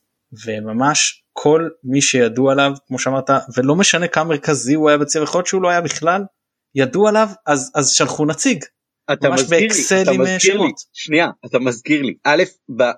וממש 0.46 1.24
כל 1.34 1.70
מי 1.84 2.02
שידוע 2.02 2.52
עליו 2.52 2.72
כמו 2.88 3.00
שאמרת 3.00 3.30
ולא 3.58 3.76
משנה 3.76 4.08
כמה 4.08 4.24
מרכזי 4.24 4.74
הוא 4.74 4.90
היה 4.90 4.98
בצבע 4.98 5.24
יכול 5.24 5.40
להיות 5.40 5.48
שהוא 5.48 5.62
לא 5.62 5.70
היה 5.70 5.82
בכלל 5.82 6.24
ידעו 6.76 7.08
עליו 7.08 7.28
אז 7.46 7.72
אז 7.76 7.90
שלחו 7.90 8.26
נציג. 8.26 8.64
אתה 9.14 9.30
מזכיר 9.30 9.60
לי, 9.60 10.02
אתה 10.02 10.12
אה, 10.12 10.18
מזכיר 10.18 10.62
לי, 10.62 10.72
שנייה, 10.94 11.28
אתה 11.46 11.60
מזכיר 11.60 12.02
לי, 12.02 12.14
א', 12.24 12.44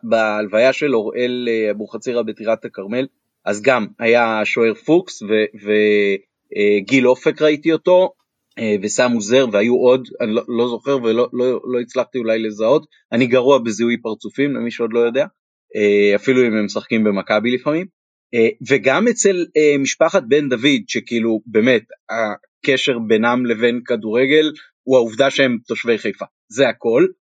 בהלוויה 0.04 0.74
של 0.74 0.96
אוראל 0.96 1.48
אה, 1.50 1.72
אבוחצירא 1.72 2.22
בטירת 2.22 2.66
הכרמל, 2.66 3.06
אז 3.46 3.62
גם 3.62 3.88
היה 4.00 4.42
שוער 4.44 4.74
פוקס 4.74 5.24
וגיל 5.64 7.08
אופק 7.08 7.42
ראיתי 7.42 7.72
אותו 7.72 8.12
אה, 8.60 8.76
וסמו 8.82 9.22
זר 9.22 9.46
והיו 9.52 9.76
עוד, 9.76 10.08
אני 10.22 10.34
לא, 10.34 10.42
לא 10.48 10.68
זוכר 10.68 10.98
ולא 11.04 11.30
לא, 11.34 11.62
לא 11.74 11.80
הצלחתי 11.82 12.18
אולי 12.18 12.40
לזהות, 12.40 12.86
אני 13.12 13.28
גרוע 13.28 13.58
בזיהוי 13.58 13.98
פרצופים 14.02 14.56
למי 14.56 14.72
שעוד 14.72 14.94
לא 14.94 15.00
יודע, 15.00 15.26
אה, 15.76 16.16
אפילו 16.16 16.42
אם 16.42 16.54
הם 16.54 16.66
משחקים 16.66 17.04
במכבי 17.04 17.52
לפעמים, 17.52 17.86
אה, 18.34 18.48
וגם 18.70 19.08
אצל 19.08 19.46
משפחת 19.80 20.24
בן 20.28 20.50
דוד 20.50 20.82
שכאילו 20.88 21.42
באמת 21.46 21.84
הקשר 22.10 23.00
בינם 23.00 23.46
לבין 23.46 23.82
כדורגל 23.86 24.52
הוא 24.84 24.98
העובדה 24.98 25.30
שהם 25.30 25.58
תושבי 25.68 25.98
חיפה, 25.98 26.26
זה 26.50 26.70
הכל, 26.70 27.06
אה, 27.06 27.25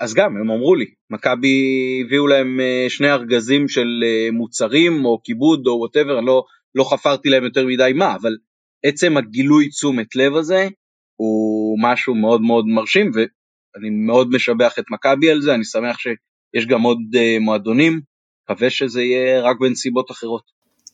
אז 0.00 0.14
גם 0.14 0.36
הם 0.36 0.50
אמרו 0.50 0.74
לי, 0.74 0.84
מכבי 1.10 1.56
הביאו 2.04 2.26
להם 2.26 2.60
אה, 2.60 2.86
שני 2.88 3.10
ארגזים 3.12 3.68
של 3.68 4.04
אה, 4.04 4.28
מוצרים 4.32 5.04
או 5.04 5.20
כיבוד 5.24 5.66
או 5.66 5.72
whatever, 5.72 6.20
לא, 6.20 6.44
לא 6.74 6.84
חפרתי 6.84 7.28
להם 7.28 7.44
יותר 7.44 7.66
מדי 7.66 7.92
מה, 7.94 8.14
אבל 8.14 8.36
עצם 8.84 9.16
הגילוי 9.16 9.68
תשומת 9.68 10.16
לב 10.16 10.34
הזה 10.34 10.68
הוא 11.16 11.78
משהו 11.82 12.14
מאוד 12.14 12.40
מאוד 12.40 12.64
מרשים 12.66 13.10
ואני 13.14 13.90
מאוד 13.90 14.28
משבח 14.30 14.78
את 14.78 14.84
מכבי 14.90 15.30
על 15.30 15.40
זה, 15.40 15.54
אני 15.54 15.64
שמח 15.64 15.98
שיש 15.98 16.66
גם 16.66 16.82
עוד 16.82 16.98
מועדונים, 17.40 18.00
מקווה 18.44 18.70
שזה 18.70 19.02
יהיה 19.02 19.40
רק 19.40 19.56
בנסיבות 19.60 20.10
אחרות. 20.10 20.42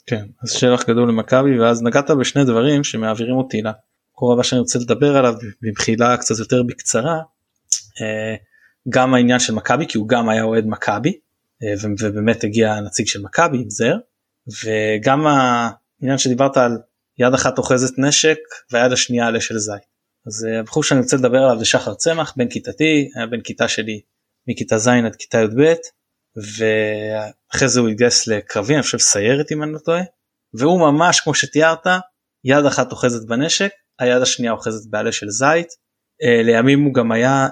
כן, 0.07 0.25
אז 0.43 0.53
שבח 0.53 0.85
גדול 0.89 1.09
למכבי 1.09 1.59
ואז 1.59 1.83
נגעת 1.83 2.11
בשני 2.11 2.45
דברים 2.45 2.85
שמעבירים 2.85 3.35
אותי 3.35 3.59
לקור 3.59 4.33
הבא 4.33 4.43
שאני 4.43 4.61
רוצה 4.61 4.79
לדבר 4.79 5.17
עליו 5.17 5.35
במחילה 5.63 6.17
קצת 6.17 6.39
יותר 6.39 6.63
בקצרה. 6.63 7.19
גם 8.89 9.15
העניין 9.15 9.39
של 9.39 9.55
מכבי 9.55 9.87
כי 9.87 9.99
הוא 9.99 10.09
גם 10.09 10.29
היה 10.29 10.43
אוהד 10.43 10.65
מכבי 10.67 11.19
אה, 11.63 11.75
ובאמת 12.01 12.45
הגיע 12.45 12.73
הנציג 12.73 13.07
של 13.07 13.23
מכבי 13.23 13.59
עם 13.59 13.71
זר 13.71 13.97
וגם 14.65 15.27
העניין 15.27 16.19
שדיברת 16.19 16.57
על 16.57 16.79
יד 17.19 17.35
אחת 17.35 17.59
אוחזת 17.59 17.99
נשק 17.99 18.39
והיד 18.71 18.93
השנייה 18.93 19.27
עלה 19.27 19.41
של 19.41 19.59
זית. 19.59 19.93
אז 20.27 20.47
אה, 20.51 20.61
הבחור 20.61 20.83
שאני 20.83 21.01
רוצה 21.01 21.17
לדבר 21.17 21.39
עליו 21.39 21.59
זה 21.59 21.65
שחר 21.65 21.95
צמח 21.95 22.35
בן 22.37 22.49
כיתתי 22.49 23.11
היה 23.17 23.27
בן 23.27 23.41
כיתה 23.41 23.69
שלי 23.69 24.01
מכיתה 24.49 24.79
ז' 24.79 24.89
עד 24.89 25.17
כיתה 25.17 25.39
י"ב 25.39 25.75
ואחרי 26.37 27.69
זה 27.69 27.81
הוא 27.81 27.89
התגייס 27.89 28.27
לקרבי 28.27 28.75
אני 28.75 28.83
חושב 28.83 28.99
סיירת 28.99 29.53
אם 29.53 29.63
אני 29.63 29.73
לא 29.73 29.79
טועה 29.79 30.03
והוא 30.55 30.81
ממש 30.81 31.21
כמו 31.21 31.35
שתיארת 31.35 31.87
יד 32.45 32.67
אחת 32.67 32.93
אוחזת 32.93 33.29
בנשק 33.29 33.71
היד 33.99 34.23
השנייה 34.23 34.53
אוחזת 34.53 34.91
בעלה 34.91 35.13
של 35.13 35.31
זית 35.31 35.69
אה, 36.23 36.43
לימים 36.43 36.83
הוא 36.83 36.95
גם 36.95 37.13
היה 37.13 37.49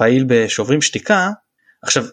פעיל 0.00 0.24
בשוברים 0.28 0.82
שתיקה 0.82 1.30
עכשיו 1.82 2.04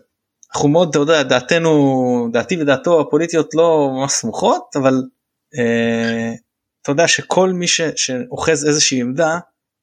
אנחנו 0.53 0.69
מאוד 0.69 0.89
אתה 0.89 0.99
יודע 0.99 1.23
דעתנו 1.23 2.29
דעתי 2.33 2.61
ודעתו 2.61 3.01
הפוליטיות 3.01 3.55
לא 3.55 3.89
ממש 3.93 4.11
סמוכות 4.11 4.75
אבל 4.75 4.93
אה, 5.57 6.33
אתה 6.81 6.91
יודע 6.91 7.07
שכל 7.07 7.49
מי 7.49 7.67
ש, 7.67 7.81
שאוחז 7.95 8.65
איזושהי 8.65 9.01
עמדה 9.01 9.39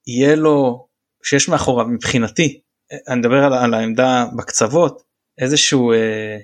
יהיה 0.06 0.36
לו 0.36 0.86
שיש 1.22 1.48
מאחוריו 1.48 1.86
מבחינתי 1.86 2.60
אני 3.08 3.20
מדבר 3.20 3.44
על, 3.44 3.52
על 3.52 3.74
העמדה 3.74 4.26
בקצוות 4.36 5.02
איזשהו 5.38 5.92
אה, 5.92 6.38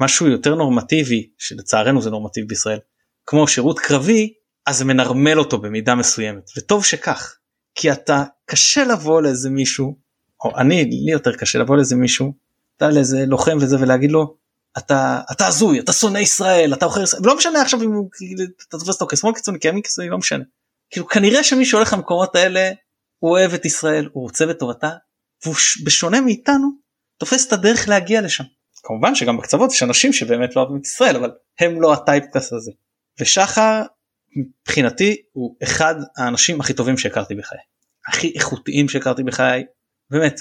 משהו 0.00 0.26
יותר 0.26 0.54
נורמטיבי 0.54 1.30
שלצערנו 1.38 2.02
זה 2.02 2.10
נורמטיבי 2.10 2.46
בישראל 2.46 2.78
כמו 3.26 3.48
שירות 3.48 3.78
קרבי 3.78 4.32
אז 4.66 4.78
זה 4.78 4.84
מנרמל 4.84 5.38
אותו 5.38 5.58
במידה 5.58 5.94
מסוימת. 5.94 6.50
וטוב 6.56 6.84
שכך 6.84 7.36
כי 7.74 7.92
אתה 7.92 8.24
קשה 8.46 8.84
לבוא 8.84 9.22
לאיזה 9.22 9.50
מישהו 9.50 10.05
או 10.44 10.58
אני 10.58 10.84
לי 10.84 11.12
יותר 11.12 11.36
קשה 11.36 11.58
לבוא 11.58 11.76
לאיזה 11.76 11.96
מישהו, 11.96 12.32
אתה 12.76 12.90
לאיזה 12.90 13.24
לוחם 13.26 13.58
וזה 13.60 13.76
ולהגיד 13.80 14.10
לו 14.10 14.36
אתה 14.78 15.20
אתה 15.32 15.46
הזוי 15.46 15.80
אתה 15.80 15.92
שונא 15.92 16.18
ישראל 16.18 16.74
אתה 16.74 16.86
אוכל 16.86 17.02
ישראל 17.02 17.22
לא 17.24 17.36
משנה 17.36 17.62
עכשיו 17.62 17.82
אם 17.82 17.92
הוא 17.92 18.08
כאילו, 18.12 18.42
אתה 18.68 18.78
תופס 18.78 18.88
אותו 18.88 19.06
כשמאל 19.06 19.34
קיצוני 19.34 19.60
כימין 19.60 19.82
קיצוני 19.82 20.08
לא 20.08 20.18
משנה. 20.18 20.44
כאילו 20.90 21.06
כנראה 21.06 21.44
שמי 21.44 21.64
שהולך 21.64 21.92
למקומות 21.92 22.36
האלה 22.36 22.70
הוא 23.18 23.30
אוהב 23.30 23.54
את 23.54 23.64
ישראל 23.64 24.08
הוא 24.12 24.22
רוצה 24.22 24.46
בטובתה 24.46 24.90
והוא 25.44 25.54
בשונה 25.84 26.20
מאיתנו 26.20 26.68
תופס 27.18 27.46
את 27.46 27.52
הדרך 27.52 27.88
להגיע 27.88 28.20
לשם. 28.20 28.44
כמובן 28.82 29.14
שגם 29.14 29.36
בקצוות 29.36 29.72
יש 29.72 29.82
אנשים 29.82 30.12
שבאמת 30.12 30.56
לא 30.56 30.60
אוהבים 30.60 30.80
את 30.80 30.86
ישראל 30.86 31.16
אבל 31.16 31.30
הם 31.60 31.82
לא 31.82 31.92
הטייפקאסט 31.92 32.52
הזה. 32.52 32.70
ושחר 33.20 33.82
מבחינתי 34.36 35.16
הוא 35.32 35.56
אחד 35.62 35.94
האנשים 36.16 36.60
הכי 36.60 36.74
טובים 36.74 36.98
שהכרתי 36.98 37.34
בחיי. 37.34 37.58
הכי 38.08 38.32
איכותיים 38.34 38.88
שהכרתי 38.88 39.22
בחיי 39.22 39.64
באמת 40.10 40.40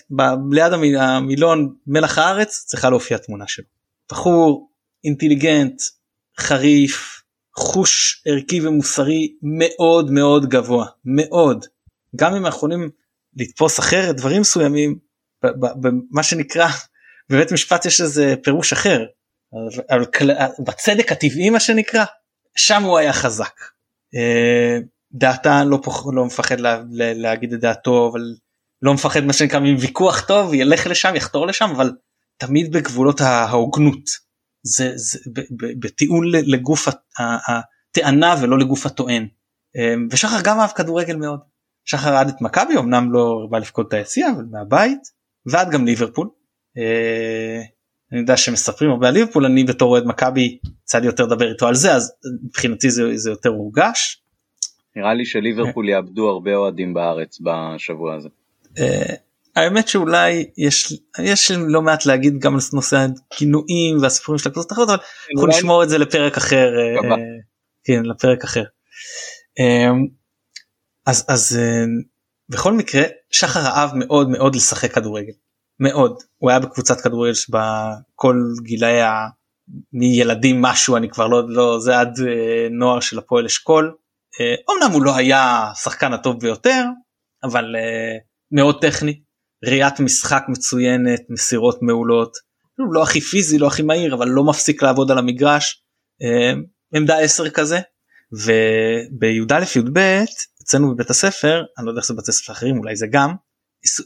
ליד 0.52 0.74
המילון 1.00 1.76
מלח 1.88 2.18
הארץ 2.18 2.64
צריכה 2.66 2.90
להופיע 2.90 3.18
תמונה 3.18 3.48
שלו. 3.48 3.66
בחור 4.12 4.70
אינטליגנט 5.04 5.82
חריף 6.40 7.22
חוש 7.58 8.24
ערכי 8.28 8.68
ומוסרי 8.68 9.36
מאוד 9.42 10.12
מאוד 10.12 10.50
גבוה 10.50 10.86
מאוד 11.06 11.66
גם 12.16 12.36
אם 12.36 12.46
יכולים 12.46 12.90
לתפוס 13.36 13.80
אחרת 13.80 14.16
דברים 14.16 14.42
מסוימים 14.42 15.00
במה 15.44 16.24
שנקרא 16.24 16.68
בבית 17.30 17.52
משפט 17.52 17.86
יש 17.86 18.02
איזה 18.02 18.36
פירוש 18.44 18.74
אחר 18.74 19.06
אבל 19.90 20.06
בצדק 20.60 21.12
הטבעי 21.12 21.50
מה 21.50 21.60
שנקרא 21.60 22.06
שם 22.56 22.84
הוא 22.84 22.98
היה 22.98 23.14
חזק. 23.14 23.62
אה, 24.16 24.78
דעתה 25.12 25.64
לא, 25.64 25.80
לא 26.14 26.26
מפחד 26.26 26.60
לה, 26.60 26.84
להגיד 26.92 27.54
את 27.54 27.60
דעתו 27.60 28.10
אבל 28.12 28.22
לא 28.86 28.94
מפחד 28.94 29.24
מה 29.24 29.34
שנקרא 29.34 29.60
מוויכוח 29.60 30.28
טוב 30.28 30.54
ילך 30.54 30.88
לשם 30.88 31.16
יחתור 31.16 31.48
לשם 31.48 31.70
אבל 31.76 31.92
תמיד 32.38 32.72
בגבולות 32.72 33.22
ההוגנות 33.22 34.10
זה, 34.64 34.92
זה 34.96 35.20
בטיעון 35.80 36.26
לגוף 36.32 36.88
הטענה 37.18 38.36
ולא 38.42 38.60
לגוף 38.60 38.86
הטוען 38.86 39.28
אמ, 39.76 40.08
ושחר 40.12 40.38
גם 40.44 40.60
אהב 40.60 40.70
כדורגל 40.70 41.16
מאוד 41.16 41.40
שחר 41.86 42.16
עד 42.16 42.28
את 42.28 42.42
מכבי 42.42 42.78
אמנם 42.78 43.12
לא 43.12 43.48
בא 43.50 43.58
לפקוד 43.58 43.86
את 43.88 43.94
היציע 43.94 44.32
אבל 44.36 44.44
מהבית 44.52 45.00
ועד 45.46 45.72
גם 45.72 45.86
ליברפול. 45.86 46.30
אה, 46.78 47.62
אני 48.12 48.20
יודע 48.20 48.38
שמספרים 48.38 48.92
הרבה 48.92 49.08
על 49.08 49.14
ליברפול 49.14 49.46
אני 49.46 49.64
בתור 49.64 49.92
אוהד 49.92 50.06
מכבי 50.06 50.58
יצא 50.84 51.00
לי 51.00 51.06
יותר 51.06 51.26
לדבר 51.26 51.52
איתו 51.52 51.68
על 51.68 51.76
זה 51.76 51.94
אז 51.94 52.14
מבחינתי 52.44 52.90
זה, 52.90 53.18
זה 53.18 53.30
יותר 53.30 53.50
הורגש. 53.50 54.22
נראה 54.96 55.14
לי 55.14 55.26
שליברפול 55.26 55.90
יאבדו 55.90 56.30
הרבה 56.30 56.56
אוהדים 56.56 56.94
בארץ 56.94 57.40
בשבוע 57.42 58.16
הזה. 58.16 58.30
אה, 58.80 59.14
האמת 59.56 59.88
שאולי 59.88 60.46
יש 60.58 60.94
יש 61.24 61.52
לא 61.52 61.82
מעט 61.82 62.06
להגיד 62.06 62.40
גם 62.40 62.54
על 62.54 62.60
נושא 62.74 63.08
הכינויים 63.32 63.98
והסיפורים 64.02 64.40
של 64.40 64.50
הקבוצות 64.50 64.72
האחרות 64.72 64.90
אבל 64.90 65.00
אנחנו 65.36 65.48
נשמור 65.48 65.84
את 65.84 65.90
זה 65.90 65.98
לפרק 65.98 66.38
אחר 66.38 66.68
אה, 66.78 67.16
כן 67.84 68.04
לפרק 68.04 68.44
אחר. 68.44 68.64
אז 71.06 71.26
אז 71.28 71.60
בכל 72.50 72.74
מקרה 72.74 73.04
שחר 73.32 73.60
אהב 73.60 73.90
מאוד 73.96 74.30
מאוד 74.30 74.56
לשחק 74.56 74.94
כדורגל 74.94 75.34
מאוד 75.80 76.24
הוא 76.38 76.50
היה 76.50 76.60
בקבוצת 76.60 77.02
כדורגל 77.02 77.34
בכל 77.50 78.36
גילאי 78.64 79.02
ה... 79.02 79.28
מילדים 79.94 80.62
משהו 80.62 80.98
אני 80.98 81.10
כבר 81.10 81.28
לא 81.28 81.50
לא 81.50 81.80
זה 81.80 82.00
עד 82.00 82.20
אה, 82.28 82.68
נוער 82.72 83.00
של 83.00 83.18
הפועל 83.18 83.46
אשכול. 83.46 83.96
אה, 84.40 84.56
אמנם 84.70 84.92
הוא 84.92 85.04
לא 85.04 85.16
היה 85.16 85.72
השחקן 85.72 86.14
הטוב 86.14 86.40
ביותר 86.40 86.84
אבל 87.44 87.76
אה, 87.76 88.18
מאוד 88.52 88.82
טכני. 88.82 89.22
ראיית 89.66 90.00
משחק 90.00 90.44
מצוינת 90.50 91.22
מסירות 91.30 91.78
מעולות. 91.82 92.38
לא 92.94 93.04
הכי 93.04 93.22
פיזי 93.22 93.58
לא 93.58 93.68
הכי 93.68 93.82
מהיר 93.82 94.16
אבל 94.16 94.28
לא 94.28 94.44
מפסיק 94.44 94.84
לעבוד 94.84 95.12
על 95.12 95.18
המגרש. 95.18 95.84
אה, 96.22 96.54
עמדה 96.96 97.20
10 97.20 97.50
כזה. 97.50 97.80
ובי"א 98.32 99.64
י"ב 99.76 100.24
אצלנו 100.64 100.94
בבית 100.94 101.10
הספר 101.10 101.64
אני 101.78 101.86
לא 101.86 101.92
יודע 101.92 102.00
איך 102.00 102.08
זה 102.08 102.14
בתי 102.14 102.32
ספר 102.32 102.54
אחרים 102.54 102.78
אולי 102.78 102.96
זה 102.96 103.08
גם 103.12 103.36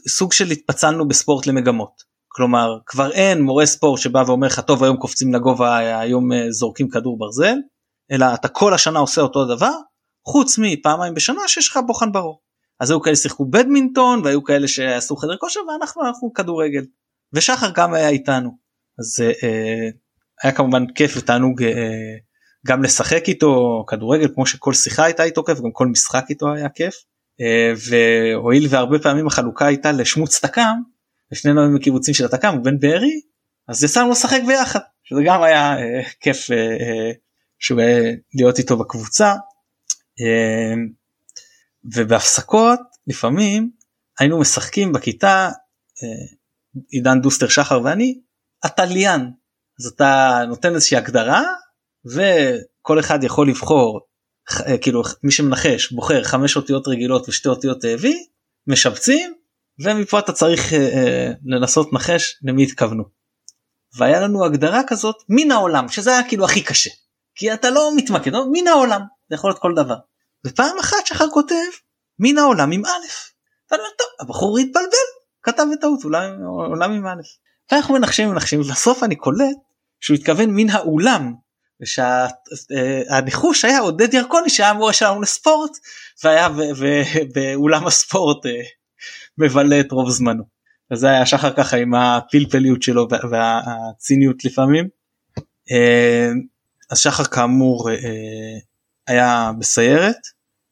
סוג 0.08 0.32
של 0.32 0.50
התפצלנו 0.50 1.08
בספורט 1.08 1.46
למגמות. 1.46 2.02
כלומר 2.28 2.78
כבר 2.86 3.12
אין 3.12 3.42
מורה 3.42 3.66
ספורט 3.66 4.00
שבא 4.00 4.22
ואומר 4.26 4.46
לך 4.46 4.60
טוב 4.60 4.84
היום 4.84 4.96
קופצים 4.96 5.34
לגובה 5.34 5.76
היום 5.76 6.32
אה, 6.32 6.50
זורקים 6.50 6.88
כדור 6.88 7.18
ברזל 7.18 7.56
אלא 8.12 8.26
אתה 8.34 8.48
כל 8.48 8.74
השנה 8.74 8.98
עושה 8.98 9.20
אותו 9.20 9.44
דבר 9.44 9.72
חוץ 10.26 10.58
מפעמיים 10.58 11.14
בשנה 11.14 11.40
שיש 11.46 11.68
לך 11.68 11.78
בוחן 11.86 12.12
ברור. 12.12 12.40
אז 12.80 12.90
היו 12.90 13.00
כאלה 13.00 13.16
שיחקו 13.16 13.44
בדמינטון 13.44 14.20
והיו 14.24 14.44
כאלה 14.44 14.68
שעשו 14.68 15.16
חדר 15.16 15.36
כושר 15.36 15.60
ואנחנו 15.68 16.04
הלכנו 16.04 16.32
כדורגל. 16.32 16.84
ושחר 17.32 17.70
גם 17.74 17.94
היה 17.94 18.08
איתנו. 18.08 18.50
אז 18.98 19.24
אה, 19.42 19.88
היה 20.42 20.52
כמובן 20.52 20.84
כיף 20.94 21.14
ותענוג 21.16 21.62
אה, 21.62 22.16
גם 22.66 22.82
לשחק 22.82 23.28
איתו 23.28 23.84
כדורגל 23.88 24.28
כמו 24.34 24.46
שכל 24.46 24.74
שיחה 24.74 25.04
הייתה 25.04 25.24
איתו 25.24 25.44
כיף 25.44 25.58
גם 25.58 25.72
כל 25.72 25.86
משחק 25.86 26.24
איתו 26.30 26.52
היה 26.54 26.68
כיף. 26.68 26.94
אה, 27.40 27.72
והואיל 27.90 28.66
והרבה 28.70 28.98
פעמים 28.98 29.26
החלוקה 29.26 29.66
הייתה 29.66 29.92
לשמוץ 29.92 30.44
תק"ם 30.44 30.82
ושנינו 31.32 31.60
היינו 31.60 31.76
מקיבוצים 31.76 32.14
של 32.14 32.24
התק"ם 32.24 32.56
ובן 32.58 32.78
בארי 32.78 33.20
אז 33.68 33.84
יצאנו 33.84 34.10
לשחק 34.10 34.40
ביחד 34.46 34.80
שזה 35.04 35.20
גם 35.26 35.42
היה 35.42 35.78
אה, 35.78 36.02
כיף 36.20 36.50
אה, 36.50 37.10
שהוא 37.58 37.80
להיות 38.34 38.58
איתו 38.58 38.76
בקבוצה 38.76 39.34
ובהפסקות 41.84 42.80
לפעמים 43.06 43.70
היינו 44.18 44.40
משחקים 44.40 44.92
בכיתה 44.92 45.50
עידן 46.88 47.20
דוסטר 47.20 47.48
שחר 47.48 47.80
ואני 47.84 48.20
התליין 48.62 49.30
אז 49.80 49.86
אתה 49.86 50.40
נותן 50.48 50.74
איזושהי 50.74 50.96
הגדרה 50.96 51.42
וכל 52.04 53.00
אחד 53.00 53.24
יכול 53.24 53.48
לבחור 53.48 54.00
אה, 54.66 54.78
כאילו 54.78 55.02
מי 55.22 55.32
שמנחש 55.32 55.92
בוחר 55.92 56.24
חמש 56.24 56.56
אותיות 56.56 56.88
רגילות 56.88 57.28
ושתי 57.28 57.48
אותיות 57.48 57.84
אה, 57.84 57.94
משבצים 58.66 59.34
ומפה 59.84 60.18
אתה 60.18 60.32
צריך 60.32 60.72
אה, 60.72 61.32
לנסות 61.44 61.88
לנחש 61.92 62.38
למי 62.42 62.62
התכוונו. 62.62 63.04
והיה 63.98 64.20
לנו 64.20 64.44
הגדרה 64.44 64.80
כזאת 64.86 65.16
מן 65.28 65.50
העולם 65.50 65.88
שזה 65.88 66.10
היה 66.10 66.28
כאילו 66.28 66.44
הכי 66.44 66.62
קשה 66.62 66.90
כי 67.34 67.54
אתה 67.54 67.70
לא 67.70 67.90
מתמקד 67.96 68.30
מן 68.52 68.66
העולם 68.66 69.00
זה 69.28 69.34
יכול 69.34 69.50
להיות 69.50 69.62
כל 69.62 69.72
דבר. 69.76 69.96
ופעם 70.46 70.78
אחת 70.80 71.06
שחר 71.06 71.30
כותב 71.32 71.54
מן 72.18 72.38
העולם 72.38 72.72
עם 72.72 72.84
א'. 72.84 73.06
ואני 73.70 73.82
אומר 73.82 73.90
טוב 73.98 74.06
הבחור 74.20 74.58
התבלבל 74.58 75.06
כתב 75.42 75.64
בטעות 75.72 76.04
עולם 76.70 76.92
עם 76.92 77.06
א'. 77.06 77.20
ואנחנו 77.72 77.94
מנחשים 77.94 78.28
מנחשים 78.28 78.60
ובסוף 78.60 79.02
אני 79.02 79.16
קולט 79.16 79.56
שהוא 80.00 80.14
התכוון 80.14 80.50
מן 80.50 80.70
האולם 80.70 81.34
ושהניחוש 81.82 83.64
היה 83.64 83.78
עודד 83.78 84.14
ירקוני 84.14 84.50
שהיה 84.50 84.70
המורה 84.70 84.92
שלנו 84.92 85.22
לספורט 85.22 85.70
והיה 86.24 86.48
באולם 87.34 87.86
הספורט 87.86 88.46
אה, 88.46 88.62
מבלה 89.38 89.80
את 89.80 89.92
רוב 89.92 90.10
זמנו. 90.10 90.44
אז 90.90 90.98
זה 90.98 91.06
היה 91.06 91.26
שחר 91.26 91.52
ככה 91.52 91.76
עם 91.76 91.94
הפלפליות 91.94 92.82
שלו 92.82 93.08
והציניות 93.30 94.44
לפעמים. 94.44 94.88
אה, 95.70 96.30
אז 96.90 96.98
שחר 96.98 97.24
כאמור 97.24 97.90
אה, 97.90 98.58
היה 99.10 99.52
בסיירת 99.58 100.16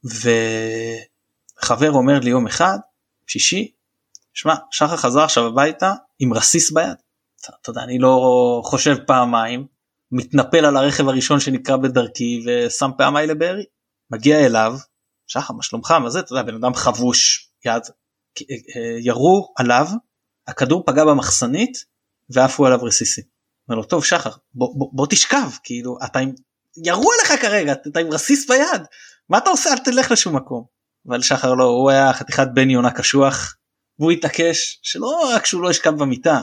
וחבר 0.04 1.92
אומר 1.92 2.18
לי 2.18 2.30
יום 2.30 2.46
אחד 2.46 2.78
שישי 3.26 3.72
שמע 4.34 4.54
שחר 4.70 4.96
חזר 4.96 5.20
עכשיו 5.20 5.46
הביתה 5.46 5.94
עם 6.18 6.32
רסיס 6.32 6.70
ביד. 6.70 6.96
אתה 7.62 7.70
יודע 7.70 7.82
אני 7.82 7.98
לא 7.98 8.62
חושב 8.64 8.96
פעמיים 9.06 9.66
מתנפל 10.12 10.64
על 10.64 10.76
הרכב 10.76 11.08
הראשון 11.08 11.40
שנקרא 11.40 11.76
בדרכי 11.76 12.44
ושם 12.46 12.90
פעמיי 12.98 13.26
לבארי. 13.26 13.64
מגיע 14.10 14.46
אליו, 14.46 14.76
שחר 15.26 15.54
מה 15.54 15.62
שלומך 15.62 15.90
מה 15.90 16.10
זה 16.10 16.20
אתה 16.20 16.32
יודע 16.32 16.42
בן 16.42 16.54
אדם 16.54 16.74
חבוש 16.74 17.50
יד 17.64 17.82
אה, 18.40 18.98
ירו 19.00 19.52
עליו 19.56 19.86
הכדור 20.46 20.84
פגע 20.86 21.04
במחסנית 21.04 21.84
ועפו 22.30 22.66
עליו 22.66 22.82
רסיסים. 22.82 23.24
אומר 23.68 23.78
לו 23.78 23.84
טוב 23.84 24.04
שחר 24.04 24.30
בוא, 24.54 24.78
בוא, 24.78 24.90
בוא 24.92 25.06
תשכב 25.10 25.50
כאילו 25.62 25.98
אתה 26.04 26.18
עם 26.18 26.32
ירו 26.84 27.10
עליך 27.12 27.42
כרגע 27.42 27.72
אתה 27.72 28.00
עם 28.00 28.12
רסיס 28.12 28.50
ביד. 28.50 28.82
מה 29.28 29.38
אתה 29.38 29.50
עושה? 29.50 29.72
אל 29.72 29.78
תלך 29.78 30.10
לשום 30.10 30.36
מקום. 30.36 30.64
אבל 31.08 31.22
שחר 31.22 31.54
לא 31.54 31.64
הוא 31.64 31.90
היה 31.90 32.12
חתיכת 32.12 32.46
בן 32.54 32.70
יונה 32.70 32.90
קשוח 32.90 33.56
והוא 33.98 34.12
התעקש 34.12 34.80
שלא 34.82 35.30
רק 35.34 35.46
שהוא 35.46 35.62
לא 35.62 35.70
ישכב 35.70 35.90
במיטה. 35.90 36.40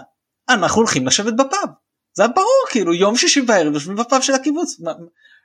אנחנו 0.50 0.82
הולכים 0.82 1.08
לשבת 1.08 1.34
בפאב. 1.34 1.70
זה 2.14 2.24
היה 2.24 2.32
ברור 2.36 2.66
כאילו 2.70 2.94
יום 2.94 3.18
שישי 3.18 3.42
בערב 3.42 3.74
יושבים 3.74 3.96
בפאב 3.96 4.22
של 4.22 4.34
הקיבוץ. 4.34 4.80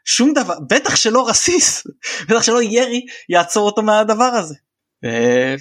שום 0.04 0.32
דבר 0.32 0.54
בטח 0.68 0.96
שלא 0.96 1.28
רסיס 1.28 1.86
בטח 2.28 2.42
שלא 2.42 2.62
ירי 2.62 3.06
יעצור 3.28 3.66
אותו 3.66 3.82
מהדבר 3.82 4.24
הזה. 4.24 4.54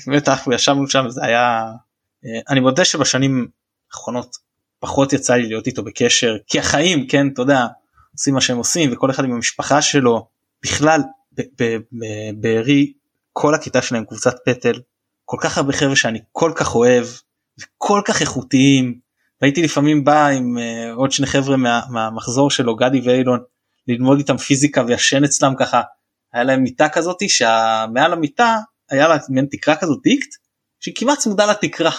באמת 0.07 0.30
אנחנו 0.30 0.53
ישבנו 0.53 0.89
שם 0.89 1.09
זה 1.09 1.26
היה 1.26 1.63
אה, 2.26 2.39
אני 2.49 2.59
מודה 2.59 2.86
שבשנים 2.86 3.47
האחרונות 3.91 4.36
פחות 4.80 5.13
יצא 5.13 5.34
לי 5.34 5.47
להיות 5.47 5.67
איתו 5.67 5.84
בקשר 5.84 6.38
כי 6.47 6.59
החיים 6.59 7.07
כן 7.07 7.28
אתה 7.34 7.41
יודע 7.41 7.65
עושים 8.14 8.34
מה 8.34 8.41
שהם 8.41 8.57
עושים 8.57 8.93
וכל 8.93 9.12
אחד 9.12 9.24
עם 9.24 9.32
המשפחה 9.32 9.82
שלו 9.82 10.28
בכלל 10.64 11.01
בארי 12.34 12.93
כל 13.34 13.55
הכיתה 13.55 13.82
שלהם 13.82 14.05
קבוצת 14.05 14.36
פטל 14.45 14.80
כל 15.26 15.38
כך 15.41 15.57
הרבה 15.57 15.74
חבר'ה 15.74 15.95
שאני 15.95 16.20
כל 16.32 16.51
כך 16.55 16.76
אוהב 16.76 17.05
וכל 17.60 18.01
כך 18.05 18.22
איכותיים 18.22 18.99
והייתי 19.41 19.64
לפעמים 19.64 20.03
בא 20.03 20.28
עם 20.28 20.57
uh, 20.57 20.95
עוד 20.95 21.12
שני 21.12 21.28
חבר'ה 21.28 21.57
מה, 21.57 21.82
מהמחזור 21.89 22.51
שלו 22.51 22.76
גדי 22.76 23.01
ואילון 23.01 23.39
ללמוד 23.88 24.18
איתם 24.18 24.38
פיזיקה 24.38 24.84
וישן 24.88 25.24
אצלם 25.24 25.53
ככה 25.60 25.82
היה 26.34 26.43
להם 26.43 26.64
מיטה 26.64 26.89
כזאתי 26.89 27.30
שמעל 27.30 28.14
המיטה 28.14 28.57
היה 28.89 29.07
לה 29.07 29.18
מעין 29.30 29.47
תקרה 29.51 29.76
כזאת 29.76 29.99
דיקט 30.03 30.30
שהיא 30.80 30.95
כמעט 30.97 31.18
צמודה 31.18 31.45
לתקרה. 31.45 31.91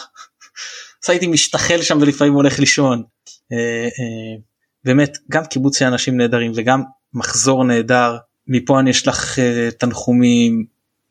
אז 1.04 1.10
הייתי 1.10 1.26
משתחל 1.26 1.82
שם 1.82 1.98
ולפעמים 2.00 2.34
הולך 2.34 2.58
לישון. 2.58 3.02
Uh, 3.28 3.90
uh, 3.90 4.42
באמת 4.84 5.18
גם 5.30 5.44
קיבוץ 5.44 5.78
של 5.78 5.84
אנשים 5.84 6.16
נהדרים 6.16 6.52
וגם 6.54 6.82
מחזור 7.14 7.64
נהדר 7.64 8.16
מפה 8.46 8.80
אני 8.80 8.90
אשלח 8.90 9.38
uh, 9.38 9.40
תנחומים 9.78 10.64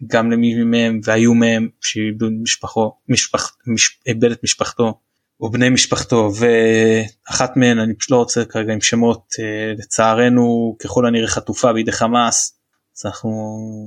גם 0.07 0.32
למי 0.32 0.63
מהם 0.63 1.01
והיו 1.03 1.34
מהם 1.34 1.70
שאיבדו 1.82 2.28
משפחו 2.41 2.91
משפח, 3.07 3.57
מש, 3.67 3.99
איבד 4.07 4.32
את 4.32 4.43
משפחתו 4.43 4.99
או 5.41 5.51
בני 5.51 5.70
משפחתו 5.70 6.32
ואחת 6.36 7.57
מהן 7.57 7.80
אני 7.80 7.95
פשוט 7.95 8.11
לא 8.11 8.17
רוצה 8.17 8.45
כרגע 8.45 8.74
עם 8.74 8.82
שמות 8.82 9.34
אה, 9.39 9.74
לצערנו 9.78 10.76
ככל 10.80 11.05
הנראה 11.05 11.28
חטופה 11.28 11.74
בידי 11.74 11.91
חמאס 11.91 12.59
אז 12.97 13.05
אנחנו 13.05 13.30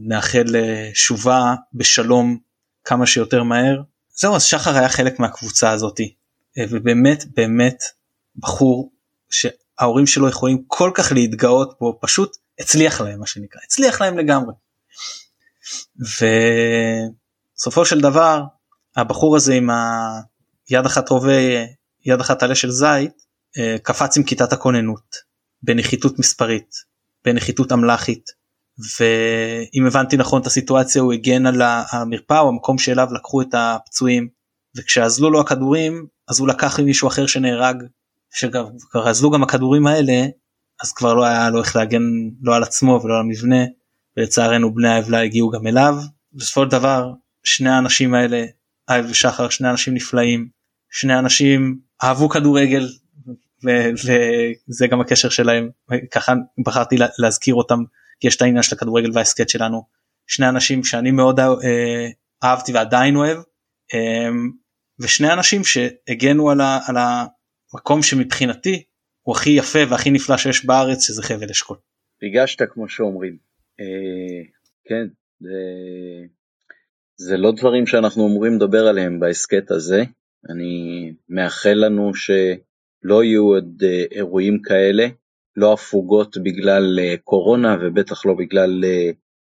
נאחל 0.02 0.44
לשובה 0.46 1.54
בשלום 1.74 2.38
כמה 2.84 3.06
שיותר 3.06 3.42
מהר. 3.42 3.82
זהו 4.14 4.34
אז 4.34 4.42
שחר 4.42 4.76
היה 4.76 4.88
חלק 4.88 5.18
מהקבוצה 5.18 5.70
הזאתי 5.70 6.14
אה, 6.58 6.64
ובאמת 6.70 7.24
באמת 7.36 7.82
בחור 8.36 8.92
שההורים 9.80 10.06
שלו 10.06 10.28
יכולים 10.28 10.62
כל 10.66 10.90
כך 10.94 11.12
להתגאות 11.12 11.76
בו 11.80 11.98
פשוט 12.00 12.36
הצליח 12.60 13.00
להם 13.00 13.20
מה 13.20 13.26
שנקרא. 13.26 13.60
הצליח 13.64 14.00
להם 14.00 14.18
לגמרי. 14.18 14.54
ובסופו 17.56 17.84
של 17.84 18.00
דבר 18.00 18.42
הבחור 18.96 19.36
הזה 19.36 19.54
עם 19.54 19.70
ה... 19.70 20.00
יד 20.70 20.86
אחת 20.86 21.08
רובה 21.08 21.32
יד 22.04 22.20
אחת 22.20 22.42
עלה 22.42 22.54
של 22.54 22.70
זית 22.70 23.12
אה, 23.58 23.76
קפץ 23.82 24.16
עם 24.16 24.22
כיתת 24.22 24.52
הכוננות 24.52 25.16
בנחיתות 25.62 26.18
מספרית 26.18 26.74
בנחיתות 27.24 27.72
אמל"חית. 27.72 28.30
ואם 28.98 29.86
הבנתי 29.86 30.16
נכון 30.16 30.40
את 30.40 30.46
הסיטואציה 30.46 31.02
הוא 31.02 31.12
הגן 31.12 31.46
על 31.46 31.62
המרפאה 31.92 32.40
או 32.40 32.48
המקום 32.48 32.78
שאליו 32.78 33.08
לקחו 33.12 33.42
את 33.42 33.54
הפצועים. 33.54 34.28
וכשאזלו 34.76 35.30
לו 35.30 35.40
הכדורים 35.40 36.06
אז 36.28 36.40
הוא 36.40 36.48
לקח 36.48 36.78
עם 36.78 36.84
מישהו 36.84 37.08
אחר 37.08 37.26
שנהרג 37.26 37.76
שכבר 38.34 39.08
אזלו 39.08 39.30
גם 39.30 39.42
הכדורים 39.42 39.86
האלה 39.86 40.26
אז 40.82 40.92
כבר 40.92 41.14
לא 41.14 41.24
היה 41.24 41.50
לו 41.50 41.60
איך 41.62 41.76
להגן 41.76 42.02
לא 42.42 42.56
על 42.56 42.62
עצמו 42.62 43.00
ולא 43.04 43.14
על 43.14 43.20
המבנה 43.20 43.64
ולצערנו 44.16 44.74
בני 44.74 44.88
העוולה 44.88 45.20
הגיעו 45.20 45.50
גם 45.50 45.66
אליו. 45.66 45.94
בסופו 46.32 46.62
של 46.62 46.70
דבר 46.70 47.12
שני 47.44 47.70
האנשים 47.70 48.14
האלה 48.14 48.44
אייב 48.88 49.06
ושחר 49.10 49.48
שני 49.48 49.70
אנשים 49.70 49.94
נפלאים 49.94 50.48
שני 50.90 51.18
אנשים 51.18 51.78
אהבו 52.02 52.28
כדורגל 52.28 52.88
וזה 54.68 54.86
גם 54.86 55.00
הקשר 55.00 55.28
שלהם 55.28 55.70
ככה 56.10 56.32
בחרתי 56.64 56.96
להזכיר 57.18 57.54
אותם 57.54 57.78
כי 58.20 58.26
יש 58.26 58.36
את 58.36 58.42
העניין 58.42 58.62
של 58.62 58.76
הכדורגל 58.76 59.10
וההסכת 59.14 59.48
שלנו 59.48 59.82
שני 60.26 60.48
אנשים 60.48 60.84
שאני 60.84 61.10
מאוד 61.10 61.40
אה, 61.40 62.08
אהבתי 62.44 62.72
ועדיין 62.72 63.16
אוהב 63.16 63.38
אה, 63.94 64.28
ושני 65.00 65.32
אנשים 65.32 65.62
שהגנו 65.64 66.50
על, 66.50 66.60
ה, 66.60 66.78
על 66.86 66.96
המקום 67.74 68.02
שמבחינתי 68.02 68.82
הוא 69.22 69.36
הכי 69.36 69.50
יפה 69.50 69.78
והכי 69.90 70.10
נפלא 70.10 70.36
שיש 70.36 70.66
בארץ 70.66 71.06
שזה 71.06 71.22
חבל 71.22 71.50
אשכול. 71.50 71.76
ריגשת 72.22 72.62
כמו 72.70 72.88
שאומרים. 72.88 73.36
אה, 73.80 74.42
כן, 74.84 75.06
זה, 75.40 75.58
זה 77.16 77.36
לא 77.36 77.52
דברים 77.56 77.86
שאנחנו 77.86 78.26
אמורים 78.26 78.56
לדבר 78.56 78.86
עליהם 78.86 79.20
בהסכת 79.20 79.70
הזה. 79.70 80.04
אני 80.50 81.12
מאחל 81.28 81.74
לנו 81.74 82.14
שלא 82.14 83.24
יהיו 83.24 83.44
עוד 83.44 83.82
אה, 83.82 84.04
אירועים 84.10 84.62
כאלה, 84.62 85.06
לא 85.56 85.72
הפוגות 85.72 86.36
בגלל 86.38 86.98
אה, 87.00 87.14
קורונה 87.24 87.76
ובטח 87.80 88.26
לא 88.26 88.34
בגלל 88.38 88.84
אה, 88.84 89.10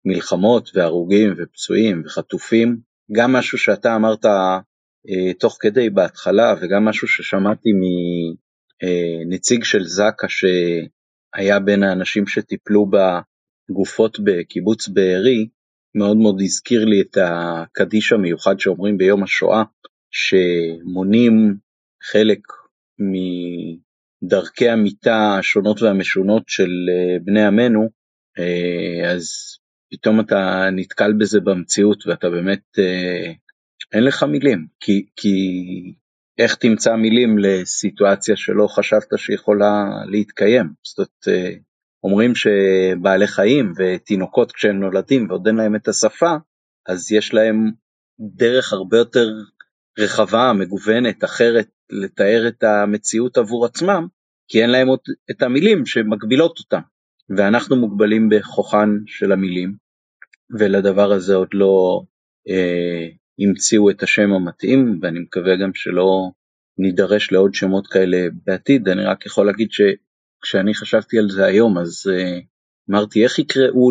מלחמות 0.04 0.70
והרוגים 0.74 1.34
ופצועים 1.36 2.02
וחטופים. 2.04 2.80
גם 3.12 3.32
משהו 3.32 3.58
שאתה 3.58 3.96
אמרת 3.96 4.24
תוך 5.40 5.58
כדי 5.60 5.90
בהתחלה 5.90 6.54
וגם 6.60 6.84
משהו 6.84 7.08
ששמעתי 7.08 7.68
מנציג 9.26 9.64
של 9.64 9.84
זק"א 9.84 10.26
שהיה 10.28 11.60
בין 11.60 11.82
האנשים 11.82 12.26
שטיפלו 12.26 12.86
בגופות 13.70 14.18
בקיבוץ 14.24 14.88
בארי, 14.88 15.48
מאוד 15.94 16.16
מאוד 16.16 16.40
הזכיר 16.40 16.84
לי 16.84 17.00
את 17.00 17.16
הקדיש 17.20 18.12
המיוחד 18.12 18.60
שאומרים 18.60 18.98
ביום 18.98 19.22
השואה, 19.22 19.62
שמונים 20.10 21.56
חלק 22.12 22.38
מדרכי 24.22 24.68
המיטה 24.68 25.36
השונות 25.38 25.82
והמשונות 25.82 26.42
של 26.46 26.70
בני 27.24 27.46
עמנו, 27.46 27.88
אז 29.06 29.28
פתאום 29.90 30.20
אתה 30.20 30.68
נתקל 30.72 31.12
בזה 31.12 31.40
במציאות 31.40 32.06
ואתה 32.06 32.30
באמת 32.30 32.62
אין 33.92 34.04
לך 34.04 34.22
מילים, 34.22 34.66
כי, 34.80 35.06
כי 35.16 35.36
איך 36.38 36.54
תמצא 36.54 36.96
מילים 36.96 37.38
לסיטואציה 37.38 38.36
שלא 38.36 38.66
חשבת 38.66 39.08
שיכולה 39.16 39.84
להתקיים? 40.06 40.72
זאת 40.82 40.98
אומרת, 40.98 41.28
אה, 41.28 41.52
אומרים 42.04 42.32
שבעלי 42.34 43.26
חיים 43.26 43.72
ותינוקות 43.78 44.52
כשהם 44.52 44.80
נולדים 44.80 45.26
ועוד 45.28 45.46
אין 45.46 45.56
להם 45.56 45.76
את 45.76 45.88
השפה, 45.88 46.34
אז 46.88 47.12
יש 47.12 47.34
להם 47.34 47.70
דרך 48.20 48.72
הרבה 48.72 48.98
יותר 48.98 49.28
רחבה, 49.98 50.52
מגוונת, 50.52 51.24
אחרת, 51.24 51.68
לתאר 51.90 52.48
את 52.48 52.62
המציאות 52.62 53.36
עבור 53.36 53.66
עצמם, 53.66 54.06
כי 54.48 54.62
אין 54.62 54.70
להם 54.70 54.88
עוד 54.88 55.00
את 55.30 55.42
המילים 55.42 55.86
שמגבילות 55.86 56.58
אותם. 56.58 56.80
ואנחנו 57.36 57.76
מוגבלים 57.76 58.28
בכוחן 58.28 58.88
של 59.06 59.32
המילים, 59.32 59.74
ולדבר 60.58 61.12
הזה 61.12 61.34
עוד 61.34 61.48
לא 61.52 62.02
אה, 62.48 63.08
המציאו 63.38 63.90
את 63.90 64.02
השם 64.02 64.32
המתאים 64.32 64.98
ואני 65.02 65.18
מקווה 65.18 65.56
גם 65.56 65.70
שלא 65.74 66.30
נידרש 66.78 67.32
לעוד 67.32 67.54
שמות 67.54 67.86
כאלה 67.86 68.26
בעתיד, 68.44 68.88
אני 68.88 69.04
רק 69.04 69.26
יכול 69.26 69.46
להגיד 69.46 69.68
שכשאני 69.70 70.74
חשבתי 70.74 71.18
על 71.18 71.30
זה 71.30 71.44
היום 71.44 71.78
אז 71.78 72.10
uh, 72.10 72.44
אמרתי 72.90 73.24
איך 73.24 73.38
יקראו 73.38 73.90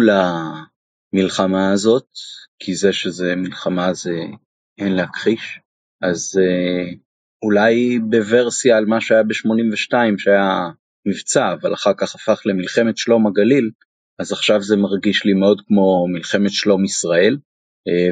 למלחמה 1.13 1.71
הזאת, 1.71 2.07
כי 2.59 2.75
זה 2.75 2.93
שזה 2.93 3.35
מלחמה 3.35 3.93
זה 3.93 4.19
אין 4.77 4.95
להכחיש, 4.95 5.59
אז 6.01 6.39
uh, 6.39 6.97
אולי 7.43 7.99
בוורסיה 7.99 8.77
על 8.77 8.85
מה 8.85 9.01
שהיה 9.01 9.23
ב-82 9.23 9.93
שהיה 10.17 10.69
מבצע 11.07 11.53
אבל 11.53 11.73
אחר 11.73 11.91
כך 11.97 12.15
הפך 12.15 12.41
למלחמת 12.45 12.97
שלום 12.97 13.27
הגליל, 13.27 13.71
אז 14.19 14.31
עכשיו 14.31 14.61
זה 14.61 14.75
מרגיש 14.77 15.25
לי 15.25 15.33
מאוד 15.33 15.61
כמו 15.67 16.07
מלחמת 16.13 16.51
שלום 16.51 16.85
ישראל, 16.85 17.33
אה, 17.33 17.54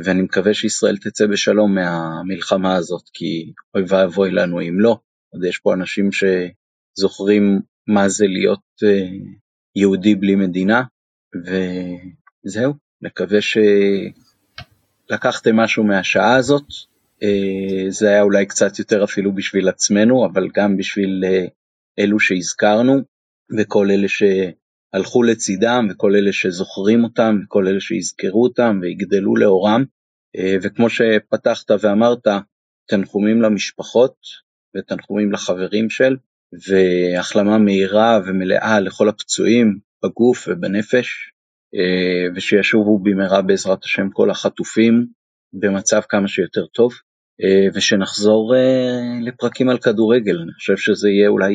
ואני 0.03 0.21
מקווה 0.21 0.53
שישראל 0.53 0.97
תצא 0.97 1.27
בשלום 1.27 1.75
מהמלחמה 1.75 2.75
הזאת, 2.75 3.09
כי 3.13 3.53
אוי 3.75 3.83
ואבוי 3.87 4.31
לנו 4.31 4.61
אם 4.61 4.79
לא. 4.79 4.99
עוד 5.33 5.43
יש 5.43 5.57
פה 5.57 5.73
אנשים 5.73 6.09
שזוכרים 6.11 7.59
מה 7.87 8.09
זה 8.09 8.27
להיות 8.27 8.59
אה, 8.83 9.07
יהודי 9.75 10.15
בלי 10.15 10.35
מדינה, 10.35 10.83
וזהו, 12.45 12.73
נקווה 13.01 13.39
שלקחתם 15.09 15.55
משהו 15.55 15.83
מהשעה 15.83 16.35
הזאת. 16.35 16.65
אה, 17.23 17.85
זה 17.89 18.09
היה 18.09 18.21
אולי 18.21 18.45
קצת 18.45 18.79
יותר 18.79 19.03
אפילו 19.03 19.35
בשביל 19.35 19.69
עצמנו, 19.69 20.25
אבל 20.25 20.47
גם 20.53 20.77
בשביל 20.77 21.23
אלו 21.99 22.19
שהזכרנו, 22.19 23.01
וכל 23.57 23.91
אלה 23.91 24.07
ש... 24.07 24.23
הלכו 24.93 25.23
לצידם 25.23 25.87
וכל 25.91 26.15
אלה 26.15 26.33
שזוכרים 26.33 27.03
אותם 27.03 27.39
וכל 27.43 27.67
אלה 27.67 27.79
שיזכרו 27.79 28.43
אותם 28.43 28.79
ויגדלו 28.81 29.35
לאורם. 29.35 29.83
אה, 30.37 30.55
וכמו 30.61 30.89
שפתחת 30.89 31.71
ואמרת 31.79 32.27
תנחומים 32.87 33.41
למשפחות 33.41 34.15
ותנחומים 34.77 35.31
לחברים 35.31 35.89
של 35.89 36.15
והחלמה 36.67 37.57
מהירה 37.57 38.19
ומלאה 38.25 38.79
לכל 38.79 39.09
הפצועים 39.09 39.79
בגוף 40.03 40.47
ובנפש. 40.47 41.29
אה, 41.75 42.35
ושישובו 42.35 42.99
במהרה 42.99 43.41
בעזרת 43.41 43.83
השם 43.83 44.09
כל 44.09 44.29
החטופים 44.29 45.05
במצב 45.53 46.01
כמה 46.09 46.27
שיותר 46.27 46.65
טוב. 46.65 46.93
אה, 47.43 47.67
ושנחזור 47.73 48.53
לפרקים 49.21 49.69
על 49.69 49.77
כדורגל. 49.77 50.37
אני 50.41 50.51
חושב 50.53 50.77
שזה 50.77 51.09
יהיה 51.09 51.29
אולי 51.29 51.53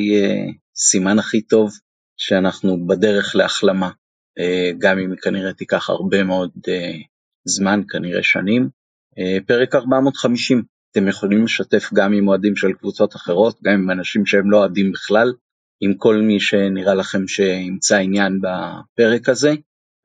סימן 0.75 1.19
הכי 1.19 1.41
טוב 1.41 1.71
שאנחנו 2.19 2.87
בדרך 2.87 3.35
להחלמה, 3.35 3.89
אה, 4.39 4.71
גם 4.77 4.99
אם 4.99 5.11
היא 5.11 5.19
כנראה 5.19 5.53
תיקח 5.53 5.89
הרבה 5.89 6.23
מאוד 6.23 6.51
אה, 6.67 6.97
זמן, 7.45 7.81
כנראה 7.89 8.23
שנים. 8.23 8.69
אה, 9.19 9.37
פרק 9.45 9.75
450, 9.75 10.63
אתם 10.91 11.07
יכולים 11.07 11.43
לשתף 11.43 11.89
גם 11.93 12.13
עם 12.13 12.27
אוהדים 12.27 12.55
של 12.55 12.73
קבוצות 12.73 13.15
אחרות, 13.15 13.59
גם 13.63 13.73
עם 13.73 13.91
אנשים 13.91 14.25
שהם 14.25 14.51
לא 14.51 14.57
אוהדים 14.57 14.91
בכלל, 14.91 15.33
עם 15.81 15.93
כל 15.93 16.15
מי 16.15 16.39
שנראה 16.39 16.93
לכם 16.93 17.27
שימצא 17.27 17.97
עניין 17.97 18.39
בפרק 18.41 19.29
הזה, 19.29 19.53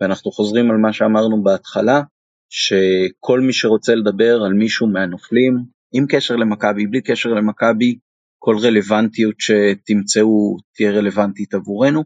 ואנחנו 0.00 0.30
חוזרים 0.30 0.70
על 0.70 0.76
מה 0.76 0.92
שאמרנו 0.92 1.42
בהתחלה, 1.42 2.02
שכל 2.50 3.40
מי 3.40 3.52
שרוצה 3.52 3.94
לדבר 3.94 4.42
על 4.46 4.52
מישהו 4.52 4.86
מהנופלים, 4.86 5.64
עם 5.92 6.06
קשר 6.08 6.36
למכבי, 6.36 6.86
בלי 6.86 7.00
קשר 7.02 7.28
למכבי, 7.28 7.98
כל 8.44 8.56
רלוונטיות 8.58 9.34
שתמצאו 9.38 10.56
תהיה 10.76 10.90
רלוונטית 10.90 11.54
עבורנו, 11.54 12.04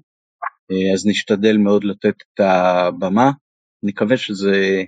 אה, 0.71 0.95
אז 0.95 1.07
נשתדל 1.07 1.57
מאוד 1.57 1.85
לתת 1.85 2.15
את 2.35 2.41
הבמה. 2.41 3.31
נקווה 3.83 4.17
שזה 4.17 4.83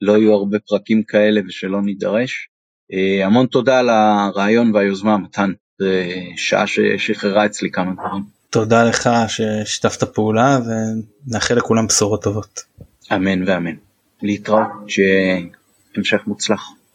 לא 0.00 0.12
יהיו 0.12 0.32
הרבה 0.32 0.58
פרקים 0.68 1.02
כאלה 1.02 1.40
ושלא 1.48 1.82
נידרש. 1.82 2.48
אה, 2.92 3.26
המון 3.26 3.46
תודה 3.46 3.78
על 3.78 3.88
הרעיון 3.88 4.74
והיוזמה, 4.74 5.18
מתן. 5.18 5.52
זו 5.78 5.86
שעה 6.36 6.66
ששחררה 6.66 7.46
אצלי 7.46 7.70
כמה 7.70 7.92
דברים. 7.92 8.22
תודה 8.50 8.84
לך 8.84 9.10
ששיתפת 9.28 10.14
פעולה 10.14 10.58
ונאחל 10.66 11.54
לכולם 11.54 11.86
בשורות 11.86 12.22
טובות. 12.22 12.60
אמן 13.12 13.48
ואמן. 13.48 13.74
להתראות, 14.22 14.66
שהמשך 14.88 16.26
מוצלח. 16.26 16.75